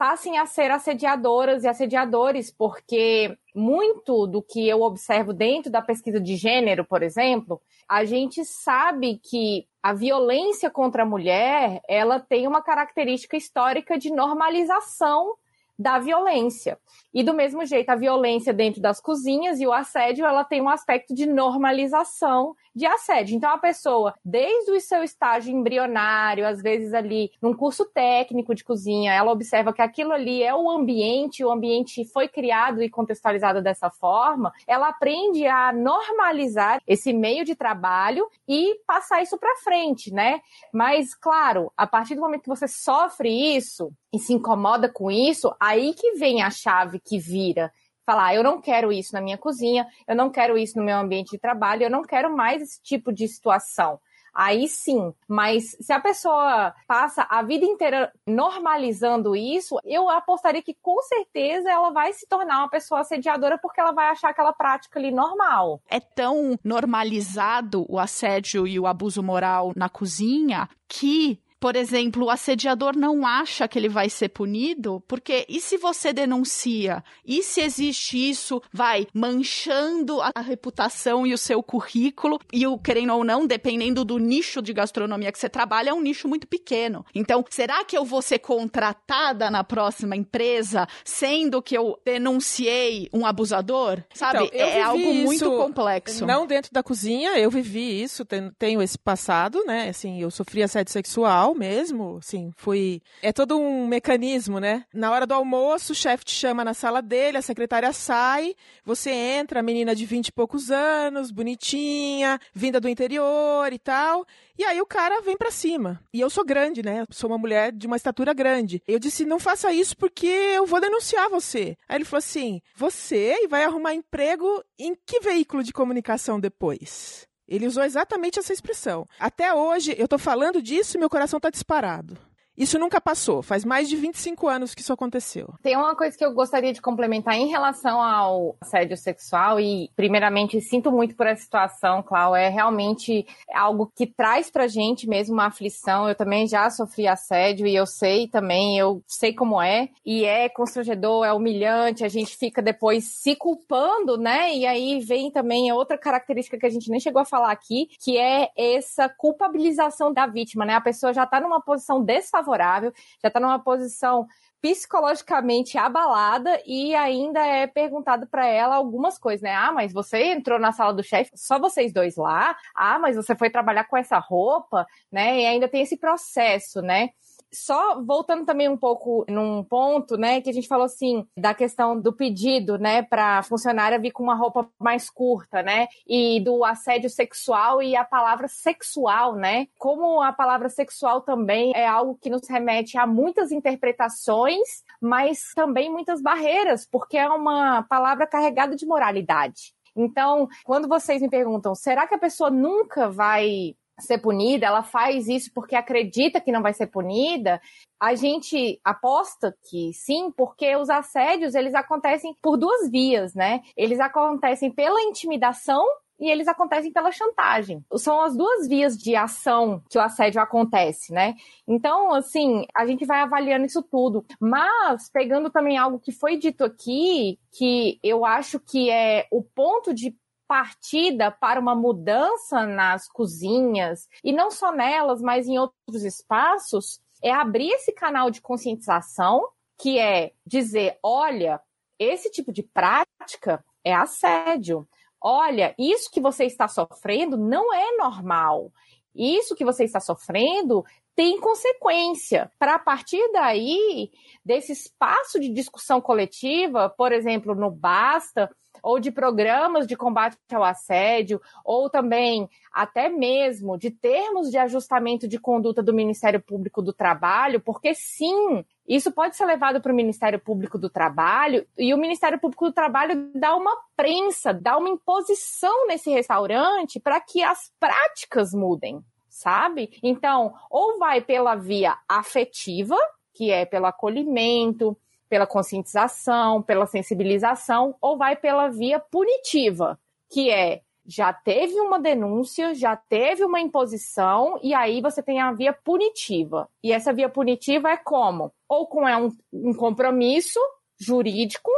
passem 0.00 0.38
a 0.38 0.46
ser 0.46 0.70
assediadoras 0.70 1.62
e 1.62 1.68
assediadores, 1.68 2.50
porque 2.50 3.36
muito 3.54 4.26
do 4.26 4.40
que 4.40 4.66
eu 4.66 4.80
observo 4.80 5.34
dentro 5.34 5.70
da 5.70 5.82
pesquisa 5.82 6.18
de 6.18 6.36
gênero, 6.36 6.86
por 6.86 7.02
exemplo, 7.02 7.60
a 7.86 8.02
gente 8.06 8.42
sabe 8.42 9.20
que 9.22 9.66
a 9.82 9.92
violência 9.92 10.70
contra 10.70 11.02
a 11.02 11.06
mulher, 11.06 11.82
ela 11.86 12.18
tem 12.18 12.46
uma 12.46 12.62
característica 12.62 13.36
histórica 13.36 13.98
de 13.98 14.10
normalização 14.10 15.34
da 15.78 15.98
violência. 15.98 16.78
E 17.12 17.22
do 17.22 17.34
mesmo 17.34 17.66
jeito, 17.66 17.90
a 17.90 17.96
violência 17.96 18.54
dentro 18.54 18.80
das 18.80 19.02
cozinhas 19.02 19.60
e 19.60 19.66
o 19.66 19.72
assédio, 19.72 20.24
ela 20.24 20.44
tem 20.44 20.62
um 20.62 20.68
aspecto 20.70 21.14
de 21.14 21.26
normalização 21.26 22.56
de 22.80 22.86
assédio. 22.86 23.36
Então, 23.36 23.50
a 23.50 23.58
pessoa, 23.58 24.14
desde 24.24 24.72
o 24.72 24.80
seu 24.80 25.04
estágio 25.04 25.54
embrionário, 25.54 26.46
às 26.46 26.60
vezes 26.60 26.92
ali 26.94 27.30
num 27.40 27.54
curso 27.54 27.84
técnico 27.84 28.54
de 28.54 28.64
cozinha, 28.64 29.12
ela 29.12 29.30
observa 29.30 29.72
que 29.72 29.82
aquilo 29.82 30.12
ali 30.12 30.42
é 30.42 30.54
o 30.54 30.68
ambiente, 30.70 31.44
o 31.44 31.50
ambiente 31.50 32.04
foi 32.06 32.26
criado 32.26 32.82
e 32.82 32.90
contextualizado 32.90 33.62
dessa 33.62 33.90
forma, 33.90 34.52
ela 34.66 34.88
aprende 34.88 35.46
a 35.46 35.72
normalizar 35.72 36.80
esse 36.86 37.12
meio 37.12 37.44
de 37.44 37.54
trabalho 37.54 38.26
e 38.48 38.80
passar 38.86 39.22
isso 39.22 39.38
para 39.38 39.56
frente, 39.56 40.12
né? 40.12 40.40
Mas, 40.72 41.14
claro, 41.14 41.70
a 41.76 41.86
partir 41.86 42.14
do 42.14 42.22
momento 42.22 42.42
que 42.42 42.48
você 42.48 42.66
sofre 42.66 43.28
isso 43.56 43.92
e 44.12 44.18
se 44.18 44.32
incomoda 44.32 44.88
com 44.88 45.10
isso, 45.10 45.54
aí 45.60 45.92
que 45.94 46.12
vem 46.12 46.42
a 46.42 46.50
chave 46.50 46.98
que 46.98 47.18
vira 47.18 47.70
falar, 48.10 48.26
ah, 48.26 48.34
eu 48.34 48.42
não 48.42 48.60
quero 48.60 48.92
isso 48.92 49.12
na 49.12 49.20
minha 49.20 49.38
cozinha, 49.38 49.86
eu 50.08 50.16
não 50.16 50.30
quero 50.30 50.58
isso 50.58 50.76
no 50.76 50.84
meu 50.84 50.96
ambiente 50.96 51.30
de 51.30 51.38
trabalho, 51.38 51.84
eu 51.84 51.90
não 51.90 52.02
quero 52.02 52.34
mais 52.34 52.60
esse 52.60 52.82
tipo 52.82 53.12
de 53.12 53.28
situação. 53.28 54.00
Aí 54.34 54.68
sim, 54.68 55.12
mas 55.28 55.76
se 55.80 55.92
a 55.92 56.00
pessoa 56.00 56.72
passa 56.86 57.26
a 57.28 57.42
vida 57.42 57.64
inteira 57.64 58.12
normalizando 58.26 59.34
isso, 59.34 59.76
eu 59.84 60.08
apostaria 60.08 60.62
que 60.62 60.76
com 60.80 61.00
certeza 61.02 61.70
ela 61.70 61.90
vai 61.90 62.12
se 62.12 62.26
tornar 62.28 62.58
uma 62.58 62.70
pessoa 62.70 63.00
assediadora 63.00 63.58
porque 63.58 63.80
ela 63.80 63.92
vai 63.92 64.08
achar 64.08 64.30
aquela 64.30 64.52
prática 64.52 64.98
ali 64.98 65.10
normal. 65.10 65.80
É 65.88 65.98
tão 66.00 66.56
normalizado 66.64 67.84
o 67.88 67.98
assédio 67.98 68.66
e 68.66 68.78
o 68.78 68.86
abuso 68.86 69.22
moral 69.22 69.72
na 69.74 69.88
cozinha 69.88 70.68
que 70.88 71.40
por 71.60 71.76
exemplo, 71.76 72.24
o 72.24 72.30
assediador 72.30 72.96
não 72.96 73.26
acha 73.26 73.68
que 73.68 73.78
ele 73.78 73.88
vai 73.88 74.08
ser 74.08 74.30
punido, 74.30 75.02
porque 75.06 75.44
e 75.46 75.60
se 75.60 75.76
você 75.76 76.10
denuncia? 76.10 77.04
E 77.24 77.42
se 77.42 77.60
existe 77.60 78.16
isso, 78.16 78.62
vai 78.72 79.06
manchando 79.12 80.22
a, 80.22 80.30
a 80.34 80.40
reputação 80.40 81.26
e 81.26 81.34
o 81.34 81.38
seu 81.38 81.62
currículo, 81.62 82.38
e 82.50 82.66
o 82.66 82.78
querendo 82.78 83.12
ou 83.12 83.22
não, 83.22 83.46
dependendo 83.46 84.04
do 84.06 84.16
nicho 84.16 84.62
de 84.62 84.72
gastronomia 84.72 85.30
que 85.30 85.38
você 85.38 85.50
trabalha, 85.50 85.90
é 85.90 85.92
um 85.92 86.00
nicho 86.00 86.26
muito 86.26 86.46
pequeno. 86.46 87.04
Então, 87.14 87.44
será 87.50 87.84
que 87.84 87.96
eu 87.96 88.06
vou 88.06 88.22
ser 88.22 88.38
contratada 88.38 89.50
na 89.50 89.62
próxima 89.62 90.16
empresa, 90.16 90.88
sendo 91.04 91.60
que 91.60 91.76
eu 91.76 92.00
denunciei 92.04 93.10
um 93.12 93.26
abusador? 93.26 94.02
Sabe? 94.14 94.46
Então, 94.46 94.58
é 94.58 94.80
algo 94.80 95.14
muito 95.14 95.50
complexo. 95.58 96.24
Não 96.24 96.46
dentro 96.46 96.72
da 96.72 96.82
cozinha, 96.82 97.38
eu 97.38 97.50
vivi 97.50 98.02
isso, 98.02 98.24
tenho 98.58 98.80
esse 98.80 98.98
passado, 98.98 99.62
né? 99.66 99.90
Assim, 99.90 100.22
eu 100.22 100.30
sofri 100.30 100.62
assédio 100.62 100.92
sexual 100.92 101.49
mesmo, 101.54 102.18
assim, 102.18 102.50
foi... 102.56 103.00
É 103.22 103.32
todo 103.32 103.58
um 103.58 103.86
mecanismo, 103.86 104.58
né? 104.58 104.84
Na 104.92 105.10
hora 105.10 105.26
do 105.26 105.34
almoço, 105.34 105.92
o 105.92 105.96
chefe 105.96 106.24
te 106.24 106.32
chama 106.32 106.64
na 106.64 106.74
sala 106.74 107.00
dele, 107.00 107.38
a 107.38 107.42
secretária 107.42 107.92
sai, 107.92 108.54
você 108.84 109.10
entra, 109.10 109.62
menina 109.62 109.94
de 109.94 110.06
vinte 110.06 110.28
e 110.28 110.32
poucos 110.32 110.70
anos, 110.70 111.30
bonitinha, 111.30 112.38
vinda 112.54 112.80
do 112.80 112.88
interior 112.88 113.72
e 113.72 113.78
tal, 113.78 114.26
e 114.58 114.64
aí 114.64 114.80
o 114.80 114.86
cara 114.86 115.20
vem 115.22 115.36
para 115.36 115.50
cima. 115.50 116.00
E 116.12 116.20
eu 116.20 116.28
sou 116.28 116.44
grande, 116.44 116.82
né? 116.82 117.04
sou 117.10 117.30
uma 117.30 117.38
mulher 117.38 117.72
de 117.72 117.86
uma 117.86 117.96
estatura 117.96 118.32
grande. 118.32 118.82
Eu 118.86 118.98
disse: 118.98 119.24
"Não 119.24 119.38
faça 119.38 119.72
isso 119.72 119.96
porque 119.96 120.26
eu 120.26 120.66
vou 120.66 120.80
denunciar 120.80 121.28
você". 121.28 121.76
Aí 121.88 121.96
ele 121.96 122.04
falou 122.04 122.18
assim: 122.18 122.60
"Você 122.74 123.46
vai 123.48 123.64
arrumar 123.64 123.94
emprego 123.94 124.62
em 124.78 124.94
que 124.94 125.20
veículo 125.20 125.62
de 125.62 125.72
comunicação 125.72 126.38
depois?" 126.38 127.29
Ele 127.50 127.66
usou 127.66 127.82
exatamente 127.82 128.38
essa 128.38 128.52
expressão. 128.52 129.04
Até 129.18 129.52
hoje, 129.52 129.92
eu 129.98 130.04
estou 130.04 130.18
falando 130.18 130.62
disso 130.62 130.96
e 130.96 131.00
meu 131.00 131.10
coração 131.10 131.38
está 131.38 131.50
disparado. 131.50 132.16
Isso 132.56 132.78
nunca 132.78 133.00
passou. 133.00 133.42
Faz 133.42 133.64
mais 133.64 133.88
de 133.88 133.96
25 133.96 134.48
anos 134.48 134.74
que 134.74 134.82
isso 134.82 134.92
aconteceu. 134.92 135.54
Tem 135.62 135.76
uma 135.76 135.96
coisa 135.96 136.16
que 136.16 136.24
eu 136.24 136.34
gostaria 136.34 136.72
de 136.72 136.82
complementar 136.82 137.34
em 137.34 137.48
relação 137.48 138.02
ao 138.02 138.56
assédio 138.60 138.96
sexual 138.96 139.58
e, 139.58 139.90
primeiramente, 139.96 140.60
sinto 140.60 140.92
muito 140.92 141.16
por 141.16 141.26
essa 141.26 141.42
situação, 141.42 142.02
Clau. 142.02 142.36
É 142.36 142.48
realmente 142.48 143.26
algo 143.54 143.90
que 143.96 144.06
traz 144.06 144.50
pra 144.50 144.66
gente 144.66 145.08
mesmo 145.08 145.34
uma 145.34 145.46
aflição. 145.46 146.08
Eu 146.08 146.14
também 146.14 146.46
já 146.46 146.68
sofri 146.68 147.06
assédio 147.06 147.66
e 147.66 147.74
eu 147.74 147.86
sei 147.86 148.28
também, 148.28 148.78
eu 148.78 149.02
sei 149.06 149.32
como 149.32 149.60
é. 149.60 149.88
E 150.04 150.24
é 150.24 150.48
constrangedor, 150.48 151.24
é 151.24 151.32
humilhante, 151.32 152.04
a 152.04 152.08
gente 152.08 152.36
fica 152.36 152.60
depois 152.60 153.04
se 153.04 153.36
culpando, 153.36 154.18
né? 154.18 154.54
E 154.54 154.66
aí 154.66 155.00
vem 155.00 155.30
também 155.30 155.72
outra 155.72 155.96
característica 155.96 156.58
que 156.58 156.66
a 156.66 156.70
gente 156.70 156.90
nem 156.90 157.00
chegou 157.00 157.22
a 157.22 157.24
falar 157.24 157.52
aqui, 157.52 157.88
que 158.02 158.18
é 158.18 158.50
essa 158.56 159.08
culpabilização 159.08 160.12
da 160.12 160.26
vítima, 160.26 160.66
né? 160.66 160.74
A 160.74 160.80
pessoa 160.80 161.12
já 161.12 161.24
tá 161.24 161.40
numa 161.40 161.60
posição 161.62 162.02
desfavorável 162.02 162.39
favorável, 162.40 162.92
já 163.22 163.28
está 163.28 163.38
numa 163.38 163.58
posição 163.58 164.26
psicologicamente 164.60 165.78
abalada 165.78 166.60
e 166.66 166.94
ainda 166.94 167.40
é 167.40 167.66
perguntado 167.66 168.26
para 168.26 168.46
ela 168.46 168.76
algumas 168.76 169.18
coisas, 169.18 169.40
né? 169.40 169.54
Ah, 169.54 169.72
mas 169.72 169.92
você 169.92 170.32
entrou 170.32 170.58
na 170.58 170.70
sala 170.72 170.92
do 170.92 171.02
chefe, 171.02 171.30
só 171.34 171.58
vocês 171.58 171.92
dois 171.92 172.16
lá? 172.16 172.54
Ah, 172.74 172.98
mas 172.98 173.16
você 173.16 173.34
foi 173.34 173.48
trabalhar 173.48 173.84
com 173.84 173.96
essa 173.96 174.18
roupa, 174.18 174.86
né? 175.10 175.40
E 175.40 175.46
ainda 175.46 175.68
tem 175.68 175.82
esse 175.82 175.96
processo, 175.96 176.82
né? 176.82 177.10
Só 177.52 178.00
voltando 178.02 178.44
também 178.44 178.68
um 178.68 178.76
pouco 178.76 179.24
num 179.28 179.64
ponto, 179.64 180.16
né, 180.16 180.40
que 180.40 180.50
a 180.50 180.52
gente 180.52 180.68
falou 180.68 180.84
assim, 180.84 181.26
da 181.36 181.52
questão 181.52 182.00
do 182.00 182.12
pedido, 182.12 182.78
né, 182.78 183.02
para 183.02 183.42
funcionária 183.42 183.98
vir 183.98 184.12
com 184.12 184.22
uma 184.22 184.34
roupa 184.34 184.68
mais 184.78 185.10
curta, 185.10 185.62
né, 185.62 185.88
e 186.06 186.40
do 186.40 186.64
assédio 186.64 187.10
sexual 187.10 187.82
e 187.82 187.96
a 187.96 188.04
palavra 188.04 188.46
sexual, 188.48 189.34
né, 189.34 189.66
como 189.78 190.22
a 190.22 190.32
palavra 190.32 190.68
sexual 190.68 191.20
também 191.22 191.72
é 191.74 191.86
algo 191.86 192.18
que 192.20 192.30
nos 192.30 192.48
remete 192.48 192.96
a 192.96 193.06
muitas 193.06 193.50
interpretações, 193.50 194.84
mas 195.00 195.52
também 195.54 195.90
muitas 195.90 196.22
barreiras, 196.22 196.86
porque 196.86 197.16
é 197.16 197.28
uma 197.28 197.82
palavra 197.82 198.26
carregada 198.26 198.76
de 198.76 198.86
moralidade. 198.86 199.74
Então, 199.96 200.48
quando 200.64 200.88
vocês 200.88 201.20
me 201.20 201.28
perguntam, 201.28 201.74
será 201.74 202.06
que 202.06 202.14
a 202.14 202.18
pessoa 202.18 202.50
nunca 202.50 203.08
vai 203.08 203.74
ser 204.00 204.18
punida, 204.18 204.66
ela 204.66 204.82
faz 204.82 205.28
isso 205.28 205.50
porque 205.54 205.76
acredita 205.76 206.40
que 206.40 206.52
não 206.52 206.62
vai 206.62 206.72
ser 206.72 206.86
punida, 206.86 207.60
a 208.00 208.14
gente 208.14 208.80
aposta 208.84 209.54
que 209.68 209.92
sim, 209.92 210.30
porque 210.30 210.74
os 210.76 210.88
assédios, 210.88 211.54
eles 211.54 211.74
acontecem 211.74 212.34
por 212.42 212.56
duas 212.56 212.90
vias, 212.90 213.34
né? 213.34 213.60
Eles 213.76 214.00
acontecem 214.00 214.70
pela 214.70 215.00
intimidação 215.02 215.84
e 216.20 216.30
eles 216.30 216.46
acontecem 216.46 216.92
pela 216.92 217.10
chantagem. 217.10 217.82
São 217.96 218.20
as 218.20 218.36
duas 218.36 218.68
vias 218.68 218.96
de 218.96 219.16
ação 219.16 219.82
que 219.88 219.96
o 219.96 220.02
assédio 220.02 220.40
acontece, 220.40 221.12
né? 221.12 221.34
Então, 221.66 222.12
assim, 222.12 222.66
a 222.76 222.86
gente 222.86 223.06
vai 223.06 223.20
avaliando 223.20 223.64
isso 223.64 223.82
tudo. 223.82 224.24
Mas, 224.38 225.10
pegando 225.10 225.50
também 225.50 225.78
algo 225.78 225.98
que 225.98 226.12
foi 226.12 226.36
dito 226.36 226.62
aqui, 226.62 227.38
que 227.50 227.98
eu 228.02 228.24
acho 228.26 228.60
que 228.60 228.90
é 228.90 229.26
o 229.30 229.42
ponto 229.42 229.94
de 229.94 230.14
partida 230.50 231.30
para 231.30 231.60
uma 231.60 231.76
mudança 231.76 232.66
nas 232.66 233.06
cozinhas, 233.06 234.08
e 234.24 234.32
não 234.32 234.50
só 234.50 234.72
nelas, 234.72 235.22
mas 235.22 235.46
em 235.46 235.56
outros 235.56 236.02
espaços, 236.02 237.00
é 237.22 237.30
abrir 237.30 237.70
esse 237.70 237.92
canal 237.92 238.32
de 238.32 238.40
conscientização, 238.40 239.46
que 239.78 240.00
é 240.00 240.32
dizer: 240.44 240.98
olha, 241.04 241.60
esse 242.00 242.28
tipo 242.32 242.52
de 242.52 242.64
prática 242.64 243.64
é 243.84 243.94
assédio. 243.94 244.88
Olha, 245.22 245.72
isso 245.78 246.10
que 246.10 246.20
você 246.20 246.46
está 246.46 246.66
sofrendo 246.66 247.36
não 247.36 247.72
é 247.72 247.96
normal. 247.96 248.72
Isso 249.14 249.54
que 249.54 249.64
você 249.64 249.84
está 249.84 250.00
sofrendo 250.00 250.84
tem 251.14 251.38
consequência. 251.38 252.50
Para 252.58 252.74
a 252.74 252.78
partir 252.78 253.22
daí, 253.32 254.10
desse 254.44 254.72
espaço 254.72 255.38
de 255.38 255.48
discussão 255.48 256.00
coletiva, 256.00 256.88
por 256.88 257.12
exemplo, 257.12 257.54
no 257.54 257.70
Basta, 257.70 258.50
ou 258.82 259.00
de 259.00 259.10
programas 259.10 259.86
de 259.86 259.96
combate 259.96 260.36
ao 260.52 260.64
assédio, 260.64 261.40
ou 261.64 261.88
também 261.88 262.48
até 262.72 263.08
mesmo 263.08 263.76
de 263.76 263.90
termos 263.90 264.50
de 264.50 264.58
ajustamento 264.58 265.26
de 265.26 265.38
conduta 265.38 265.82
do 265.82 265.92
Ministério 265.92 266.40
Público 266.40 266.80
do 266.82 266.92
Trabalho, 266.92 267.60
porque 267.60 267.94
sim, 267.94 268.64
isso 268.86 269.12
pode 269.12 269.36
ser 269.36 269.44
levado 269.44 269.80
para 269.80 269.92
o 269.92 269.94
Ministério 269.94 270.38
Público 270.38 270.78
do 270.78 270.90
Trabalho 270.90 271.66
e 271.78 271.92
o 271.94 271.98
Ministério 271.98 272.38
Público 272.38 272.66
do 272.66 272.72
Trabalho 272.72 273.30
dá 273.34 273.54
uma 273.54 273.76
prensa, 273.96 274.52
dá 274.52 274.76
uma 274.76 274.88
imposição 274.88 275.86
nesse 275.86 276.10
restaurante 276.10 276.98
para 276.98 277.20
que 277.20 277.42
as 277.42 277.72
práticas 277.78 278.52
mudem, 278.52 279.04
sabe? 279.28 279.98
Então, 280.02 280.54
ou 280.70 280.98
vai 280.98 281.20
pela 281.20 281.54
via 281.54 281.96
afetiva, 282.08 282.96
que 283.32 283.50
é 283.50 283.64
pelo 283.64 283.86
acolhimento, 283.86 284.96
pela 285.30 285.46
conscientização, 285.46 286.60
pela 286.60 286.86
sensibilização, 286.86 287.94
ou 288.00 288.18
vai 288.18 288.34
pela 288.34 288.68
via 288.68 288.98
punitiva, 288.98 289.98
que 290.28 290.50
é 290.50 290.82
já 291.06 291.32
teve 291.32 291.80
uma 291.80 291.98
denúncia, 291.98 292.74
já 292.74 292.94
teve 292.94 293.44
uma 293.44 293.60
imposição, 293.60 294.60
e 294.62 294.74
aí 294.74 295.00
você 295.00 295.22
tem 295.22 295.40
a 295.40 295.52
via 295.52 295.72
punitiva. 295.72 296.68
E 296.82 296.92
essa 296.92 297.12
via 297.12 297.28
punitiva 297.28 297.90
é 297.90 297.96
como? 297.96 298.52
Ou 298.68 298.86
com 298.86 299.08
é 299.08 299.16
um, 299.16 299.30
um 299.52 299.72
compromisso 299.72 300.60
jurídico, 300.98 301.70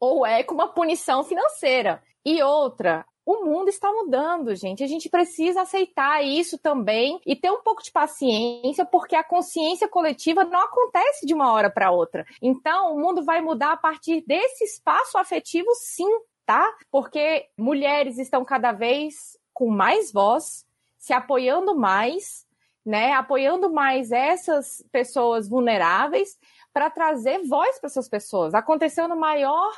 ou 0.00 0.26
é 0.26 0.42
com 0.42 0.54
uma 0.54 0.68
punição 0.68 1.22
financeira. 1.22 2.02
E 2.24 2.42
outra, 2.42 3.06
o 3.26 3.44
mundo 3.44 3.68
está 3.68 3.90
mudando, 3.90 4.54
gente. 4.54 4.84
A 4.84 4.86
gente 4.86 5.08
precisa 5.08 5.62
aceitar 5.62 6.22
isso 6.22 6.58
também 6.58 7.20
e 7.24 7.34
ter 7.34 7.50
um 7.50 7.62
pouco 7.62 7.82
de 7.82 7.90
paciência, 7.90 8.84
porque 8.84 9.16
a 9.16 9.24
consciência 9.24 9.88
coletiva 9.88 10.44
não 10.44 10.60
acontece 10.60 11.26
de 11.26 11.32
uma 11.32 11.52
hora 11.52 11.70
para 11.70 11.90
outra. 11.90 12.26
Então, 12.42 12.94
o 12.94 13.00
mundo 13.00 13.24
vai 13.24 13.40
mudar 13.40 13.72
a 13.72 13.76
partir 13.76 14.22
desse 14.26 14.64
espaço 14.64 15.16
afetivo, 15.16 15.68
sim, 15.74 16.08
tá? 16.44 16.70
Porque 16.90 17.48
mulheres 17.58 18.18
estão 18.18 18.44
cada 18.44 18.72
vez 18.72 19.38
com 19.52 19.70
mais 19.70 20.12
voz, 20.12 20.66
se 20.98 21.12
apoiando 21.12 21.74
mais, 21.74 22.46
né? 22.84 23.12
Apoiando 23.12 23.70
mais 23.70 24.12
essas 24.12 24.84
pessoas 24.92 25.48
vulneráveis 25.48 26.36
para 26.72 26.90
trazer 26.90 27.42
voz 27.46 27.78
para 27.78 27.86
essas 27.86 28.08
pessoas. 28.08 28.52
Aconteceu 28.52 29.08
no 29.08 29.16
maior 29.16 29.72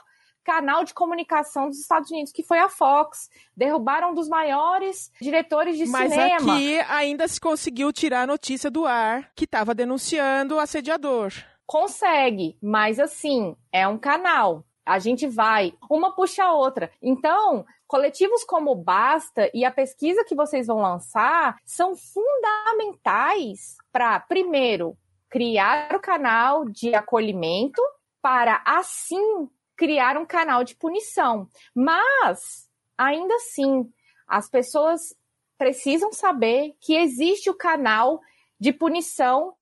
canal 0.47 0.85
de 0.85 0.95
comunicação 0.95 1.69
dos 1.69 1.81
Estados 1.81 2.09
Unidos, 2.09 2.31
que 2.31 2.45
foi 2.45 2.61
a 2.61 2.69
Fox. 2.69 3.29
Derrubaram 3.57 4.13
um 4.13 4.15
dos 4.15 4.29
maiores 4.29 5.11
diretores 5.21 5.77
de 5.77 5.87
Mas 5.87 6.13
cinema. 6.13 6.41
Mas 6.41 6.55
aqui 6.55 6.79
ainda 6.89 7.27
se 7.27 7.41
conseguiu 7.41 7.93
tirar 7.93 8.23
a 8.23 8.27
notícia 8.29 8.71
do 8.71 8.87
ar 8.87 9.33
que 9.35 9.45
estava 9.45 9.75
denunciando 9.75 10.55
o 10.55 10.61
assediador. 10.61 11.33
Consegue, 11.67 12.57
mas 12.63 13.01
assim, 13.01 13.57
é 13.73 13.89
um 13.89 13.99
canal. 13.99 14.65
A 14.85 15.01
gente 15.01 15.27
vai, 15.27 15.75
uma 15.91 16.15
puxa 16.15 16.45
a 16.45 16.53
outra. 16.53 16.93
Então, 17.03 17.67
coletivos 17.89 18.45
como 18.45 18.71
o 18.71 18.77
Basta 18.77 19.51
e 19.53 19.65
a 19.65 19.71
pesquisa 19.73 20.25
que 20.25 20.37
vocês 20.37 20.69
vão 20.69 20.81
lançar 20.81 21.57
são 21.65 21.97
fundamentais 21.97 23.77
para, 23.91 24.21
primeiro, 24.21 24.97
criar 25.29 25.93
o 25.97 26.01
canal 26.01 26.65
de 26.67 26.95
acolhimento 26.95 27.83
para 28.23 28.63
assim 28.65 29.49
criar 29.77 30.17
um 30.17 30.27
canal 30.27 30.65
de 30.65 30.75
punição. 30.75 31.49
Mas, 31.75 32.69
ainda 32.97 33.35
assim, 33.35 33.91
as 34.27 34.49
pessoas 34.49 35.15
precisam 35.59 36.13
saber 36.13 36.75
que 36.81 36.95
existe 36.95 37.49
o 37.49 37.55
canal 37.55 38.21
de 38.59 38.73
punição, 38.73 39.55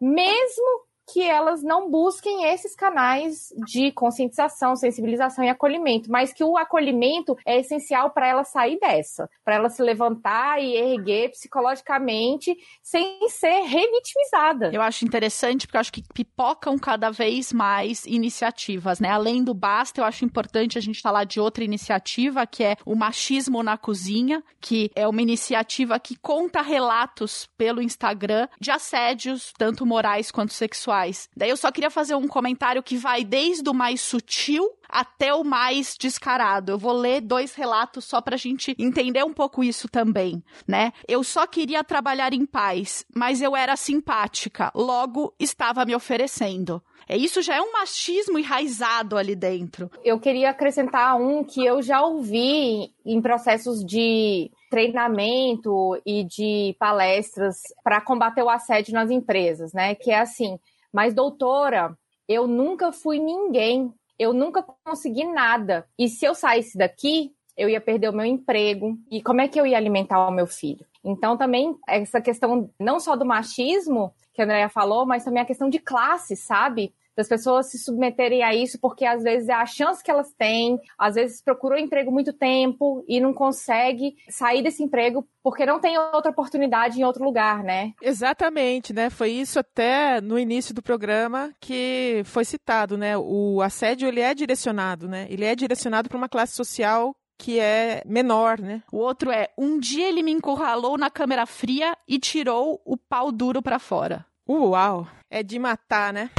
mesmo 0.00 0.83
que 1.06 1.22
elas 1.22 1.62
não 1.62 1.90
busquem 1.90 2.44
esses 2.52 2.74
canais 2.74 3.52
de 3.66 3.92
conscientização, 3.92 4.74
sensibilização 4.74 5.44
e 5.44 5.48
acolhimento, 5.48 6.10
mas 6.10 6.32
que 6.32 6.42
o 6.42 6.56
acolhimento 6.56 7.36
é 7.46 7.60
essencial 7.60 8.10
para 8.10 8.26
ela 8.26 8.44
sair 8.44 8.78
dessa, 8.78 9.28
para 9.44 9.56
ela 9.56 9.68
se 9.68 9.82
levantar 9.82 10.62
e 10.62 10.74
erguer 10.74 11.30
psicologicamente 11.30 12.56
sem 12.82 13.28
ser 13.28 13.62
revitimizada. 13.62 14.70
Eu 14.72 14.82
acho 14.82 15.04
interessante 15.04 15.66
porque 15.66 15.76
eu 15.76 15.80
acho 15.80 15.92
que 15.92 16.02
pipocam 16.14 16.78
cada 16.78 17.10
vez 17.10 17.52
mais 17.52 18.04
iniciativas, 18.06 18.98
né? 18.98 19.10
Além 19.10 19.44
do 19.44 19.54
basta, 19.54 20.00
eu 20.00 20.04
acho 20.04 20.24
importante 20.24 20.78
a 20.78 20.80
gente 20.80 21.00
falar 21.00 21.24
de 21.24 21.38
outra 21.38 21.64
iniciativa 21.64 22.46
que 22.46 22.64
é 22.64 22.76
o 22.84 22.94
machismo 22.94 23.62
na 23.62 23.76
cozinha, 23.76 24.42
que 24.60 24.90
é 24.94 25.06
uma 25.06 25.22
iniciativa 25.22 25.98
que 25.98 26.16
conta 26.16 26.62
relatos 26.62 27.48
pelo 27.56 27.82
Instagram 27.82 28.48
de 28.60 28.70
assédios, 28.70 29.52
tanto 29.58 29.84
morais 29.84 30.30
quanto 30.30 30.52
sexuais 30.52 30.93
Daí 31.36 31.50
eu 31.50 31.56
só 31.56 31.70
queria 31.70 31.90
fazer 31.90 32.14
um 32.14 32.28
comentário 32.28 32.82
que 32.82 32.96
vai 32.96 33.24
desde 33.24 33.68
o 33.68 33.74
mais 33.74 34.00
sutil 34.00 34.70
até 34.88 35.34
o 35.34 35.42
mais 35.42 35.96
descarado. 35.98 36.72
Eu 36.72 36.78
vou 36.78 36.92
ler 36.92 37.20
dois 37.20 37.54
relatos 37.54 38.04
só 38.04 38.20
pra 38.20 38.36
gente 38.36 38.74
entender 38.78 39.24
um 39.24 39.32
pouco 39.32 39.64
isso 39.64 39.88
também, 39.88 40.42
né? 40.66 40.92
Eu 41.08 41.24
só 41.24 41.46
queria 41.46 41.82
trabalhar 41.82 42.32
em 42.32 42.46
paz, 42.46 43.04
mas 43.14 43.42
eu 43.42 43.56
era 43.56 43.76
simpática, 43.76 44.70
logo 44.74 45.34
estava 45.38 45.84
me 45.84 45.94
oferecendo. 45.94 46.82
É 47.08 47.16
isso 47.16 47.42
já 47.42 47.56
é 47.56 47.60
um 47.60 47.72
machismo 47.72 48.38
enraizado 48.38 49.18
ali 49.18 49.36
dentro. 49.36 49.90
Eu 50.02 50.18
queria 50.18 50.50
acrescentar 50.50 51.16
um 51.16 51.44
que 51.44 51.64
eu 51.64 51.82
já 51.82 52.02
ouvi 52.02 52.93
em 53.04 53.20
processos 53.20 53.84
de 53.84 54.50
treinamento 54.70 56.00
e 56.06 56.24
de 56.24 56.74
palestras 56.78 57.56
para 57.82 58.00
combater 58.00 58.42
o 58.42 58.50
assédio 58.50 58.94
nas 58.94 59.10
empresas, 59.10 59.72
né? 59.72 59.94
Que 59.94 60.10
é 60.10 60.20
assim: 60.20 60.58
mas, 60.92 61.12
doutora, 61.12 61.96
eu 62.28 62.46
nunca 62.46 62.92
fui 62.92 63.18
ninguém, 63.18 63.92
eu 64.18 64.32
nunca 64.32 64.64
consegui 64.84 65.24
nada. 65.24 65.86
E 65.98 66.08
se 66.08 66.24
eu 66.24 66.34
saísse 66.34 66.78
daqui, 66.78 67.32
eu 67.56 67.68
ia 67.68 67.80
perder 67.80 68.08
o 68.08 68.12
meu 68.12 68.24
emprego. 68.24 68.96
E 69.10 69.22
como 69.22 69.40
é 69.40 69.48
que 69.48 69.60
eu 69.60 69.66
ia 69.66 69.76
alimentar 69.76 70.26
o 70.26 70.32
meu 70.32 70.46
filho? 70.46 70.86
Então, 71.04 71.36
também, 71.36 71.76
essa 71.86 72.20
questão 72.20 72.70
não 72.78 72.98
só 72.98 73.14
do 73.14 73.26
machismo, 73.26 74.14
que 74.32 74.40
a 74.40 74.44
Andrea 74.44 74.68
falou, 74.68 75.04
mas 75.04 75.24
também 75.24 75.42
a 75.42 75.46
questão 75.46 75.68
de 75.68 75.78
classe, 75.78 76.34
sabe? 76.34 76.94
Das 77.16 77.28
pessoas 77.28 77.70
se 77.70 77.78
submeterem 77.78 78.42
a 78.42 78.54
isso 78.54 78.78
porque 78.80 79.04
às 79.04 79.22
vezes 79.22 79.48
é 79.48 79.54
a 79.54 79.66
chance 79.66 80.02
que 80.02 80.10
elas 80.10 80.32
têm, 80.32 80.78
às 80.98 81.14
vezes 81.14 81.42
procurou 81.42 81.78
emprego 81.78 82.10
muito 82.10 82.32
tempo 82.32 83.04
e 83.08 83.20
não 83.20 83.32
consegue 83.32 84.16
sair 84.28 84.62
desse 84.62 84.82
emprego 84.82 85.26
porque 85.42 85.66
não 85.66 85.78
tem 85.78 85.98
outra 85.98 86.30
oportunidade 86.30 86.98
em 86.98 87.04
outro 87.04 87.22
lugar, 87.22 87.62
né? 87.62 87.92
Exatamente, 88.00 88.92
né? 88.92 89.10
Foi 89.10 89.30
isso 89.30 89.58
até 89.58 90.20
no 90.20 90.38
início 90.38 90.74
do 90.74 90.82
programa 90.82 91.52
que 91.60 92.22
foi 92.24 92.44
citado, 92.44 92.96
né? 92.96 93.16
O 93.18 93.60
assédio 93.60 94.08
ele 94.08 94.20
é 94.20 94.34
direcionado, 94.34 95.06
né? 95.06 95.26
Ele 95.28 95.44
é 95.44 95.54
direcionado 95.54 96.08
para 96.08 96.16
uma 96.16 96.28
classe 96.28 96.54
social 96.54 97.14
que 97.38 97.58
é 97.58 98.02
menor, 98.06 98.58
né? 98.58 98.82
O 98.90 98.98
outro 98.98 99.30
é: 99.30 99.48
um 99.58 99.78
dia 99.78 100.08
ele 100.08 100.22
me 100.22 100.32
encurralou 100.32 100.96
na 100.96 101.10
câmera 101.10 101.44
fria 101.46 101.96
e 102.08 102.18
tirou 102.18 102.80
o 102.84 102.96
pau 102.96 103.30
duro 103.30 103.62
para 103.62 103.78
fora. 103.78 104.24
Uau! 104.48 105.06
É 105.30 105.42
de 105.42 105.58
matar, 105.58 106.12
né? 106.12 106.30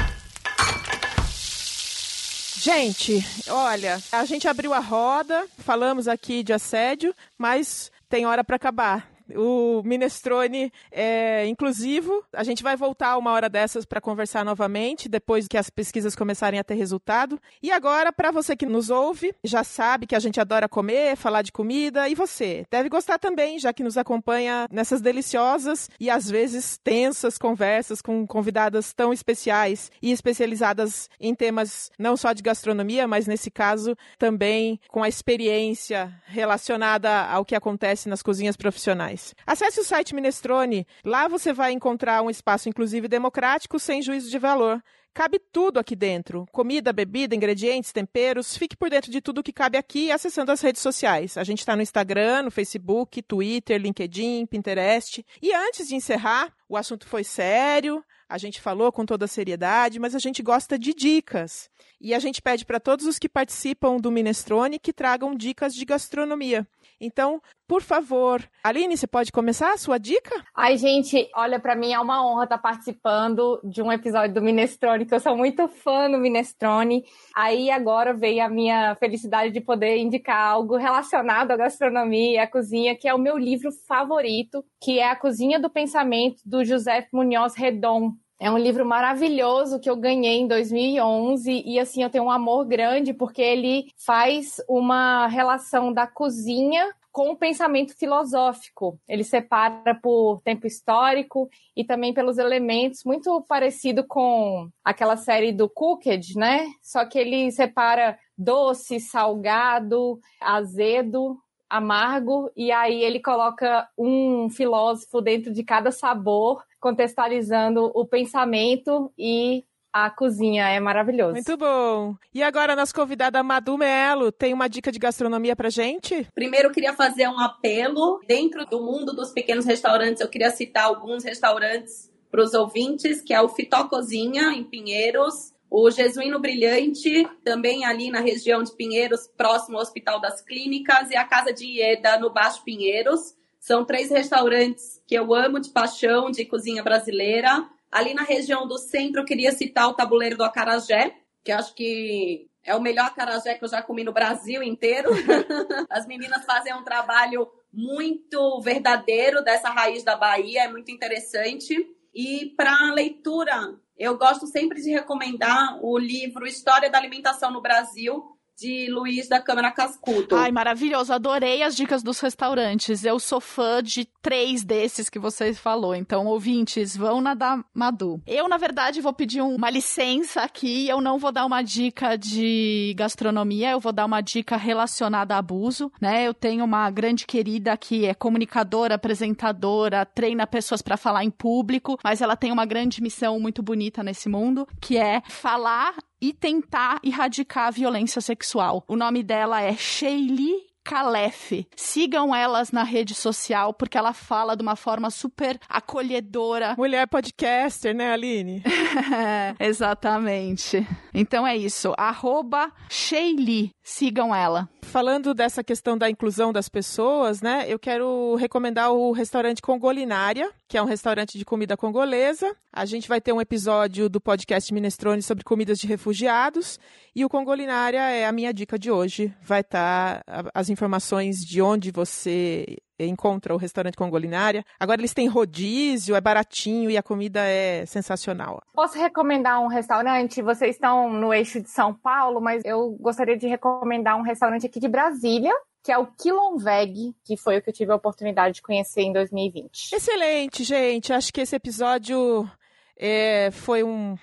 Gente, 2.65 3.23
olha, 3.47 4.01
a 4.11 4.25
gente 4.25 4.47
abriu 4.47 4.73
a 4.73 4.79
roda, 4.79 5.45
falamos 5.59 6.07
aqui 6.07 6.41
de 6.41 6.51
assédio, 6.51 7.13
mas 7.37 7.91
tem 8.09 8.25
hora 8.25 8.43
para 8.43 8.55
acabar. 8.55 9.07
O 9.33 9.81
minestrone 9.83 10.71
é 10.91 11.47
inclusivo. 11.47 12.23
A 12.33 12.43
gente 12.43 12.61
vai 12.61 12.75
voltar 12.75 13.17
uma 13.17 13.31
hora 13.31 13.49
dessas 13.49 13.85
para 13.85 14.01
conversar 14.01 14.45
novamente, 14.45 15.09
depois 15.09 15.47
que 15.47 15.57
as 15.57 15.69
pesquisas 15.69 16.15
começarem 16.15 16.59
a 16.59 16.63
ter 16.63 16.75
resultado. 16.75 17.39
E 17.61 17.71
agora, 17.71 18.11
para 18.13 18.31
você 18.31 18.55
que 18.55 18.65
nos 18.65 18.89
ouve, 18.89 19.33
já 19.43 19.63
sabe 19.63 20.05
que 20.05 20.15
a 20.15 20.19
gente 20.19 20.39
adora 20.39 20.69
comer, 20.69 21.15
falar 21.15 21.41
de 21.41 21.51
comida, 21.51 22.07
e 22.07 22.15
você 22.15 22.65
deve 22.69 22.89
gostar 22.89 23.17
também, 23.17 23.57
já 23.57 23.73
que 23.73 23.83
nos 23.83 23.97
acompanha 23.97 24.67
nessas 24.71 25.01
deliciosas 25.01 25.89
e 25.99 26.09
às 26.09 26.29
vezes 26.29 26.77
tensas 26.83 27.37
conversas 27.37 28.01
com 28.01 28.27
convidadas 28.27 28.93
tão 28.93 29.11
especiais 29.11 29.91
e 30.01 30.11
especializadas 30.11 31.09
em 31.19 31.33
temas 31.33 31.91
não 31.97 32.15
só 32.17 32.33
de 32.33 32.43
gastronomia, 32.43 33.07
mas 33.07 33.27
nesse 33.27 33.49
caso 33.49 33.95
também 34.17 34.79
com 34.89 35.03
a 35.03 35.09
experiência 35.09 36.13
relacionada 36.25 37.25
ao 37.27 37.45
que 37.45 37.55
acontece 37.55 38.09
nas 38.09 38.21
cozinhas 38.21 38.55
profissionais. 38.55 39.14
Acesse 39.45 39.79
o 39.79 39.83
site 39.83 40.13
Minestrone. 40.13 40.87
Lá 41.03 41.27
você 41.27 41.53
vai 41.53 41.71
encontrar 41.71 42.21
um 42.21 42.29
espaço 42.29 42.69
inclusive 42.69 43.07
democrático 43.07 43.79
sem 43.79 44.01
juízo 44.01 44.29
de 44.29 44.37
valor. 44.37 44.81
Cabe 45.15 45.39
tudo 45.39 45.79
aqui 45.79 45.95
dentro: 45.95 46.45
comida, 46.51 46.91
bebida, 46.91 47.33
ingredientes, 47.33 47.93
temperos. 47.93 48.57
Fique 48.57 48.75
por 48.75 48.89
dentro 48.89 49.09
de 49.09 49.21
tudo 49.21 49.41
que 49.41 49.53
cabe 49.53 49.77
aqui 49.77 50.11
acessando 50.11 50.51
as 50.51 50.59
redes 50.59 50.81
sociais. 50.81 51.37
A 51.37 51.43
gente 51.45 51.59
está 51.59 51.73
no 51.73 51.81
Instagram, 51.81 52.43
no 52.43 52.51
Facebook, 52.51 53.21
Twitter, 53.21 53.79
LinkedIn, 53.79 54.45
Pinterest. 54.45 55.25
E 55.41 55.53
antes 55.53 55.87
de 55.87 55.95
encerrar, 55.95 56.53
o 56.67 56.75
assunto 56.75 57.07
foi 57.07 57.23
sério, 57.23 58.03
a 58.27 58.37
gente 58.37 58.59
falou 58.59 58.91
com 58.91 59.05
toda 59.05 59.23
a 59.23 59.27
seriedade, 59.27 59.99
mas 59.99 60.15
a 60.15 60.19
gente 60.19 60.43
gosta 60.43 60.77
de 60.77 60.93
dicas. 60.93 61.69
E 62.01 62.13
a 62.13 62.19
gente 62.19 62.41
pede 62.41 62.65
para 62.65 62.79
todos 62.79 63.05
os 63.05 63.17
que 63.17 63.29
participam 63.29 63.97
do 63.97 64.11
Minestrone 64.11 64.79
que 64.79 64.91
tragam 64.91 65.33
dicas 65.33 65.73
de 65.73 65.85
gastronomia. 65.85 66.67
Então, 66.99 67.41
por 67.67 67.81
favor, 67.81 68.43
Aline, 68.63 68.95
você 68.95 69.07
pode 69.07 69.31
começar 69.31 69.73
a 69.73 69.77
sua 69.77 69.97
dica? 69.97 70.43
Ai, 70.55 70.77
gente, 70.77 71.29
olha, 71.35 71.59
para 71.59 71.75
mim 71.75 71.91
é 71.91 71.99
uma 71.99 72.25
honra 72.25 72.43
estar 72.43 72.57
participando 72.57 73.59
de 73.63 73.81
um 73.81 73.91
episódio 73.91 74.33
do 74.33 74.41
Minestrone, 74.41 75.05
que 75.05 75.13
eu 75.13 75.19
sou 75.19 75.35
muito 75.35 75.67
fã 75.67 76.09
do 76.09 76.17
Minestrone. 76.17 77.03
Aí 77.35 77.69
agora 77.69 78.13
veio 78.13 78.43
a 78.43 78.49
minha 78.49 78.95
felicidade 78.95 79.51
de 79.51 79.61
poder 79.61 79.97
indicar 79.97 80.37
algo 80.37 80.77
relacionado 80.77 81.51
à 81.51 81.57
gastronomia 81.57 82.33
e 82.33 82.37
à 82.37 82.47
cozinha, 82.47 82.95
que 82.95 83.07
é 83.07 83.13
o 83.13 83.19
meu 83.19 83.37
livro 83.37 83.71
favorito, 83.87 84.63
que 84.79 84.99
é 84.99 85.09
A 85.09 85.15
Cozinha 85.15 85.59
do 85.59 85.69
Pensamento, 85.69 86.41
do 86.45 86.63
José 86.63 87.07
Munhoz 87.11 87.55
Redon. 87.55 88.13
É 88.39 88.51
um 88.51 88.57
livro 88.57 88.85
maravilhoso 88.85 89.79
que 89.79 89.89
eu 89.89 89.95
ganhei 89.95 90.39
em 90.39 90.47
2011 90.47 91.63
e 91.65 91.79
assim 91.79 92.03
eu 92.03 92.09
tenho 92.09 92.25
um 92.25 92.31
amor 92.31 92.65
grande 92.65 93.13
porque 93.13 93.41
ele 93.41 93.87
faz 93.97 94.57
uma 94.67 95.27
relação 95.27 95.93
da 95.93 96.05
cozinha 96.05 96.93
com 97.15 97.31
o 97.31 97.37
pensamento 97.37 97.97
filosófico. 97.97 98.99
Ele 99.07 99.23
separa 99.23 99.95
por 99.95 100.41
tempo 100.41 100.67
histórico 100.67 101.49
e 101.73 101.81
também 101.81 102.13
pelos 102.13 102.37
elementos, 102.37 103.05
muito 103.05 103.41
parecido 103.47 104.03
com 104.05 104.69
aquela 104.83 105.15
série 105.15 105.53
do 105.53 105.69
Cooked, 105.69 106.37
né? 106.37 106.67
Só 106.83 107.05
que 107.05 107.17
ele 107.17 107.49
separa 107.53 108.19
doce, 108.37 108.99
salgado, 108.99 110.19
azedo, 110.41 111.37
amargo, 111.69 112.51
e 112.55 112.71
aí 112.71 113.03
ele 113.03 113.19
coloca 113.19 113.87
um 113.97 114.49
filósofo 114.49 115.21
dentro 115.21 115.51
de 115.53 115.63
cada 115.63 115.91
sabor 115.91 116.63
contextualizando 116.79 117.91
o 117.93 118.05
pensamento 118.05 119.11
e 119.17 119.65
a 119.91 120.09
cozinha. 120.09 120.67
É 120.67 120.77
maravilhoso. 120.77 121.33
Muito 121.33 121.55
bom. 121.55 122.15
E 122.33 122.43
agora, 122.43 122.73
a 122.73 122.75
nossa 122.75 122.93
convidada 122.93 123.41
Madu 123.41 123.77
Melo 123.77 124.29
tem 124.29 124.53
uma 124.53 124.67
dica 124.67 124.91
de 124.91 124.99
gastronomia 124.99 125.55
pra 125.55 125.69
gente? 125.69 126.27
Primeiro, 126.35 126.67
eu 126.67 126.71
queria 126.73 126.93
fazer 126.93 127.29
um 127.29 127.39
apelo. 127.39 128.19
Dentro 128.27 128.65
do 128.65 128.81
mundo 128.81 129.15
dos 129.15 129.31
pequenos 129.31 129.65
restaurantes, 129.65 130.21
eu 130.21 130.27
queria 130.27 130.51
citar 130.51 130.83
alguns 130.83 131.23
restaurantes 131.23 132.11
para 132.29 132.43
os 132.43 132.53
ouvintes, 132.53 133.21
que 133.21 133.33
é 133.33 133.41
o 133.41 133.47
Fitó 133.47 133.85
Cozinha, 133.85 134.51
em 134.51 134.65
Pinheiros, 134.65 135.53
o 135.69 135.89
Jesuíno 135.89 136.39
Brilhante, 136.39 137.27
também 137.43 137.85
ali 137.85 138.09
na 138.09 138.19
região 138.19 138.63
de 138.63 138.75
Pinheiros, 138.75 139.27
próximo 139.27 139.77
ao 139.77 139.83
Hospital 139.83 140.19
das 140.21 140.41
Clínicas, 140.41 141.11
e 141.11 141.15
a 141.15 141.25
Casa 141.25 141.51
de 141.51 141.65
Ieda, 141.65 142.19
no 142.19 142.31
Baixo 142.31 142.63
Pinheiros. 142.63 143.35
São 143.59 143.83
três 143.83 144.09
restaurantes 144.11 145.01
que 145.07 145.15
eu 145.15 145.33
amo 145.33 145.59
de 145.59 145.71
paixão, 145.71 146.29
de 146.29 146.45
cozinha 146.45 146.83
brasileira. 146.83 147.67
Ali 147.91 148.13
na 148.13 148.23
região 148.23 148.67
do 148.67 148.77
centro, 148.77 149.21
eu 149.21 149.25
queria 149.25 149.51
citar 149.51 149.89
o 149.89 149.93
Tabuleiro 149.93 150.37
do 150.37 150.43
Acarajé, 150.43 151.15
que 151.43 151.51
eu 151.51 151.57
acho 151.57 151.73
que 151.73 152.47
é 152.65 152.75
o 152.75 152.81
melhor 152.81 153.05
acarajé 153.05 153.53
que 153.53 153.63
eu 153.63 153.69
já 153.69 153.81
comi 153.81 154.03
no 154.03 154.11
Brasil 154.11 154.63
inteiro. 154.63 155.11
As 155.89 156.07
meninas 156.07 156.43
fazem 156.45 156.73
um 156.73 156.83
trabalho 156.83 157.47
muito 157.71 158.59
verdadeiro 158.61 159.43
dessa 159.43 159.69
raiz 159.69 160.03
da 160.03 160.15
Bahia, 160.15 160.63
é 160.63 160.67
muito 160.67 160.91
interessante. 160.91 161.75
E 162.13 162.53
para 162.57 162.93
leitura, 162.93 163.77
eu 163.97 164.17
gosto 164.17 164.45
sempre 164.47 164.81
de 164.81 164.89
recomendar 164.91 165.79
o 165.81 165.97
livro 165.97 166.45
História 166.45 166.89
da 166.89 166.97
Alimentação 166.97 167.51
no 167.51 167.61
Brasil, 167.61 168.34
de 168.57 168.89
Luiz 168.89 169.27
da 169.27 169.41
Câmara 169.41 169.71
Cascudo. 169.71 170.35
Ai, 170.35 170.51
maravilhoso. 170.51 171.13
Adorei 171.13 171.61
as 171.61 171.75
dicas 171.75 172.01
dos 172.01 172.19
restaurantes. 172.19 173.03
Eu 173.03 173.19
sou 173.19 173.41
fã 173.41 173.83
de 173.83 174.05
três 174.21 174.63
desses 174.63 175.09
que 175.09 175.19
você 175.19 175.53
falou. 175.53 175.93
Então, 175.93 176.25
ouvintes, 176.25 176.95
vão 176.95 177.21
na 177.21 177.33
da 177.33 177.63
Madu. 177.73 178.21
Eu, 178.25 178.47
na 178.47 178.57
verdade, 178.57 179.01
vou 179.01 179.13
pedir 179.13 179.41
uma 179.41 179.69
licença 179.69 180.41
aqui. 180.41 180.87
Eu 180.87 181.01
não 181.01 181.19
vou 181.19 181.31
dar 181.31 181.45
uma 181.45 181.61
dica 181.61 182.15
de 182.15 182.93
gastronomia, 182.97 183.71
eu 183.71 183.79
vou 183.79 183.91
dar 183.91 184.05
uma 184.05 184.21
dica 184.21 184.55
relacionada 184.55 185.35
a 185.35 185.37
abuso, 185.37 185.91
né? 186.01 186.25
Eu 186.25 186.33
tenho 186.33 186.63
uma 186.63 186.89
grande 186.89 187.27
querida 187.27 187.75
que 187.77 188.05
é 188.05 188.13
comunicadora, 188.13 188.95
apresentadora, 188.95 190.05
treina 190.05 190.47
pessoas 190.47 190.81
para 190.81 190.97
falar 190.97 191.23
em 191.23 191.29
público, 191.29 191.99
mas 192.03 192.21
ela 192.21 192.35
tem 192.35 192.51
uma 192.51 192.65
grande 192.65 193.01
missão 193.01 193.39
muito 193.39 193.61
bonita 193.61 194.01
nesse 194.01 194.29
mundo, 194.29 194.67
que 194.79 194.97
é 194.97 195.21
falar 195.27 195.95
e 196.25 196.33
tentar 196.33 196.99
erradicar 197.03 197.67
a 197.67 197.71
violência 197.71 198.19
sexual. 198.19 198.83
O 198.87 198.95
nome 198.95 199.21
dela 199.21 199.61
é 199.61 199.75
Sheili 199.75 200.53
Calef. 200.83 201.67
Sigam 201.75 202.33
elas 202.33 202.71
na 202.71 202.83
rede 202.83 203.13
social, 203.13 203.73
porque 203.73 203.97
ela 203.97 204.13
fala 204.13 204.55
de 204.55 204.63
uma 204.63 204.75
forma 204.75 205.11
super 205.11 205.59
acolhedora. 205.69 206.75
Mulher 206.77 207.07
podcaster, 207.07 207.93
né, 207.95 208.11
Aline? 208.11 208.63
Exatamente. 209.59 210.87
Então 211.13 211.45
é 211.45 211.57
isso. 211.57 211.93
Arroba 211.97 212.71
Sheili. 212.89 213.71
Sigam 213.83 214.33
ela. 214.33 214.69
Falando 214.95 215.33
dessa 215.33 215.61
questão 215.61 215.97
da 215.97 216.09
inclusão 216.09 216.53
das 216.53 216.69
pessoas, 216.69 217.41
né? 217.41 217.65
Eu 217.67 217.77
quero 217.77 218.33
recomendar 218.35 218.93
o 218.93 219.11
restaurante 219.11 219.61
Congolinária, 219.61 220.49
que 220.69 220.77
é 220.77 220.81
um 220.81 220.85
restaurante 220.85 221.37
de 221.37 221.43
comida 221.43 221.75
congolesa. 221.75 222.55
A 222.71 222.85
gente 222.85 223.09
vai 223.09 223.19
ter 223.19 223.33
um 223.33 223.41
episódio 223.41 224.07
do 224.07 224.21
podcast 224.21 224.73
Minestrone 224.73 225.21
sobre 225.21 225.43
comidas 225.43 225.79
de 225.79 225.85
refugiados. 225.85 226.79
E 227.13 227.25
o 227.25 227.29
Congolinária 227.29 228.09
é 228.09 228.25
a 228.25 228.31
minha 228.31 228.53
dica 228.53 228.79
de 228.79 228.89
hoje. 228.89 229.33
Vai 229.41 229.59
estar 229.59 230.23
tá 230.23 230.49
as 230.53 230.69
informações 230.69 231.39
de 231.39 231.61
onde 231.61 231.91
você 231.91 232.77
encontra 232.99 233.53
o 233.53 233.57
restaurante 233.57 233.97
Congolinária. 233.97 234.63
Agora 234.79 235.01
eles 235.01 235.13
têm 235.13 235.27
rodízio, 235.27 236.15
é 236.15 236.21
baratinho 236.21 236.89
e 236.89 236.97
a 236.97 237.03
comida 237.03 237.41
é 237.41 237.85
sensacional. 237.85 238.61
Posso 238.73 238.97
recomendar 238.97 239.61
um 239.61 239.67
restaurante? 239.67 240.41
Vocês 240.41 240.75
estão 240.75 241.09
no 241.11 241.33
eixo 241.33 241.61
de 241.61 241.69
São 241.69 241.93
Paulo, 241.93 242.39
mas 242.39 242.63
eu 242.65 242.91
gostaria 242.99 243.37
de 243.37 243.47
recomendar 243.47 244.17
um 244.17 244.21
restaurante 244.21 244.65
aqui 244.65 244.79
de 244.79 244.87
Brasília, 244.87 245.53
que 245.83 245.91
é 245.91 245.97
o 245.97 246.07
Quilomveg, 246.07 247.13
que 247.23 247.37
foi 247.37 247.57
o 247.57 247.61
que 247.61 247.69
eu 247.69 247.73
tive 247.73 247.91
a 247.91 247.95
oportunidade 247.95 248.55
de 248.55 248.61
conhecer 248.61 249.01
em 249.01 249.13
2020. 249.13 249.93
Excelente, 249.93 250.63
gente. 250.63 251.13
Acho 251.13 251.33
que 251.33 251.41
esse 251.41 251.55
episódio 251.55 252.49
é, 252.97 253.51
foi 253.51 253.83
um 253.83 254.15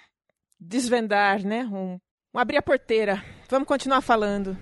desvendar, 0.59 1.45
né? 1.45 1.65
Um, 1.73 1.99
um 2.35 2.39
abrir 2.39 2.57
a 2.57 2.63
porteira. 2.63 3.23
Vamos 3.49 3.69
continuar 3.69 4.01
falando. 4.01 4.57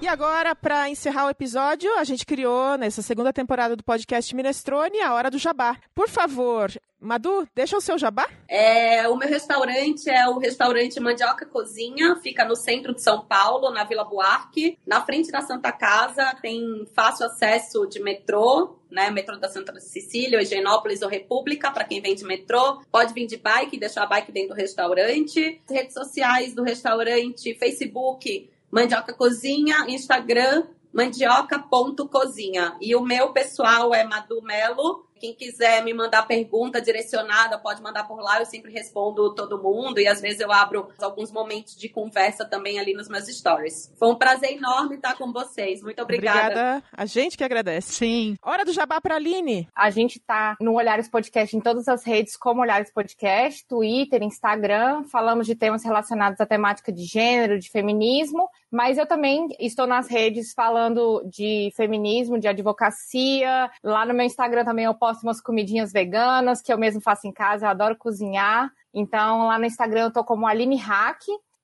E 0.00 0.08
agora, 0.08 0.54
para 0.54 0.88
encerrar 0.88 1.26
o 1.26 1.30
episódio, 1.30 1.94
a 1.98 2.04
gente 2.04 2.24
criou 2.24 2.78
nessa 2.78 3.02
segunda 3.02 3.34
temporada 3.34 3.76
do 3.76 3.84
podcast 3.84 4.34
Minestrone 4.34 4.98
a 5.02 5.12
Hora 5.12 5.30
do 5.30 5.36
Jabá. 5.36 5.76
Por 5.94 6.08
favor, 6.08 6.72
Madu, 6.98 7.46
deixa 7.54 7.76
o 7.76 7.82
seu 7.82 7.98
jabá. 7.98 8.26
É, 8.48 9.06
o 9.10 9.16
meu 9.16 9.28
restaurante 9.28 10.08
é 10.08 10.26
o 10.26 10.38
restaurante 10.38 10.98
Mandioca 10.98 11.44
Cozinha, 11.44 12.16
fica 12.16 12.46
no 12.46 12.56
centro 12.56 12.94
de 12.94 13.02
São 13.02 13.26
Paulo, 13.26 13.70
na 13.70 13.84
Vila 13.84 14.04
Buarque, 14.04 14.78
na 14.86 15.04
frente 15.04 15.30
da 15.30 15.42
Santa 15.42 15.70
Casa, 15.70 16.34
tem 16.40 16.86
fácil 16.94 17.26
acesso 17.26 17.86
de 17.86 18.02
metrô, 18.02 18.78
né, 18.90 19.10
metrô 19.10 19.36
da 19.36 19.50
Santa 19.50 19.78
Cecília, 19.80 20.40
Higienópolis 20.40 21.02
ou 21.02 21.10
República, 21.10 21.70
para 21.70 21.84
quem 21.84 22.00
vem 22.00 22.14
de 22.14 22.24
metrô. 22.24 22.80
Pode 22.90 23.12
vir 23.12 23.26
de 23.26 23.36
bike, 23.36 23.78
deixar 23.78 24.04
a 24.04 24.06
bike 24.06 24.32
dentro 24.32 24.54
do 24.54 24.60
restaurante. 24.60 25.60
Redes 25.68 25.92
sociais 25.92 26.54
do 26.54 26.62
restaurante, 26.62 27.54
Facebook, 27.54 28.50
Mandioca 28.70 29.12
Cozinha, 29.12 29.86
Instagram, 29.88 30.64
mandioca.cozinha. 30.92 32.76
E 32.80 32.94
o 32.94 33.02
meu 33.02 33.32
pessoal 33.32 33.94
é 33.94 34.04
Madu 34.04 34.42
Melo, 34.42 35.09
quem 35.20 35.34
quiser 35.34 35.84
me 35.84 35.92
mandar 35.92 36.26
pergunta 36.26 36.80
direcionada, 36.80 37.58
pode 37.58 37.82
mandar 37.82 38.04
por 38.08 38.20
lá, 38.20 38.40
eu 38.40 38.46
sempre 38.46 38.72
respondo 38.72 39.34
todo 39.34 39.62
mundo 39.62 40.00
e 40.00 40.08
às 40.08 40.20
vezes 40.20 40.40
eu 40.40 40.50
abro 40.50 40.88
alguns 40.98 41.30
momentos 41.30 41.76
de 41.76 41.90
conversa 41.90 42.44
também 42.44 42.80
ali 42.80 42.94
nos 42.94 43.08
meus 43.08 43.26
stories. 43.26 43.92
Foi 43.98 44.08
um 44.08 44.16
prazer 44.16 44.52
enorme 44.56 44.96
estar 44.96 45.16
com 45.16 45.30
vocês. 45.30 45.82
Muito 45.82 46.02
obrigada. 46.02 46.40
Obrigada. 46.40 46.82
A 46.90 47.04
gente 47.04 47.36
que 47.36 47.44
agradece. 47.44 47.92
Sim. 47.92 48.36
Hora 48.42 48.64
do 48.64 48.72
jabá 48.72 48.98
para 49.00 49.16
Aline. 49.16 49.68
A 49.76 49.90
gente 49.90 50.18
tá 50.18 50.56
no 50.58 50.74
Olhares 50.74 51.08
Podcast 51.08 51.54
em 51.54 51.60
todas 51.60 51.86
as 51.86 52.02
redes 52.02 52.36
como 52.36 52.62
Olhares 52.62 52.90
Podcast, 52.90 53.66
Twitter, 53.68 54.22
Instagram. 54.22 55.04
Falamos 55.04 55.46
de 55.46 55.54
temas 55.54 55.84
relacionados 55.84 56.40
à 56.40 56.46
temática 56.46 56.90
de 56.90 57.04
gênero, 57.04 57.58
de 57.58 57.70
feminismo, 57.70 58.48
mas 58.70 58.96
eu 58.96 59.06
também 59.06 59.48
estou 59.58 59.86
nas 59.86 60.08
redes 60.08 60.54
falando 60.54 61.22
de 61.28 61.70
feminismo, 61.76 62.38
de 62.38 62.48
advocacia. 62.48 63.70
Lá 63.84 64.06
no 64.06 64.14
meu 64.14 64.24
Instagram 64.24 64.64
também 64.64 64.86
eu 64.86 64.94
posto 64.94 65.09
posto 65.10 65.24
umas 65.24 65.40
comidinhas 65.40 65.92
veganas 65.92 66.62
que 66.62 66.72
eu 66.72 66.78
mesmo 66.78 67.00
faço 67.00 67.26
em 67.26 67.32
casa, 67.32 67.66
eu 67.66 67.70
adoro 67.70 67.96
cozinhar. 67.96 68.70
Então, 68.94 69.48
lá 69.48 69.58
no 69.58 69.64
Instagram 69.64 70.04
eu 70.04 70.12
tô 70.12 70.24
como 70.24 70.46
Aline 70.46 70.76
Hack. 70.76 71.22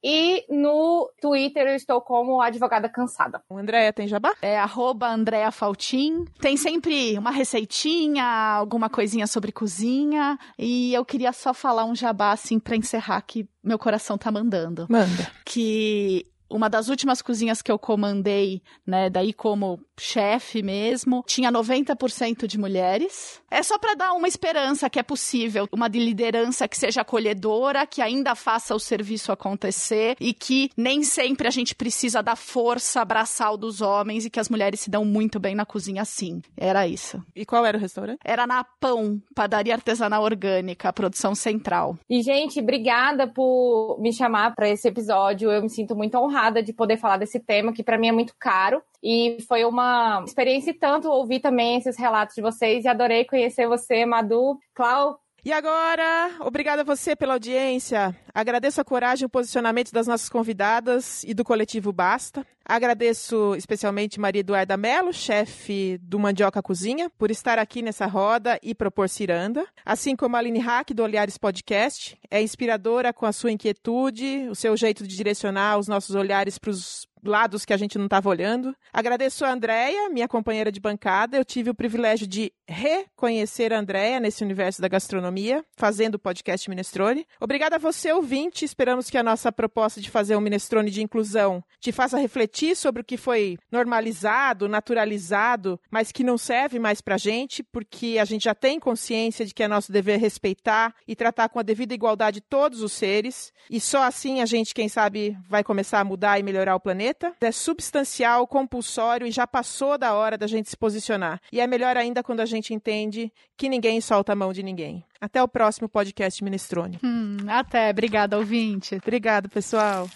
E 0.09 0.45
no 0.49 1.11
Twitter 1.21 1.67
eu 1.67 1.75
estou 1.75 2.01
como 2.01 2.41
advogada 2.41 2.89
cansada. 2.89 3.43
O 3.49 3.59
Andréia 3.59 3.93
tem 3.93 4.07
jabá? 4.07 4.35
É 4.41 4.57
arroba 4.57 5.09
Andréa 5.09 5.51
Faltin. 5.51 6.27
Tem 6.41 6.57
sempre 6.57 7.19
uma 7.19 7.33
receitinha, 7.33 8.25
alguma 8.25 8.89
coisinha 8.89 9.27
sobre 9.27 9.51
cozinha. 9.51 10.39
E 10.57 10.95
eu 10.95 11.05
queria 11.05 11.33
só 11.33 11.53
falar 11.53 11.87
um 11.87 11.95
jabá 11.95 12.31
assim 12.31 12.61
para 12.61 12.77
encerrar 12.77 13.21
que 13.23 13.49
meu 13.65 13.79
coração 13.79 14.17
tá 14.17 14.31
mandando. 14.31 14.87
Manda. 14.89 15.29
Que 15.45 16.27
uma 16.49 16.69
das 16.69 16.89
últimas 16.89 17.21
cozinhas 17.21 17.61
que 17.61 17.71
eu 17.71 17.79
comandei, 17.79 18.63
né, 18.87 19.11
daí 19.11 19.33
como 19.33 19.81
chefe 19.99 20.63
mesmo, 20.63 21.25
tinha 21.27 21.51
90% 21.51 22.47
de 22.47 22.59
mulheres. 22.59 23.41
É 23.51 23.63
só 23.63 23.79
para 23.79 23.95
dar 23.95 24.13
uma 24.13 24.29
esperança 24.29 24.89
que 24.91 24.99
é 24.99 25.03
possível, 25.03 25.69
uma 25.73 25.89
de 25.89 25.99
liderança 25.99 26.69
que 26.69 26.77
seja 26.77 27.01
acolhedora, 27.01 27.87
que 27.87 28.03
ainda 28.03 28.35
faça 28.35 28.75
o 28.75 28.79
serviço 28.79 29.33
acontecer 29.33 30.17
e 30.21 30.33
que 30.33 30.71
nem 30.77 31.03
sempre 31.03 31.49
a 31.49 31.51
gente 31.51 31.75
precisa 31.75 32.23
da 32.23 32.37
força 32.37 33.01
abraçal 33.01 33.57
dos 33.57 33.81
homens 33.81 34.25
e 34.25 34.31
que 34.31 34.41
as 34.41 34.49
mulheres 34.49 34.81
se 34.81 34.91
dão 34.91 35.05
muito 35.05 35.41
bem 35.41 35.55
na 35.55 35.65
cozinha 35.65 36.05
sim. 36.05 36.43
Era 36.57 36.87
isso. 36.87 37.23
E 37.35 37.47
qual 37.47 37.65
era 37.65 37.79
o 37.79 37.81
restaurante? 37.81 38.19
Era 38.25 38.47
na 38.47 38.65
Pão, 38.65 39.21
Padaria 39.35 39.75
Artesanal 39.75 40.23
Orgânica, 40.23 40.93
produção 40.93 41.35
central. 41.35 41.99
E 42.09 42.23
gente, 42.23 42.61
obrigada 42.61 43.27
por 43.27 43.99
me 44.01 44.13
chamar 44.13 44.55
para 44.55 44.69
esse 44.69 44.87
episódio. 44.89 45.51
Eu 45.51 45.63
me 45.63 45.71
sinto 45.71 45.97
muito 45.97 46.17
honrada 46.19 46.36
de 46.62 46.72
poder 46.72 46.97
falar 46.97 47.16
desse 47.16 47.41
tema 47.41 47.72
que 47.72 47.82
para 47.82 47.99
mim 47.99 48.09
é 48.09 48.12
muito 48.12 48.34
caro. 48.39 48.82
E 49.03 49.39
foi 49.47 49.64
uma 49.64 50.22
experiência 50.26 50.70
e 50.70 50.74
tanto 50.74 51.11
ouvir 51.11 51.41
também 51.41 51.76
esses 51.76 51.97
relatos 51.97 52.34
de 52.34 52.43
vocês 52.43 52.84
e 52.84 52.89
adorei 52.89 53.24
conhecer 53.24 53.68
você, 53.68 54.05
Madu. 54.05 54.59
Clau, 54.74 55.18
e 55.45 55.53
agora, 55.53 56.32
obrigada 56.41 56.82
a 56.82 56.84
você 56.84 57.14
pela 57.14 57.34
audiência. 57.34 58.16
Agradeço 58.34 58.80
a 58.80 58.84
coragem 58.84 59.22
e 59.22 59.26
o 59.26 59.30
posicionamento 59.30 59.93
das 59.93 60.07
nossas 60.07 60.28
convidadas 60.28 61.22
e 61.22 61.32
do 61.32 61.45
coletivo 61.45 61.93
Basta. 61.93 62.45
Agradeço 62.64 63.55
especialmente 63.55 64.18
Maria 64.18 64.41
Eduarda 64.41 64.76
Mello, 64.76 65.12
chefe 65.12 65.99
do 66.03 66.18
Mandioca 66.18 66.61
Cozinha, 66.61 67.09
por 67.16 67.30
estar 67.30 67.61
aqui 67.61 67.80
nessa 67.80 68.07
roda 68.07 68.59
e 68.61 68.74
propor 68.74 69.09
ciranda. 69.09 69.64
Assim 69.84 70.16
como 70.16 70.34
a 70.34 70.41
Aline 70.41 70.59
Hack, 70.59 70.91
do 70.93 71.05
Olhares 71.05 71.39
Podcast, 71.39 72.18
é 72.28 72.43
inspiradora 72.43 73.12
com 73.12 73.24
a 73.24 73.32
sua 73.32 73.53
inquietude, 73.53 74.49
o 74.51 74.55
seu 74.57 74.76
jeito 74.76 75.07
de 75.07 75.16
direcionar 75.16 75.78
os 75.78 75.87
nossos 75.87 76.16
olhares 76.16 76.59
para 76.59 76.70
os 76.70 77.07
lados 77.27 77.64
que 77.64 77.72
a 77.72 77.77
gente 77.77 77.99
não 77.99 78.07
estava 78.07 78.29
olhando. 78.29 78.74
Agradeço 78.93 79.45
a 79.45 79.53
Andréia, 79.53 80.09
minha 80.09 80.29
companheira 80.29 80.72
de 80.72 80.81
bancada. 80.81 81.37
Eu 81.37 81.45
tive 81.45 81.70
o 81.70 81.74
privilégio 81.74 82.27
de 82.27 82.53
reconhecer 82.68 83.72
a 83.72 83.79
Andréia 83.79 84.18
nesse 84.18 84.43
universo 84.43 84.81
da 84.81 84.89
gastronomia, 84.89 85.64
fazendo 85.77 86.16
o 86.16 86.18
podcast 86.18 86.68
Minestrone. 86.68 87.27
Obrigada 87.41 87.77
a 87.77 87.79
você, 87.79 88.12
ouvinte. 88.12 88.64
Esperamos 88.64 89.11
que 89.11 89.18
a 89.18 89.22
nossa 89.22 89.53
proposta 89.53 90.01
de 90.01 90.11
fazer 90.11 90.37
um 90.37 90.41
Minestrone 90.41 90.91
de 90.91 91.03
inclusão 91.03 91.62
te 91.81 91.93
faça 91.93 92.18
refletir 92.18 92.77
sobre 92.77 93.03
o 93.03 93.05
que 93.05 93.16
foi 93.16 93.57
normalizado, 93.70 94.68
naturalizado, 94.68 95.79
mas 95.91 96.11
que 96.11 96.24
não 96.24 96.39
serve 96.39 96.79
mais 96.79 97.01
para 97.01 97.16
gente, 97.16 97.62
porque 97.62 98.18
a 98.20 98.24
gente 98.24 98.45
já 98.45 98.55
tem 98.55 98.81
consciência 98.81 99.45
de 99.45 99.55
que 99.55 99.62
é 99.62 99.68
nosso 99.68 99.93
dever 99.93 100.18
respeitar 100.18 100.95
e 101.07 101.14
tratar 101.14 101.49
com 101.49 101.59
a 101.59 101.62
devida 101.62 101.95
igualdade 101.95 102.41
todos 102.41 102.83
os 102.83 102.93
seres. 102.93 103.53
E 103.70 103.81
só 103.81 104.03
assim 104.03 104.41
a 104.41 104.47
gente, 104.47 104.74
quem 104.74 104.89
sabe, 104.89 105.37
vai 105.49 105.62
começar 105.62 106.01
a 106.01 106.05
mudar 106.05 106.39
e 106.39 106.43
melhorar 106.43 106.77
o 106.77 106.81
planeta 107.17 107.35
é 107.41 107.53
substancial, 107.53 108.47
compulsório 108.47 109.27
e 109.27 109.31
já 109.31 109.47
passou 109.47 109.97
da 109.97 110.14
hora 110.14 110.37
da 110.37 110.47
gente 110.47 110.69
se 110.69 110.77
posicionar. 110.77 111.41
E 111.51 111.61
é 111.61 111.67
melhor 111.67 111.97
ainda 111.97 112.23
quando 112.23 112.41
a 112.41 112.47
gente 112.47 112.75
entende 112.75 113.33
que 113.57 113.69
ninguém 113.69 114.01
solta 114.01 114.33
a 114.33 114.37
mão 114.37 114.53
de 114.53 114.62
ninguém. 114.62 115.05
Até 115.21 115.43
o 115.43 115.49
próximo 115.49 115.89
podcast 115.89 116.43
Minestrone. 116.45 116.99
Hum, 117.03 117.39
até. 117.49 117.91
Obrigada, 117.91 118.37
ouvinte. 118.37 118.97
Obrigado, 118.97 119.49
pessoal. 119.49 120.09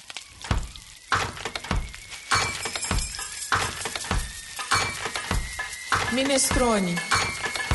Minestrone. 6.12 6.94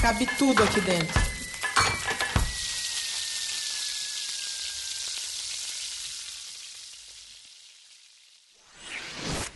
Cabe 0.01 0.27
tudo 0.37 0.61
aqui 0.61 0.81
dentro. 0.81 1.24